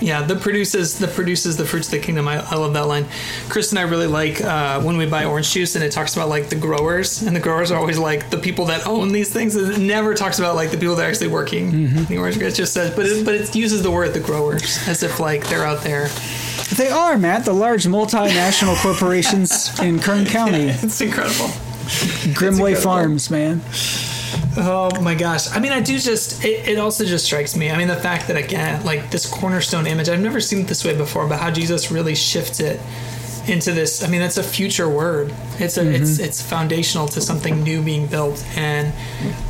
Yeah, 0.02 0.24
the 0.24 0.36
produces 0.36 1.00
the 1.00 1.08
produces 1.08 1.58
the 1.58 1.66
fruits 1.66 1.88
of 1.88 1.92
the 1.92 2.00
kingdom. 2.00 2.28
I, 2.28 2.46
I 2.50 2.56
love 2.56 2.74
that 2.74 2.88
line. 2.88 3.06
Chris 3.50 3.72
and 3.72 3.80
I 3.80 3.84
really 3.84 4.08
like 4.08 4.42
uh, 4.42 4.82
when 4.82 4.98
we 4.98 5.06
buy 5.06 5.26
orange 5.26 5.52
juice, 5.52 5.76
and 5.76 5.84
it 5.84 5.92
talks 5.92 6.16
about 6.16 6.30
like 6.30 6.50
the 6.50 6.56
growers, 6.56 7.22
and 7.22 7.36
the 7.36 7.40
growers 7.40 7.72
are 7.72 7.80
always 7.80 7.98
like 7.98 8.30
the 8.30 8.38
people 8.38 8.66
that 8.66 8.86
own 8.88 9.12
these 9.12 9.32
things. 9.32 9.56
It 9.56 9.80
never 9.80 10.14
talks 10.14 10.40
about 10.40 10.56
like 10.56 10.72
the 10.72 10.78
people 10.78 10.96
that 10.96 11.06
are 11.06 11.10
actually 11.10 11.30
working 11.30 11.72
mm-hmm. 11.72 12.04
the 12.06 12.18
orange. 12.18 12.38
It 12.38 12.56
just 12.56 12.74
says, 12.74 12.94
but 12.96 13.06
it, 13.06 13.26
but 13.26 13.36
it 13.36 13.56
uses 13.56 13.84
the 13.84 13.92
word 13.92 14.14
the 14.14 14.20
growers 14.20 14.86
as 14.88 15.02
if 15.02 15.20
like 15.20 15.48
they're 15.48 15.66
out 15.66 15.82
there. 15.82 16.10
They 16.76 16.90
are, 16.90 17.18
Matt, 17.18 17.46
the 17.46 17.54
large 17.54 17.86
multinational 17.86 18.76
corporations 18.82 19.80
in 19.82 20.00
Kern 20.00 20.26
County. 20.26 20.66
Yeah, 20.66 20.78
it's 20.82 21.00
incredible. 21.00 21.48
Grimmway 21.86 22.72
it's 22.72 22.82
incredible. 22.82 22.82
Farms, 22.82 23.30
man. 23.30 23.62
Oh 24.58 25.02
my 25.02 25.16
gosh. 25.16 25.52
I 25.52 25.60
mean, 25.60 25.72
I 25.72 25.82
do 25.82 26.00
just, 26.00 26.44
it, 26.44 26.68
it, 26.68 26.78
also 26.78 27.06
just 27.06 27.26
strikes 27.26 27.56
me. 27.56 27.70
I 27.70 27.78
mean, 27.78 27.88
the 27.88 27.96
fact 27.96 28.28
that, 28.28 28.38
again, 28.38 28.84
like 28.86 29.12
this 29.12 29.26
cornerstone 29.26 29.86
image, 29.86 30.08
I've 30.08 30.22
never 30.22 30.40
seen 30.40 30.62
it 30.62 30.68
this 30.68 30.86
way 30.86 30.96
before, 30.96 31.28
but 31.28 31.40
how 31.40 31.52
Jesus 31.52 31.92
really 31.92 32.16
shifts 32.16 32.60
it 32.60 32.80
into 33.48 33.74
this. 33.74 34.04
I 34.04 34.08
mean, 34.08 34.22
that's 34.22 34.38
a 34.38 34.44
future 34.44 34.90
word. 34.90 35.34
It's 35.60 35.78
a, 35.78 35.84
mm-hmm. 35.84 36.02
it's, 36.02 36.20
it's 36.20 36.42
foundational 36.42 37.08
to 37.10 37.22
something 37.22 37.64
new 37.64 37.84
being 37.84 38.08
built. 38.08 38.46
And, 38.58 38.94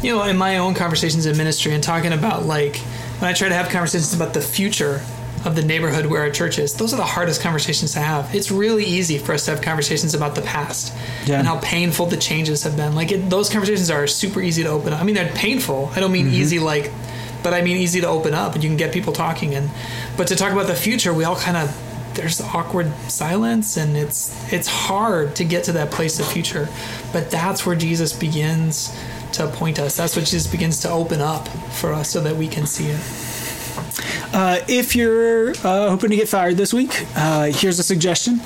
you 0.02 0.16
know, 0.16 0.24
in 0.24 0.38
my 0.38 0.58
own 0.58 0.74
conversations 0.74 1.26
in 1.26 1.38
ministry 1.38 1.74
and 1.74 1.84
talking 1.84 2.14
about 2.14 2.46
like, 2.46 2.78
when 3.20 3.30
I 3.30 3.34
try 3.34 3.48
to 3.48 3.56
have 3.56 3.70
conversations 3.70 4.14
about 4.14 4.34
the 4.34 4.42
future 4.42 5.02
of 5.46 5.56
the 5.56 5.64
neighborhood 5.64 6.08
where 6.08 6.22
our 6.22 6.32
church 6.32 6.58
is, 6.58 6.74
those 6.74 6.94
are 6.94 6.98
the 6.98 7.04
hardest 7.04 7.42
conversations 7.42 7.94
to 7.94 8.00
have. 8.00 8.34
It's 8.34 8.52
really 8.52 8.84
easy 8.84 9.18
for 9.20 9.34
us 9.34 9.46
to 9.46 9.52
have 9.52 9.62
conversations 9.62 10.16
about 10.16 10.36
the 10.36 10.42
past 10.42 10.94
yeah. 11.26 11.38
and 11.38 11.48
how 11.48 11.60
painful 11.60 12.08
the 12.08 12.18
changes 12.18 12.64
have 12.64 12.76
been. 12.76 12.96
Like 12.96 13.12
it, 13.12 13.30
those 13.30 13.50
conversations 13.50 13.90
are 13.92 14.08
super 14.08 14.42
easy 14.42 14.64
to 14.64 14.70
open 14.70 14.92
up. 14.92 15.00
I 15.00 15.04
mean, 15.04 15.16
they're 15.16 15.32
painful. 15.34 15.92
I 15.96 16.00
don't 16.00 16.12
mean 16.12 16.26
mm-hmm. 16.26 16.36
easy 16.36 16.60
like, 16.60 16.92
but 17.44 17.54
I 17.54 17.62
mean 17.62 17.78
easy 17.78 18.02
to 18.02 18.08
open 18.08 18.34
up 18.34 18.56
and 18.56 18.64
you 18.64 18.70
can 18.70 18.78
get 18.78 18.92
people 18.92 19.14
talking. 19.14 19.54
And 19.54 19.70
but 20.18 20.28
to 20.28 20.36
talk 20.36 20.52
about 20.52 20.66
the 20.66 20.76
future, 20.76 21.14
we 21.14 21.24
all 21.24 21.36
kind 21.36 21.58
of 21.58 21.82
there's 22.16 22.42
awkward 22.42 22.92
silence 23.10 23.78
and 23.78 23.96
it's 23.96 24.52
it's 24.52 24.68
hard 24.68 25.36
to 25.36 25.44
get 25.44 25.66
to 25.66 25.74
that 25.74 25.92
place 25.92 26.20
of 26.20 26.26
future. 26.26 26.68
But 27.14 27.30
that's 27.30 27.66
where 27.66 27.76
Jesus 27.76 28.14
begins 28.14 28.92
to 29.34 29.48
point 29.48 29.80
us. 29.80 29.96
That's 29.96 30.16
what 30.16 30.26
Jesus 30.26 30.48
begins 30.48 30.80
to 30.82 30.90
open 30.90 31.22
up 31.22 31.48
for 31.48 31.94
us 31.94 32.10
so 32.10 32.22
that 32.22 32.36
we 32.36 32.48
can 32.48 32.66
see 32.66 32.88
it. 32.88 33.25
Uh, 34.36 34.60
if 34.68 34.98
you're 34.98 35.52
uh, 35.64 35.90
hoping 35.90 36.10
to 36.10 36.18
get 36.18 36.28
fired 36.28 36.58
this 36.58 36.74
week, 36.74 37.06
uh, 37.16 37.46
here's 37.46 37.80
a 37.80 37.84
suggestion. 37.84 38.42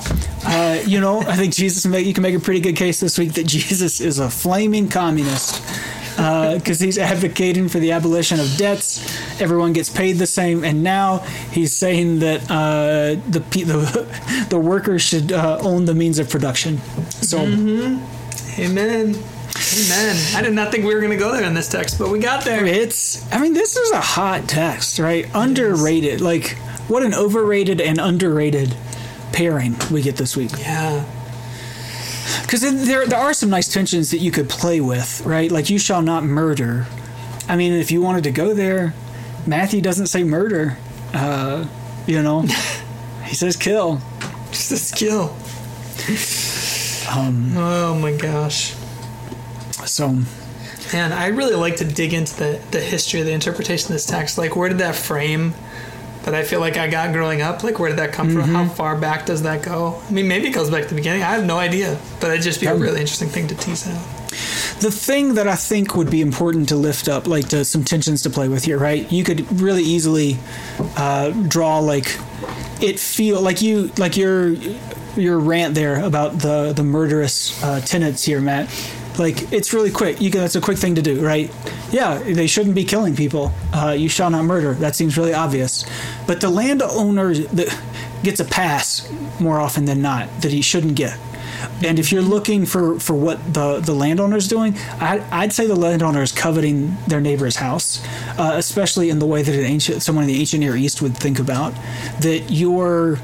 Uh, 0.46 0.80
you 0.86 1.02
know, 1.02 1.22
I 1.22 1.36
think 1.36 1.52
Jesus, 1.52 1.84
you 1.84 2.14
can 2.14 2.22
make 2.22 2.36
a 2.36 2.40
pretty 2.40 2.60
good 2.60 2.76
case 2.76 3.00
this 3.00 3.18
week 3.18 3.34
that 3.34 3.48
Jesus 3.48 4.00
is 4.00 4.20
a 4.20 4.30
flaming 4.30 4.88
communist 4.88 5.64
because 6.12 6.80
uh, 6.80 6.86
he's 6.86 7.00
advocating 7.00 7.70
for 7.70 7.80
the 7.80 7.92
abolition 7.92 8.40
of 8.40 8.56
debts. 8.56 9.02
Everyone 9.42 9.74
gets 9.74 9.90
paid 9.90 10.18
the 10.18 10.28
same, 10.28 10.64
and 10.64 10.84
now 10.84 11.20
he's 11.50 11.74
saying 11.74 12.20
that 12.20 12.44
uh, 12.52 13.20
the, 13.28 13.40
the 13.40 14.46
the 14.52 14.60
workers 14.60 15.02
should 15.02 15.32
own 15.32 15.86
the 15.86 15.96
means 15.96 16.20
of 16.20 16.30
production. 16.30 16.78
So, 17.24 17.40
mm-hmm. 17.40 18.62
amen. 18.62 19.16
Amen. 19.72 20.15
I 20.36 20.41
did 20.41 20.53
not 20.53 20.72
think 20.72 20.86
we 20.86 20.93
were 20.93 20.99
going 20.99 21.11
to 21.11 21.17
go 21.17 21.32
there 21.32 21.43
in 21.43 21.53
this 21.53 21.67
text, 21.67 21.99
but 21.99 22.09
we 22.09 22.20
got 22.20 22.43
there. 22.43 22.65
It's, 22.65 23.32
I 23.32 23.39
mean, 23.39 23.53
this 23.53 23.76
is 23.76 23.91
a 23.91 24.01
hot 24.01 24.47
text, 24.47 24.99
right? 24.99 25.28
Underrated. 25.34 26.22
Like, 26.22 26.57
what 26.88 27.03
an 27.03 27.13
overrated 27.13 27.80
and 27.80 27.99
underrated 27.99 28.76
pairing 29.32 29.76
we 29.91 30.01
get 30.01 30.15
this 30.15 30.36
week. 30.36 30.51
Yeah. 30.57 31.05
Because 32.41 32.61
there, 32.61 33.05
there 33.05 33.20
are 33.20 33.34
some 33.34 33.49
nice 33.49 33.72
tensions 33.72 34.11
that 34.11 34.20
you 34.20 34.32
could 34.32 34.49
play 34.49 34.82
with, 34.82 35.22
right? 35.26 35.51
Like, 35.51 35.70
you 35.70 35.78
shall 35.78 36.01
not 36.01 36.24
murder. 36.24 36.88
I 37.47 37.55
mean, 37.55 37.74
if 37.74 37.91
you 37.91 38.01
wanted 38.01 38.24
to 38.24 38.32
go 38.32 38.53
there, 38.53 38.93
Matthew 39.45 39.82
doesn't 39.82 40.07
say 40.07 40.24
murder. 40.24 40.78
Uh, 41.13 41.67
you 42.07 42.24
know, 42.24 42.41
he 43.26 43.36
says 43.36 43.55
kill. 43.55 43.97
He 44.49 44.55
says 44.55 44.91
kill. 44.95 45.36
Um, 47.09 47.55
oh 47.57 47.97
my 47.99 48.15
gosh. 48.15 48.76
So, 49.86 50.18
and 50.94 51.14
I 51.14 51.28
really 51.28 51.56
like 51.56 51.78
to 51.78 51.86
dig 51.86 52.14
into 52.14 52.36
the, 52.36 52.62
the 52.72 52.80
history 52.80 53.20
of 53.20 53.26
the 53.26 53.34
interpretation 53.34 53.88
of 53.88 53.94
this 53.94 54.06
text. 54.06 54.38
Like, 54.38 54.56
where 54.56 54.70
did 54.70 54.80
that 54.80 54.96
frame 54.96 55.54
that 56.24 56.36
I 56.36 56.44
feel 56.44 56.60
like 56.60 56.78
I 56.78 56.88
got 56.88 57.14
growing 57.14 57.42
up, 57.42 57.64
like, 57.64 57.80
where 57.80 57.90
did 57.90 58.00
that 58.00 58.12
come 58.12 58.30
mm-hmm. 58.30 58.42
from? 58.42 58.50
How 58.50 58.68
far 58.68 58.98
back 58.98 59.26
does 59.26 59.44
that 59.44 59.64
go? 59.64 60.02
I 60.08 60.12
mean, 60.12 60.28
maybe 60.28 60.48
it 60.48 60.54
goes 60.54 60.70
back 60.70 60.84
to 60.84 60.90
the 60.90 60.96
beginning. 60.96 61.24
I 61.24 61.28
have 61.28 61.46
no 61.46 61.58
idea, 61.58 62.00
but 62.20 62.32
it'd 62.32 62.44
just 62.44 62.60
be 62.60 62.68
a 62.68 62.76
really 62.76 63.00
interesting 63.00 63.30
thing 63.30 63.48
to 63.48 63.56
tease 63.56 63.88
out. 63.88 64.20
The 64.80 64.92
thing 64.92 65.34
that 65.34 65.48
I 65.48 65.56
think 65.56 65.96
would 65.96 66.10
be 66.10 66.22
important 66.22 66.70
to 66.70 66.76
lift 66.76 67.10
up, 67.10 67.28
like 67.28 67.50
to 67.50 67.66
some 67.66 67.84
tensions 67.84 68.22
to 68.24 68.30
play 68.30 68.48
with 68.48 68.64
here, 68.64 68.78
right? 68.78 69.12
You 69.12 69.24
could 69.24 69.60
really 69.62 69.84
easily 69.84 70.38
uh, 70.96 71.32
draw 71.32 71.80
like 71.80 72.18
it 72.82 73.00
feel 73.00 73.42
like 73.42 73.62
you 73.62 73.92
like 73.98 74.16
your 74.16 74.52
your 75.18 75.40
rant 75.40 75.76
there 75.76 76.04
about 76.04 76.40
the 76.40 76.74
the 76.74 76.84
murderous 76.84 77.62
uh, 77.64 77.82
tenants 77.82 78.24
here, 78.24 78.40
Matt. 78.40 78.70
Like 79.20 79.51
it's 79.51 79.74
really 79.74 79.91
quick. 79.91 80.22
You 80.22 80.32
can, 80.32 80.39
that's 80.39 80.55
a 80.55 80.61
quick 80.61 80.78
thing 80.78 80.95
to 80.95 81.01
do, 81.01 81.24
right? 81.24 81.53
Yeah, 81.91 82.17
they 82.20 82.47
shouldn't 82.47 82.76
be 82.76 82.86
killing 82.86 83.15
people. 83.15 83.51
Uh, 83.74 83.95
you 83.97 84.07
shall 84.07 84.30
not 84.30 84.45
murder. 84.45 84.74
That 84.76 84.95
seems 84.95 85.17
really 85.17 85.34
obvious. 85.34 85.86
But 86.26 86.39
the 86.39 86.49
landowner 86.49 87.34
gets 88.24 88.39
a 88.39 88.45
pass 88.45 89.11
more 89.39 89.59
often 89.59 89.86
than 89.86 90.01
not 90.01 90.30
that 90.41 90.51
he 90.51 90.61
shouldn't 90.61 90.95
get. 90.95 91.17
And 91.84 91.99
if 91.99 92.11
you're 92.11 92.22
looking 92.22 92.65
for, 92.65 92.99
for 92.99 93.13
what 93.13 93.53
the, 93.53 93.80
the 93.80 93.93
landowner's 93.93 94.47
doing, 94.47 94.78
I, 94.99 95.26
I'd 95.32 95.51
say 95.51 95.67
the 95.67 95.76
landowner 95.76 96.22
is 96.22 96.32
coveting 96.32 96.95
their 97.07 97.20
neighbor's 97.20 97.57
house, 97.57 98.05
uh, 98.38 98.53
especially 98.55 99.09
in 99.09 99.20
the 99.20 99.26
way 99.26 99.41
that 99.41 99.53
an 99.53 99.65
ancient 99.65 100.01
someone 100.01 100.24
in 100.24 100.30
the 100.30 100.39
ancient 100.39 100.61
Near 100.61 100.76
East 100.76 101.01
would 101.01 101.17
think 101.17 101.39
about 101.39 101.74
that 102.22 102.45
you're 102.49 103.20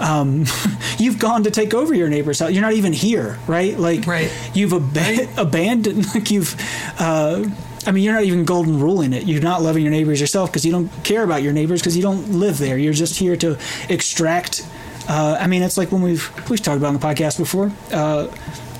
um, 0.00 0.44
you've 0.98 1.18
gone 1.18 1.44
to 1.44 1.50
take 1.50 1.74
over 1.74 1.94
your 1.94 2.08
neighbor's 2.08 2.38
house. 2.40 2.50
You're 2.52 2.62
not 2.62 2.72
even 2.74 2.92
here, 2.92 3.38
right? 3.46 3.78
Like 3.78 4.06
Right. 4.06 4.32
you've 4.54 4.72
ab- 4.72 4.96
Right. 4.96 5.28
abandoned. 5.36 6.06
Like 6.14 6.30
you've. 6.30 6.54
Uh, 6.98 7.44
I 7.84 7.90
mean, 7.90 8.04
you're 8.04 8.14
not 8.14 8.22
even 8.24 8.44
golden 8.44 8.78
ruling 8.78 9.12
it. 9.12 9.24
You're 9.24 9.42
not 9.42 9.60
loving 9.62 9.82
your 9.82 9.90
neighbors 9.90 10.20
yourself 10.20 10.50
because 10.50 10.64
you 10.64 10.70
don't 10.70 10.88
care 11.02 11.24
about 11.24 11.42
your 11.42 11.52
neighbors 11.52 11.80
because 11.80 11.96
you 11.96 12.02
don't 12.02 12.30
live 12.32 12.58
there. 12.58 12.78
You're 12.78 12.92
just 12.92 13.18
here 13.18 13.36
to 13.38 13.58
extract. 13.88 14.64
Uh, 15.08 15.36
I 15.40 15.48
mean, 15.48 15.62
it's 15.62 15.76
like 15.76 15.90
when 15.90 16.00
we've 16.00 16.30
we've 16.48 16.62
talked 16.62 16.76
about 16.78 16.88
on 16.88 16.94
the 16.94 17.00
podcast 17.04 17.38
before. 17.38 17.72
Uh, 17.92 18.28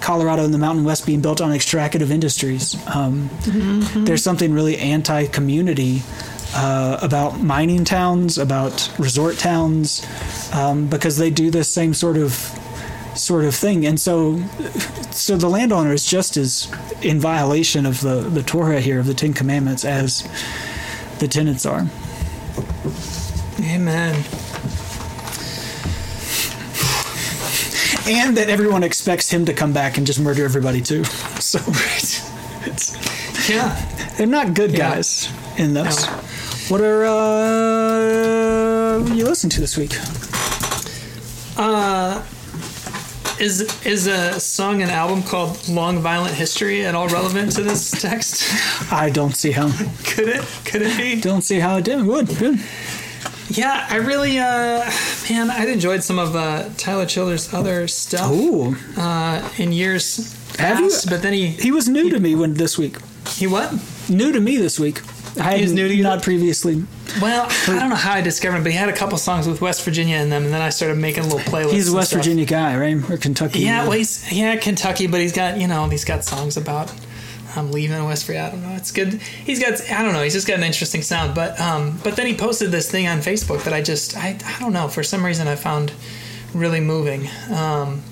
Colorado 0.01 0.45
and 0.45 0.53
the 0.53 0.59
Mountain 0.59 0.85
West 0.85 1.07
being 1.07 1.21
built 1.21 1.41
on 1.41 1.53
extractive 1.53 2.11
industries. 2.11 2.75
Um, 2.93 3.31
There's 4.05 4.23
something 4.25 4.53
really 4.53 4.77
anti-community 4.79 6.03
uh, 6.55 6.99
about 7.03 7.41
mining 7.41 7.85
towns, 7.85 8.39
about 8.39 8.91
resort 8.99 9.39
towns, 9.39 10.07
um, 10.53 10.87
because 10.89 11.17
they 11.17 11.31
do 11.31 11.51
this 11.51 11.69
same 11.69 11.95
sort 11.95 12.17
of 12.17 12.33
sort 13.15 13.45
of 13.45 13.55
thing. 13.55 13.85
And 13.87 14.01
so, 14.01 14.39
so 15.11 15.37
the 15.37 15.49
landowner 15.49 15.93
is 15.93 16.07
just 16.07 16.37
as 16.37 16.71
in 17.03 17.21
violation 17.21 17.85
of 17.87 18.01
the 18.01 18.21
the 18.21 18.43
Torah 18.43 18.81
here 18.81 18.99
of 19.01 19.07
the 19.07 19.15
Ten 19.15 19.33
Commandments 19.35 19.85
as 19.85 20.29
the 21.19 21.29
tenants 21.29 21.65
are. 21.67 21.87
Amen. 23.61 24.15
And 28.05 28.37
that 28.37 28.49
everyone 28.51 28.83
expects 28.83 29.31
him 29.31 29.45
to 29.45 29.55
come 29.55 29.73
back 29.73 29.97
and 29.97 30.05
just 30.07 30.19
murder 30.19 30.45
everybody 30.45 30.81
too. 30.81 31.05
So 31.43 31.59
it's, 31.97 33.49
Yeah. 33.49 33.75
they're 34.17 34.27
not 34.27 34.55
good 34.55 34.71
Yeah. 34.73 34.95
guys 34.95 35.29
in 35.57 35.75
this. 35.75 36.07
No. 36.07 36.21
What 36.73 36.81
are 36.81 37.05
uh, 37.05 38.99
you 39.15 39.27
listening 39.27 39.51
to 39.51 39.61
this 39.61 39.77
week? 39.77 39.93
Uh, 41.59 42.23
is 43.39 43.61
is 43.85 44.07
a 44.07 44.41
song 44.41 44.81
and 44.81 44.91
album 44.91 45.23
called 45.23 45.69
"Long 45.69 45.99
Violent 45.99 46.35
History" 46.35 46.87
at 46.87 46.95
all 46.95 47.09
relevant 47.09 47.53
to 47.57 47.63
this 47.63 47.91
text? 47.91 48.43
I 48.91 49.11
don't 49.11 49.37
see 49.37 49.51
how. 49.51 49.69
Could 50.15 50.29
it? 50.31 50.43
Could 50.65 50.81
it 50.81 50.97
be? 50.97 51.21
Don't 51.21 51.43
see 51.43 51.59
how 51.59 51.77
it 51.77 51.85
did. 51.85 52.07
Would 52.07 52.29
good. 52.39 52.59
Yeah, 53.51 53.87
I 53.91 53.97
really, 53.97 54.39
uh, 54.39 54.91
man, 55.29 55.51
I'd 55.51 55.69
enjoyed 55.69 56.03
some 56.03 56.19
of 56.19 56.35
uh, 56.35 56.71
Tyler 56.79 57.05
Childers' 57.05 57.53
other 57.53 57.87
stuff 57.87 58.33
Ooh, 58.33 58.77
uh, 58.97 59.47
in 59.59 59.73
years 59.73 60.35
Have 60.57 60.81
you- 60.81 60.91
but 61.11 61.21
then 61.21 61.35
he 61.35 61.49
he 61.49 61.71
was 61.71 61.87
new 61.87 62.09
to 62.09 62.19
me 62.19 62.35
when 62.35 62.55
this 62.55 62.79
week. 62.79 62.97
he 63.29 63.47
what? 63.47 63.75
New 64.09 64.33
to 64.33 64.41
me 64.41 64.57
this 64.57 64.81
week. 64.81 65.03
I 65.41 65.57
He 65.57 65.63
was 65.63 65.73
new 65.73 65.89
to 65.89 65.95
you? 65.95 66.03
Not 66.03 66.23
previously. 66.23 66.85
Well, 67.21 67.47
I 67.51 67.79
don't 67.79 67.91
know 67.91 67.97
how 67.97 68.13
I 68.15 68.21
discovered 68.21 68.57
him, 68.59 68.63
but 68.63 68.73
he 68.73 68.79
had 68.79 68.89
a 68.89 68.97
couple 68.97 69.17
songs 69.19 69.47
with 69.47 69.61
West 69.61 69.83
Virginia 69.85 70.17
in 70.17 70.31
them, 70.31 70.45
and 70.45 70.53
then 70.53 70.63
I 70.63 70.71
started 70.71 70.99
making 70.99 71.25
a 71.25 71.27
little 71.27 71.41
playlists. 71.41 71.73
He's 71.73 71.93
a 71.93 71.97
West 71.97 72.11
stuff. 72.11 72.21
Virginia 72.21 72.45
guy, 72.45 72.77
right? 72.77 73.11
Or 73.11 73.17
Kentucky. 73.17 73.61
Yeah, 73.61 73.83
well, 73.83 73.93
he's 73.93 74.31
yeah 74.33 74.57
Kentucky, 74.57 75.07
but 75.07 75.21
he's 75.21 75.33
got 75.33 75.59
you 75.59 75.67
know 75.67 75.89
he's 75.89 76.05
got 76.05 76.25
songs 76.25 76.57
about 76.57 76.93
um, 77.57 77.71
leaving 77.73 78.05
West 78.05 78.27
Virginia. 78.27 78.49
I 78.49 78.51
don't 78.51 78.63
know. 78.63 78.75
It's 78.77 78.93
good. 78.93 79.15
He's 79.15 79.61
got 79.61 79.81
I 79.91 80.03
don't 80.03 80.13
know. 80.13 80.23
He's 80.23 80.35
just 80.35 80.47
got 80.47 80.59
an 80.59 80.65
interesting 80.65 81.03
sound. 81.03 81.35
But 81.35 81.59
um, 81.61 81.99
but 82.03 82.17
then 82.17 82.27
he 82.27 82.35
posted 82.35 82.71
this 82.71 82.91
thing 82.91 83.07
on 83.09 83.19
Facebook 83.19 83.65
that 83.65 83.73
I 83.73 83.83
just 83.83 84.17
I, 84.17 84.39
I 84.45 84.61
don't 84.61 84.73
know 84.73 84.89
for 84.89 85.03
some 85.03 85.25
reason 85.25 85.49
I 85.49 85.57
found 85.57 85.93
really 86.55 86.81
moving. 86.81 87.29
Um, 87.51 88.03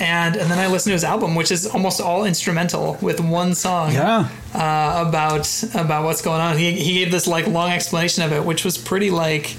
and 0.00 0.36
and 0.36 0.50
then 0.50 0.58
I 0.58 0.66
listened 0.66 0.90
to 0.90 0.94
his 0.94 1.04
album, 1.04 1.34
which 1.34 1.50
is 1.50 1.66
almost 1.66 2.00
all 2.00 2.24
instrumental 2.24 2.98
with 3.00 3.20
one 3.20 3.54
song 3.54 3.92
Yeah. 3.92 4.28
uh, 4.54 5.04
about 5.08 5.48
about 5.74 6.04
what's 6.04 6.22
going 6.22 6.40
on. 6.40 6.56
He 6.58 6.72
he 6.72 6.94
gave 6.94 7.12
this 7.12 7.26
like 7.26 7.46
long 7.46 7.70
explanation 7.70 8.22
of 8.24 8.32
it, 8.32 8.44
which 8.44 8.64
was 8.64 8.76
pretty 8.78 9.10
like 9.10 9.56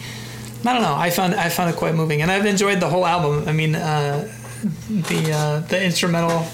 I 0.66 0.74
don't 0.74 0.82
know. 0.82 0.96
I 0.96 1.10
found 1.12 1.36
I 1.36 1.50
found 1.50 1.70
it 1.70 1.78
quite 1.78 1.96
moving, 1.96 2.22
and 2.22 2.32
I've 2.32 2.46
enjoyed 2.46 2.80
the 2.80 2.90
whole 2.90 3.06
album. 3.06 3.48
I 3.48 3.54
mean, 3.54 3.76
uh, 3.76 4.28
the 4.90 5.32
uh, 5.32 5.60
the 5.68 5.84
instrumental 5.84 6.46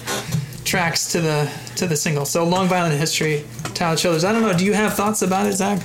tracks 0.64 1.10
to 1.12 1.20
the 1.20 1.50
to 1.76 1.86
the 1.86 1.96
single. 1.96 2.24
So 2.24 2.44
long 2.44 2.68
violent 2.68 2.94
history, 2.98 3.44
Tyler 3.74 3.96
Childers. 3.96 4.24
I 4.24 4.32
don't 4.32 4.42
know. 4.42 4.52
Do 4.56 4.64
you 4.64 4.74
have 4.74 4.94
thoughts 4.94 5.22
about 5.22 5.46
it, 5.46 5.54
Zach? 5.54 5.80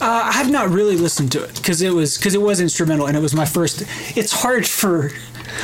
Uh, 0.00 0.04
I 0.26 0.32
have 0.32 0.48
not 0.50 0.68
really 0.68 0.96
listened 0.96 1.32
to 1.32 1.42
it 1.42 1.56
because 1.56 1.82
it 1.82 1.90
was 1.92 2.16
because 2.18 2.34
it 2.34 2.40
was 2.42 2.60
instrumental 2.60 3.06
and 3.06 3.16
it 3.16 3.20
was 3.20 3.34
my 3.34 3.44
first. 3.46 3.82
It's 4.16 4.30
hard 4.32 4.64
for 4.66 5.10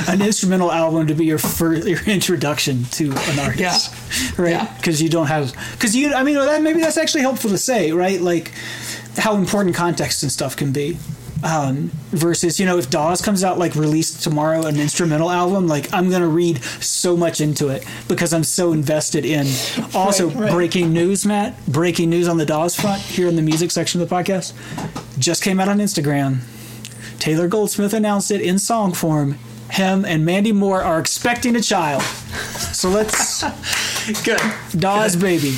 an 0.08 0.22
instrumental 0.22 0.70
album 0.72 1.06
to 1.08 1.14
be 1.14 1.24
your 1.24 1.38
first 1.38 1.86
your 1.86 2.02
introduction 2.06 2.84
to 2.92 3.10
an 3.12 3.38
artist, 3.38 3.92
right? 4.38 4.50
Yeah. 4.50 4.74
Because 4.76 5.00
you 5.02 5.08
don't 5.08 5.26
have 5.26 5.52
because 5.72 5.94
you. 5.96 6.14
I 6.14 6.22
mean, 6.22 6.34
that 6.36 6.62
maybe 6.62 6.80
that's 6.80 6.96
actually 6.98 7.22
helpful 7.22 7.50
to 7.50 7.58
say, 7.58 7.92
right? 7.92 8.20
Like 8.20 8.52
how 9.16 9.36
important 9.36 9.74
context 9.76 10.22
and 10.22 10.30
stuff 10.32 10.56
can 10.56 10.72
be. 10.72 10.98
Um, 11.42 11.90
versus, 12.10 12.58
you 12.58 12.64
know, 12.64 12.78
if 12.78 12.88
Dawes 12.88 13.20
comes 13.20 13.44
out 13.44 13.58
like 13.58 13.74
released 13.74 14.22
tomorrow 14.22 14.64
an 14.64 14.80
instrumental 14.80 15.30
album, 15.30 15.66
like 15.68 15.92
I'm 15.92 16.08
gonna 16.10 16.26
read 16.28 16.62
so 16.80 17.18
much 17.18 17.42
into 17.42 17.68
it 17.68 17.84
because 18.08 18.32
I'm 18.32 18.44
so 18.44 18.72
invested 18.72 19.26
in. 19.26 19.46
Also, 19.94 20.28
Right, 20.30 20.36
right. 20.38 20.52
breaking 20.52 20.94
news, 20.94 21.26
Matt. 21.26 21.54
Breaking 21.66 22.08
news 22.08 22.28
on 22.28 22.38
the 22.38 22.46
Dawes 22.46 22.74
front 22.74 23.02
here 23.02 23.28
in 23.28 23.36
the 23.36 23.42
music 23.42 23.70
section 23.72 24.00
of 24.00 24.08
the 24.08 24.14
podcast 24.14 24.54
just 25.18 25.42
came 25.42 25.60
out 25.60 25.68
on 25.68 25.80
Instagram. 25.80 26.38
Taylor 27.18 27.46
Goldsmith 27.46 27.92
announced 27.92 28.30
it 28.30 28.40
in 28.40 28.58
song 28.58 28.94
form. 28.94 29.38
Him 29.74 30.04
and 30.04 30.24
Mandy 30.24 30.52
Moore 30.52 30.82
are 30.82 31.00
expecting 31.00 31.56
a 31.56 31.60
child. 31.60 32.02
So 32.02 32.88
let's 32.88 33.42
Good. 34.24 34.40
Dawes 34.78 35.16
baby. 35.16 35.56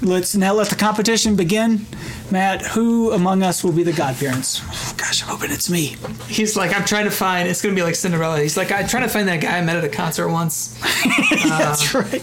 Let's 0.00 0.36
now 0.36 0.52
let 0.54 0.68
the 0.68 0.76
competition 0.76 1.34
begin. 1.34 1.84
Matt, 2.30 2.62
who 2.62 3.10
among 3.12 3.42
us 3.42 3.64
will 3.64 3.72
be 3.72 3.82
the 3.82 3.92
godparents? 3.92 4.60
Oh, 4.64 4.94
gosh, 4.96 5.22
I'm 5.22 5.28
hoping 5.30 5.50
it's 5.50 5.68
me. 5.68 5.96
He's 6.28 6.56
like, 6.56 6.76
I'm 6.76 6.84
trying 6.84 7.06
to 7.06 7.10
find. 7.10 7.48
It's 7.48 7.60
gonna 7.62 7.74
be 7.74 7.82
like 7.82 7.94
Cinderella. 7.96 8.40
He's 8.40 8.56
like, 8.56 8.70
I'm 8.70 8.86
trying 8.86 9.02
to 9.04 9.08
find 9.08 9.26
that 9.28 9.40
guy 9.40 9.58
I 9.58 9.62
met 9.62 9.76
at 9.76 9.84
a 9.84 9.88
concert 9.88 10.28
once. 10.28 10.78
Um, 11.30 11.48
That's 11.58 11.94
right. 11.94 12.22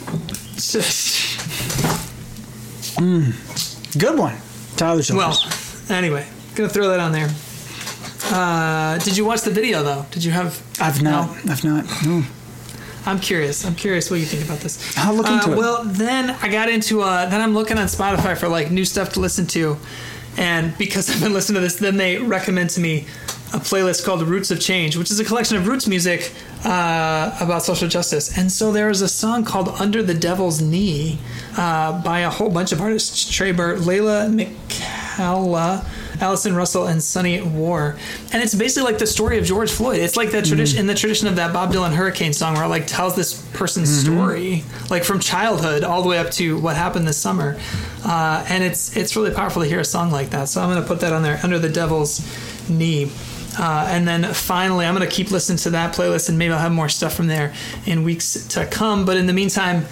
Just 0.56 1.40
hmm. 3.00 3.32
Good 3.98 4.18
one. 4.18 4.38
Tyler 4.78 5.02
Childers. 5.02 5.12
well. 5.90 5.98
Anyway, 5.98 6.28
gonna 6.56 6.70
throw 6.70 6.90
that 6.90 7.00
on 7.00 7.12
there. 7.12 7.30
Uh, 8.32 8.98
did 9.00 9.18
you 9.18 9.26
watch 9.26 9.42
the 9.42 9.52
video 9.52 9.84
though? 9.84 10.06
Did 10.12 10.24
you 10.24 10.32
have? 10.32 10.62
I've 10.80 11.02
not. 11.02 11.46
No? 11.46 11.52
I've 11.52 11.64
not. 11.64 11.86
No. 12.06 12.24
I'm 13.06 13.20
curious. 13.20 13.66
I'm 13.66 13.76
curious 13.76 14.10
what 14.10 14.20
you 14.20 14.26
think 14.26 14.44
about 14.46 14.60
this. 14.60 14.98
I'll 14.98 15.14
look 15.14 15.28
into 15.28 15.50
uh, 15.50 15.54
it. 15.54 15.58
Well, 15.58 15.84
then 15.84 16.32
I 16.42 16.50
got 16.50 16.70
into. 16.70 17.02
Uh, 17.02 17.28
then 17.28 17.40
I'm 17.40 17.54
looking 17.54 17.78
on 17.78 17.86
Spotify 17.86 18.38
for 18.38 18.48
like 18.48 18.72
new 18.72 18.86
stuff 18.86 19.14
to 19.14 19.20
listen 19.20 19.46
to, 19.48 19.78
and 20.38 20.76
because 20.78 21.10
I've 21.12 21.22
been 21.22 21.34
listening 21.34 21.56
to 21.56 21.62
this, 21.62 21.76
then 21.76 21.98
they 21.98 22.18
recommend 22.18 22.72
to 22.72 22.80
me 22.80 23.06
a 23.54 23.60
playlist 23.60 24.06
called 24.06 24.24
"Roots 24.24 24.50
of 24.50 24.60
Change," 24.60 24.98
which 24.98 25.12
is 25.12 25.20
a 25.20 25.26
collection 25.26 25.58
of 25.58 25.68
roots 25.68 25.88
music 25.88 26.34
uh, 26.64 27.38
about 27.40 27.62
social 27.62 27.88
justice. 27.88 28.36
And 28.38 28.52
so 28.52 28.72
there 28.72 28.90
is 28.90 29.02
a 29.02 29.08
song 29.08 29.46
called 29.46 29.70
"Under 29.80 30.02
the 30.02 30.16
Devil's 30.16 30.62
Knee" 30.62 31.20
uh, 31.58 32.02
by 32.02 32.22
a 32.22 32.30
whole 32.32 32.50
bunch 32.50 32.72
of 32.72 32.82
artists: 32.82 33.32
Tré 33.32 33.56
Burt, 33.56 33.80
Leyla 33.80 34.30
McCalla. 34.34 35.86
Allison 36.22 36.56
Russell 36.56 36.88
and 36.88 37.02
Sunny 37.02 37.42
War, 37.42 37.96
and 38.32 38.42
it's 38.44 38.56
basically 38.56 38.92
like 38.92 39.00
the 39.00 39.08
story 39.08 39.38
of 39.38 39.46
George 39.46 39.72
Floyd. 39.72 40.00
It's 40.00 40.16
like 40.16 40.32
the 40.32 40.42
tradition 40.42 40.80
in 40.80 40.88
the 40.88 40.96
tradition 40.96 41.28
of 41.28 41.36
that 41.38 41.54
Bob 41.54 41.74
Dylan 41.74 41.94
Hurricane 41.94 42.34
song, 42.34 42.56
where 42.56 42.66
it 42.66 42.70
like 42.70 42.88
tells 42.88 43.16
this 43.16 43.42
person's 43.54 43.90
story, 43.90 44.64
like 44.90 45.04
from 45.04 45.20
childhood 45.20 45.84
all 45.84 46.02
the 46.02 46.10
way 46.10 46.18
up 46.18 46.32
to 46.32 46.60
what 46.60 46.76
happened 46.76 47.08
this 47.08 47.18
summer, 47.18 47.58
uh, 48.06 48.46
and 48.50 48.64
it's 48.64 48.96
it's 48.96 49.16
really 49.16 49.32
powerful 49.32 49.62
to 49.62 49.68
hear 49.68 49.80
a 49.80 49.86
song 49.86 50.12
like 50.12 50.30
that. 50.32 50.50
So 50.50 50.62
I'm 50.62 50.70
going 50.70 50.82
to 50.82 50.88
put 50.88 51.02
that 51.02 51.14
on 51.14 51.24
there, 51.24 51.40
under 51.44 51.60
the 51.60 51.70
devil's 51.70 52.22
knee. 52.70 53.12
Uh, 53.58 53.88
and 53.90 54.06
then 54.06 54.34
finally, 54.34 54.86
I'm 54.86 54.96
going 54.96 55.08
to 55.08 55.16
keep 55.16 55.32
listening 55.32 55.58
to 55.60 55.70
that 55.72 55.96
playlist, 55.96 56.28
and 56.28 56.38
maybe 56.38 56.54
I'll 56.54 56.60
have 56.60 56.74
more 56.74 56.90
stuff 56.90 57.14
from 57.14 57.28
there 57.28 57.54
in 57.86 58.04
weeks 58.04 58.46
to 58.50 58.66
come. 58.66 59.06
But 59.06 59.16
in 59.16 59.28
the 59.28 59.34
meantime, 59.34 59.86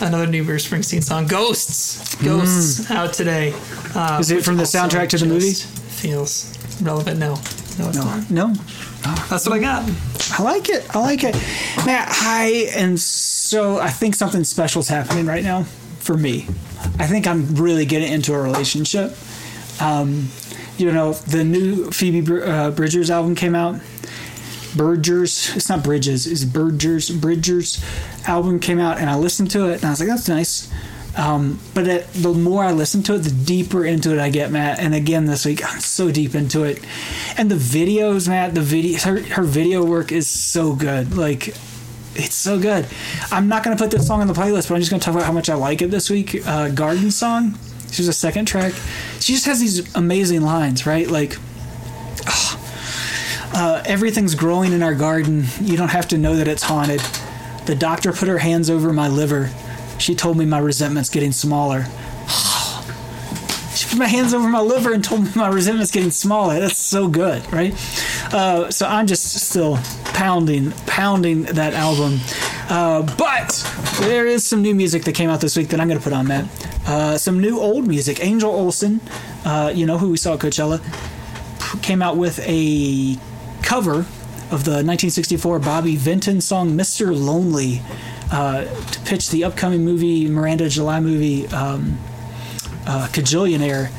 another 0.00 0.26
new 0.26 0.44
Bruce 0.44 0.68
Springsteen 0.68 1.02
song, 1.02 1.26
"Ghosts." 1.26 2.14
Ghosts 2.16 2.90
out 2.90 3.12
today. 3.12 3.54
Uh, 3.94 4.18
Is 4.20 4.30
it 4.30 4.44
from 4.44 4.56
the 4.56 4.64
soundtrack 4.64 5.08
to 5.10 5.18
the 5.18 5.26
movie? 5.26 5.52
Feels 5.52 6.52
relevant. 6.82 7.18
No, 7.18 7.34
no, 7.78 7.88
it's 7.88 7.96
not. 7.98 8.30
No. 8.30 8.54
That's 9.30 9.46
what 9.46 9.52
I 9.54 9.58
got. 9.60 9.88
I 10.38 10.42
like 10.42 10.68
it. 10.68 10.84
I 10.94 10.98
like 10.98 11.22
it. 11.22 11.34
Matt, 11.86 12.08
I 12.10 12.68
am 12.74 12.96
so 12.96 13.78
I 13.78 13.88
think 13.90 14.14
something 14.14 14.42
special 14.44 14.80
is 14.80 14.88
happening 14.88 15.26
right 15.26 15.44
now 15.44 15.62
for 16.00 16.16
me. 16.16 16.46
I 16.98 17.06
think 17.06 17.26
I'm 17.26 17.54
really 17.54 17.86
getting 17.86 18.12
into 18.12 18.34
a 18.34 18.40
relationship. 18.40 19.16
Um, 19.80 20.28
you 20.78 20.90
know, 20.92 21.12
the 21.12 21.44
new 21.44 21.90
Phoebe 21.90 22.20
Br- 22.20 22.44
uh, 22.44 22.70
Bridgers 22.70 23.10
album 23.10 23.34
came 23.34 23.54
out. 23.54 23.80
Bridgers, 24.76 25.54
it's 25.56 25.68
not 25.68 25.82
Bridges, 25.82 26.26
it's 26.26 26.44
Bridgers. 26.44 27.10
Bridgers 27.10 27.82
album 28.26 28.60
came 28.60 28.78
out, 28.78 28.98
and 28.98 29.08
I 29.08 29.16
listened 29.16 29.50
to 29.52 29.70
it, 29.70 29.76
and 29.76 29.84
I 29.86 29.90
was 29.90 30.00
like, 30.00 30.08
that's 30.08 30.28
nice. 30.28 30.70
Um, 31.16 31.58
but 31.72 31.88
it, 31.88 32.06
the 32.12 32.34
more 32.34 32.62
I 32.62 32.72
listen 32.72 33.02
to 33.04 33.14
it, 33.14 33.20
the 33.20 33.30
deeper 33.30 33.86
into 33.86 34.12
it 34.12 34.18
I 34.18 34.28
get, 34.28 34.50
Matt. 34.50 34.78
And 34.78 34.94
again, 34.94 35.24
this 35.24 35.46
week 35.46 35.64
I'm 35.64 35.80
so 35.80 36.10
deep 36.10 36.34
into 36.34 36.64
it, 36.64 36.84
and 37.38 37.50
the 37.50 37.56
videos, 37.56 38.28
Matt. 38.28 38.54
The 38.54 38.60
video, 38.60 38.98
her, 39.00 39.22
her 39.22 39.42
video 39.42 39.84
work 39.84 40.12
is 40.12 40.28
so 40.28 40.74
good. 40.74 41.16
Like, 41.16 41.48
it's 42.14 42.34
so 42.34 42.58
good. 42.60 42.86
I'm 43.30 43.48
not 43.48 43.64
gonna 43.64 43.76
put 43.76 43.90
this 43.90 44.06
song 44.06 44.20
on 44.20 44.26
the 44.26 44.34
playlist, 44.34 44.68
but 44.68 44.74
I'm 44.74 44.80
just 44.80 44.90
gonna 44.90 45.02
talk 45.02 45.14
about 45.14 45.26
how 45.26 45.32
much 45.32 45.48
I 45.48 45.54
like 45.54 45.80
it 45.80 45.90
this 45.90 46.10
week. 46.10 46.46
Uh, 46.46 46.68
Garden 46.68 47.10
song. 47.10 47.58
She's 47.90 48.08
a 48.08 48.12
second 48.12 48.44
track. 48.44 48.74
She 49.20 49.32
just 49.32 49.46
has 49.46 49.58
these 49.58 49.94
amazing 49.94 50.42
lines, 50.42 50.86
right? 50.86 51.08
Like. 51.08 51.38
Uh, 53.58 53.82
everything's 53.86 54.34
growing 54.34 54.74
in 54.74 54.82
our 54.82 54.94
garden. 54.94 55.46
You 55.62 55.78
don't 55.78 55.88
have 55.88 56.06
to 56.08 56.18
know 56.18 56.36
that 56.36 56.46
it's 56.46 56.62
haunted. 56.62 57.00
The 57.64 57.74
doctor 57.74 58.12
put 58.12 58.28
her 58.28 58.36
hands 58.36 58.68
over 58.68 58.92
my 58.92 59.08
liver. 59.08 59.48
She 59.98 60.14
told 60.14 60.36
me 60.36 60.44
my 60.44 60.58
resentment's 60.58 61.08
getting 61.08 61.32
smaller. 61.32 61.84
she 63.74 63.88
put 63.88 63.98
my 63.98 64.08
hands 64.08 64.34
over 64.34 64.46
my 64.46 64.60
liver 64.60 64.92
and 64.92 65.02
told 65.02 65.24
me 65.24 65.30
my 65.34 65.48
resentment's 65.48 65.90
getting 65.90 66.10
smaller. 66.10 66.60
That's 66.60 66.76
so 66.76 67.08
good, 67.08 67.50
right? 67.50 67.72
Uh, 68.30 68.70
so 68.70 68.86
I'm 68.86 69.06
just 69.06 69.24
still 69.48 69.78
pounding, 70.12 70.72
pounding 70.86 71.44
that 71.44 71.72
album. 71.72 72.20
Uh, 72.68 73.04
but 73.16 73.48
there 74.00 74.26
is 74.26 74.44
some 74.44 74.60
new 74.60 74.74
music 74.74 75.04
that 75.04 75.14
came 75.14 75.30
out 75.30 75.40
this 75.40 75.56
week 75.56 75.68
that 75.68 75.80
I'm 75.80 75.88
going 75.88 75.98
to 75.98 76.04
put 76.04 76.12
on, 76.12 76.26
that. 76.26 76.44
Uh, 76.86 77.16
some 77.16 77.40
new 77.40 77.58
old 77.58 77.88
music. 77.88 78.22
Angel 78.22 78.50
Olsen, 78.50 79.00
uh, 79.46 79.72
you 79.74 79.86
know 79.86 79.96
who 79.96 80.10
we 80.10 80.18
saw 80.18 80.34
at 80.34 80.40
Coachella, 80.40 80.82
came 81.82 82.02
out 82.02 82.18
with 82.18 82.38
a 82.40 83.16
cover 83.66 84.06
of 84.46 84.64
the 84.64 84.80
1964 84.86 85.58
Bobby 85.58 85.96
Vinton 85.96 86.40
song 86.40 86.70
"Mr. 86.70 87.12
Lonely" 87.18 87.82
uh, 88.30 88.64
to 88.64 89.00
pitch 89.00 89.30
the 89.30 89.44
upcoming 89.44 89.84
movie 89.84 90.28
Miranda 90.28 90.68
July 90.68 91.00
movie 91.00 91.46
um, 91.48 91.98
uh, 92.86 93.08
Kajillionaire. 93.10 93.90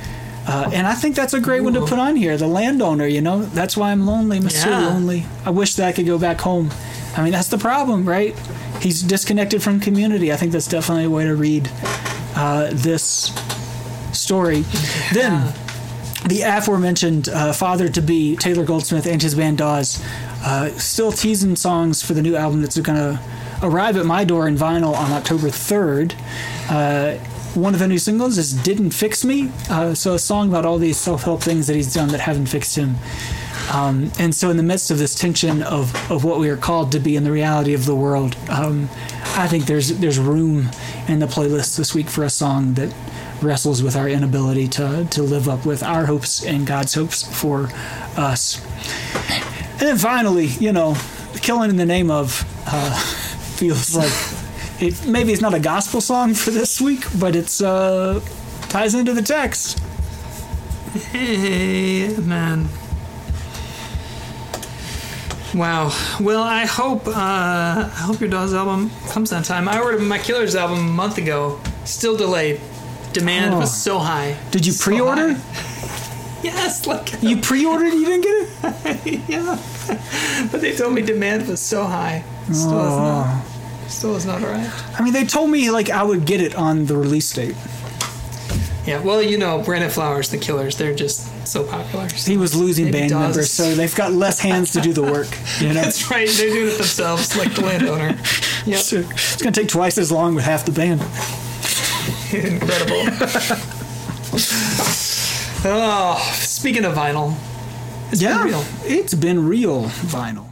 Uh, 0.48 0.72
and 0.74 0.88
I 0.88 0.94
think 0.96 1.18
that's 1.18 1.34
a 1.34 1.42
great 1.42 1.60
one 1.62 1.74
to 1.74 1.86
put 1.86 2.00
on 2.00 2.16
here. 2.16 2.38
The 2.38 2.48
landowner, 2.48 3.06
you 3.06 3.20
know, 3.20 3.44
that's 3.44 3.76
why 3.76 3.92
I'm 3.92 4.08
lonely, 4.08 4.40
Mr. 4.40 4.68
Yeah. 4.68 4.88
Lonely. 4.88 5.26
I 5.46 5.50
wish 5.50 5.76
that 5.76 5.90
I 5.90 5.92
could 5.92 6.06
go 6.06 6.18
back 6.18 6.40
home. 6.40 6.72
I 7.18 7.24
mean, 7.24 7.34
that's 7.34 7.50
the 7.50 7.58
problem, 7.58 8.08
right? 8.08 8.34
He's 8.80 9.04
disconnected 9.04 9.62
from 9.62 9.82
community. 9.82 10.32
I 10.32 10.38
think 10.38 10.54
that's 10.54 10.68
definitely 10.68 11.04
a 11.04 11.10
way 11.10 11.26
to 11.26 11.36
read 11.36 11.70
uh, 12.36 12.70
this 12.72 13.34
story. 14.14 14.62
Then 15.14 15.54
the 16.26 16.42
aforementioned 16.42 17.30
uh, 17.30 17.54
father 17.54 17.90
to 17.90 18.02
be 18.02 18.36
Taylor 18.36 18.66
Goldsmith 18.66 19.06
and 19.06 19.22
his 19.22 19.36
band 19.36 19.60
Dawes, 19.60 20.04
uh, 20.44 20.70
still 20.78 21.12
teasing 21.12 21.56
songs 21.56 22.04
for 22.04 22.14
the 22.14 22.22
new 22.22 22.36
album 22.36 22.62
that's 22.62 22.78
going 22.80 22.98
to 22.98 23.22
arrive 23.64 23.98
at 23.98 24.06
my 24.06 24.24
door 24.24 24.48
in 24.48 24.56
vinyl 24.56 24.96
on 24.96 25.12
October 25.12 25.48
3rd. 25.48 26.16
Uh, 26.70 27.18
one 27.54 27.74
of 27.74 27.80
the 27.80 27.88
new 27.88 27.98
singles 27.98 28.38
is 28.38 28.54
Didn't 28.54 28.92
Fix 28.92 29.24
Me, 29.24 29.52
uh, 29.70 29.94
so 29.94 30.14
a 30.14 30.20
song 30.20 30.50
about 30.50 30.66
all 30.66 30.78
these 30.78 30.98
self 30.98 31.24
help 31.24 31.42
things 31.42 31.68
that 31.68 31.76
he's 31.76 31.94
done 31.94 32.10
that 32.10 32.20
haven't 32.20 32.48
fixed 32.48 32.76
him. 32.76 32.96
Um, 33.74 34.12
and 34.20 34.34
so, 34.34 34.50
in 34.50 34.58
the 34.58 34.64
midst 34.64 34.92
of 34.92 34.98
this 34.98 35.16
tension 35.16 35.64
of, 35.64 35.94
of 36.12 36.24
what 36.24 36.40
we 36.40 36.50
are 36.50 36.58
called 36.58 36.92
to 36.94 37.00
be 37.00 37.16
in 37.16 37.24
the 37.24 37.32
reality 37.32 37.74
of 37.74 37.86
the 37.86 37.96
world, 37.96 38.38
um, 38.50 38.90
I 39.36 39.48
think 39.48 39.66
there's 39.66 39.98
there's 39.98 40.20
room 40.20 40.70
in 41.08 41.20
the 41.20 41.26
playlist 41.26 41.78
this 41.78 41.94
week 41.94 42.10
for 42.10 42.24
a 42.24 42.30
song 42.30 42.76
that 42.76 42.94
wrestles 43.42 43.84
with 43.84 43.96
our 43.96 44.10
inability 44.10 44.68
to, 44.68 45.06
to 45.12 45.24
live 45.24 45.48
up 45.48 45.66
with 45.66 45.84
our 45.84 46.06
hopes 46.06 46.44
and 46.46 46.66
God's 46.66 46.94
hopes 46.94 47.24
for 47.24 47.70
us. 48.18 48.64
And 49.80 49.82
then 49.82 49.98
finally, 49.98 50.48
you 50.48 50.72
know, 50.72 50.96
killing 51.42 51.70
in 51.70 51.76
the 51.76 51.86
name 51.86 52.10
of 52.10 52.44
uh, 52.68 53.00
feels 53.58 53.96
like 53.96 54.12
it 54.80 55.08
maybe 55.08 55.32
it's 55.34 55.42
not 55.42 55.54
a 55.54 55.60
gospel 55.60 56.02
song 56.02 56.34
for 56.34 56.52
this 56.52 56.80
week, 56.82 57.04
but 57.20 57.36
it's 57.36 57.62
uh, 57.62 58.22
ties 58.70 58.94
into 58.96 59.14
the 59.14 59.22
text. 59.22 59.80
Hey, 61.12 62.16
man. 62.18 62.68
Wow. 65.54 65.92
Well, 66.20 66.44
I 66.44 66.66
hope 66.66 67.08
uh, 67.08 67.12
I 67.16 68.02
hope 68.06 68.20
your 68.20 68.30
Dawes 68.30 68.54
album 68.54 68.92
comes 69.10 69.34
on 69.34 69.44
time. 69.44 69.68
I 69.68 69.80
ordered 69.80 70.02
my 70.02 70.20
Killers 70.20 70.56
album 70.56 70.80
a 70.80 70.92
month 70.92 71.18
ago. 71.18 71.60
Still 71.86 72.16
delayed. 72.16 72.62
Demand 73.20 73.54
Oh. 73.56 73.60
was 73.60 73.76
so 73.76 74.00
high. 74.00 74.38
Did 74.52 74.66
you 74.66 74.72
So 74.74 74.84
pre-order? 74.86 75.34
high. 75.34 75.42
Yes, 76.44 76.86
like 76.86 77.12
You 77.24 77.38
pre-ordered, 77.38 77.92
and 77.94 78.00
you 78.00 78.06
didn't 78.06 78.24
get 78.24 79.06
it. 79.06 79.22
yeah. 79.28 79.58
But 80.52 80.62
they 80.62 80.76
told 80.76 80.94
me 80.94 81.02
demand 81.02 81.48
was 81.48 81.60
so 81.60 81.84
high. 81.84 82.24
Still 82.52 82.70
Oh. 82.74 83.00
not. 83.26 83.44
Still 83.90 84.14
has 84.14 84.26
not 84.26 84.44
arrived. 84.44 84.72
I 84.98 85.04
mean, 85.04 85.14
they 85.14 85.26
told 85.26 85.50
me 85.50 85.72
like 85.72 85.90
I 85.90 86.04
would 86.04 86.26
get 86.26 86.40
it 86.42 86.54
on 86.56 86.86
the 86.86 86.96
release 86.96 87.34
date. 87.34 87.56
Yeah. 88.86 89.00
Well, 89.02 89.22
you 89.22 89.38
know, 89.38 89.58
Brandon 89.64 89.90
Flowers, 89.90 90.30
the 90.30 90.38
Killers, 90.38 90.78
they're 90.78 90.94
just 90.96 91.28
so 91.48 91.64
popular. 91.64 92.08
So 92.10 92.32
He 92.32 92.38
was 92.38 92.54
losing 92.56 92.92
band 92.92 93.10
Dawes- 93.10 93.22
members, 93.22 93.50
so 93.52 93.74
they've 93.76 93.94
got 93.96 94.14
less 94.14 94.40
hands 94.40 94.72
to 94.74 94.80
do 94.82 94.94
the 94.94 95.04
work. 95.04 95.28
You 95.60 95.70
know, 95.70 95.74
That's 95.74 96.10
right. 96.12 96.30
They're 96.30 96.54
doing 96.54 96.68
it 96.72 96.78
themselves, 96.78 97.36
like 97.36 97.56
the 97.56 97.62
landowner. 97.66 98.16
Yep. 98.66 98.80
It's 98.80 98.92
going 99.42 99.54
to 99.54 99.60
take 99.62 99.70
twice 99.70 99.98
as 99.98 100.12
long 100.12 100.36
with 100.36 100.44
half 100.46 100.66
the 100.66 100.72
band. 100.72 101.02
Incredible. 102.34 103.04
oh, 105.66 106.32
speaking 106.36 106.86
of 106.86 106.96
vinyl, 106.96 107.36
it's 108.12 108.22
yeah, 108.22 108.38
been 108.38 108.48
real. 108.48 108.66
it's 108.84 109.14
been 109.14 109.48
real 109.48 109.84
vinyl. 109.84 110.47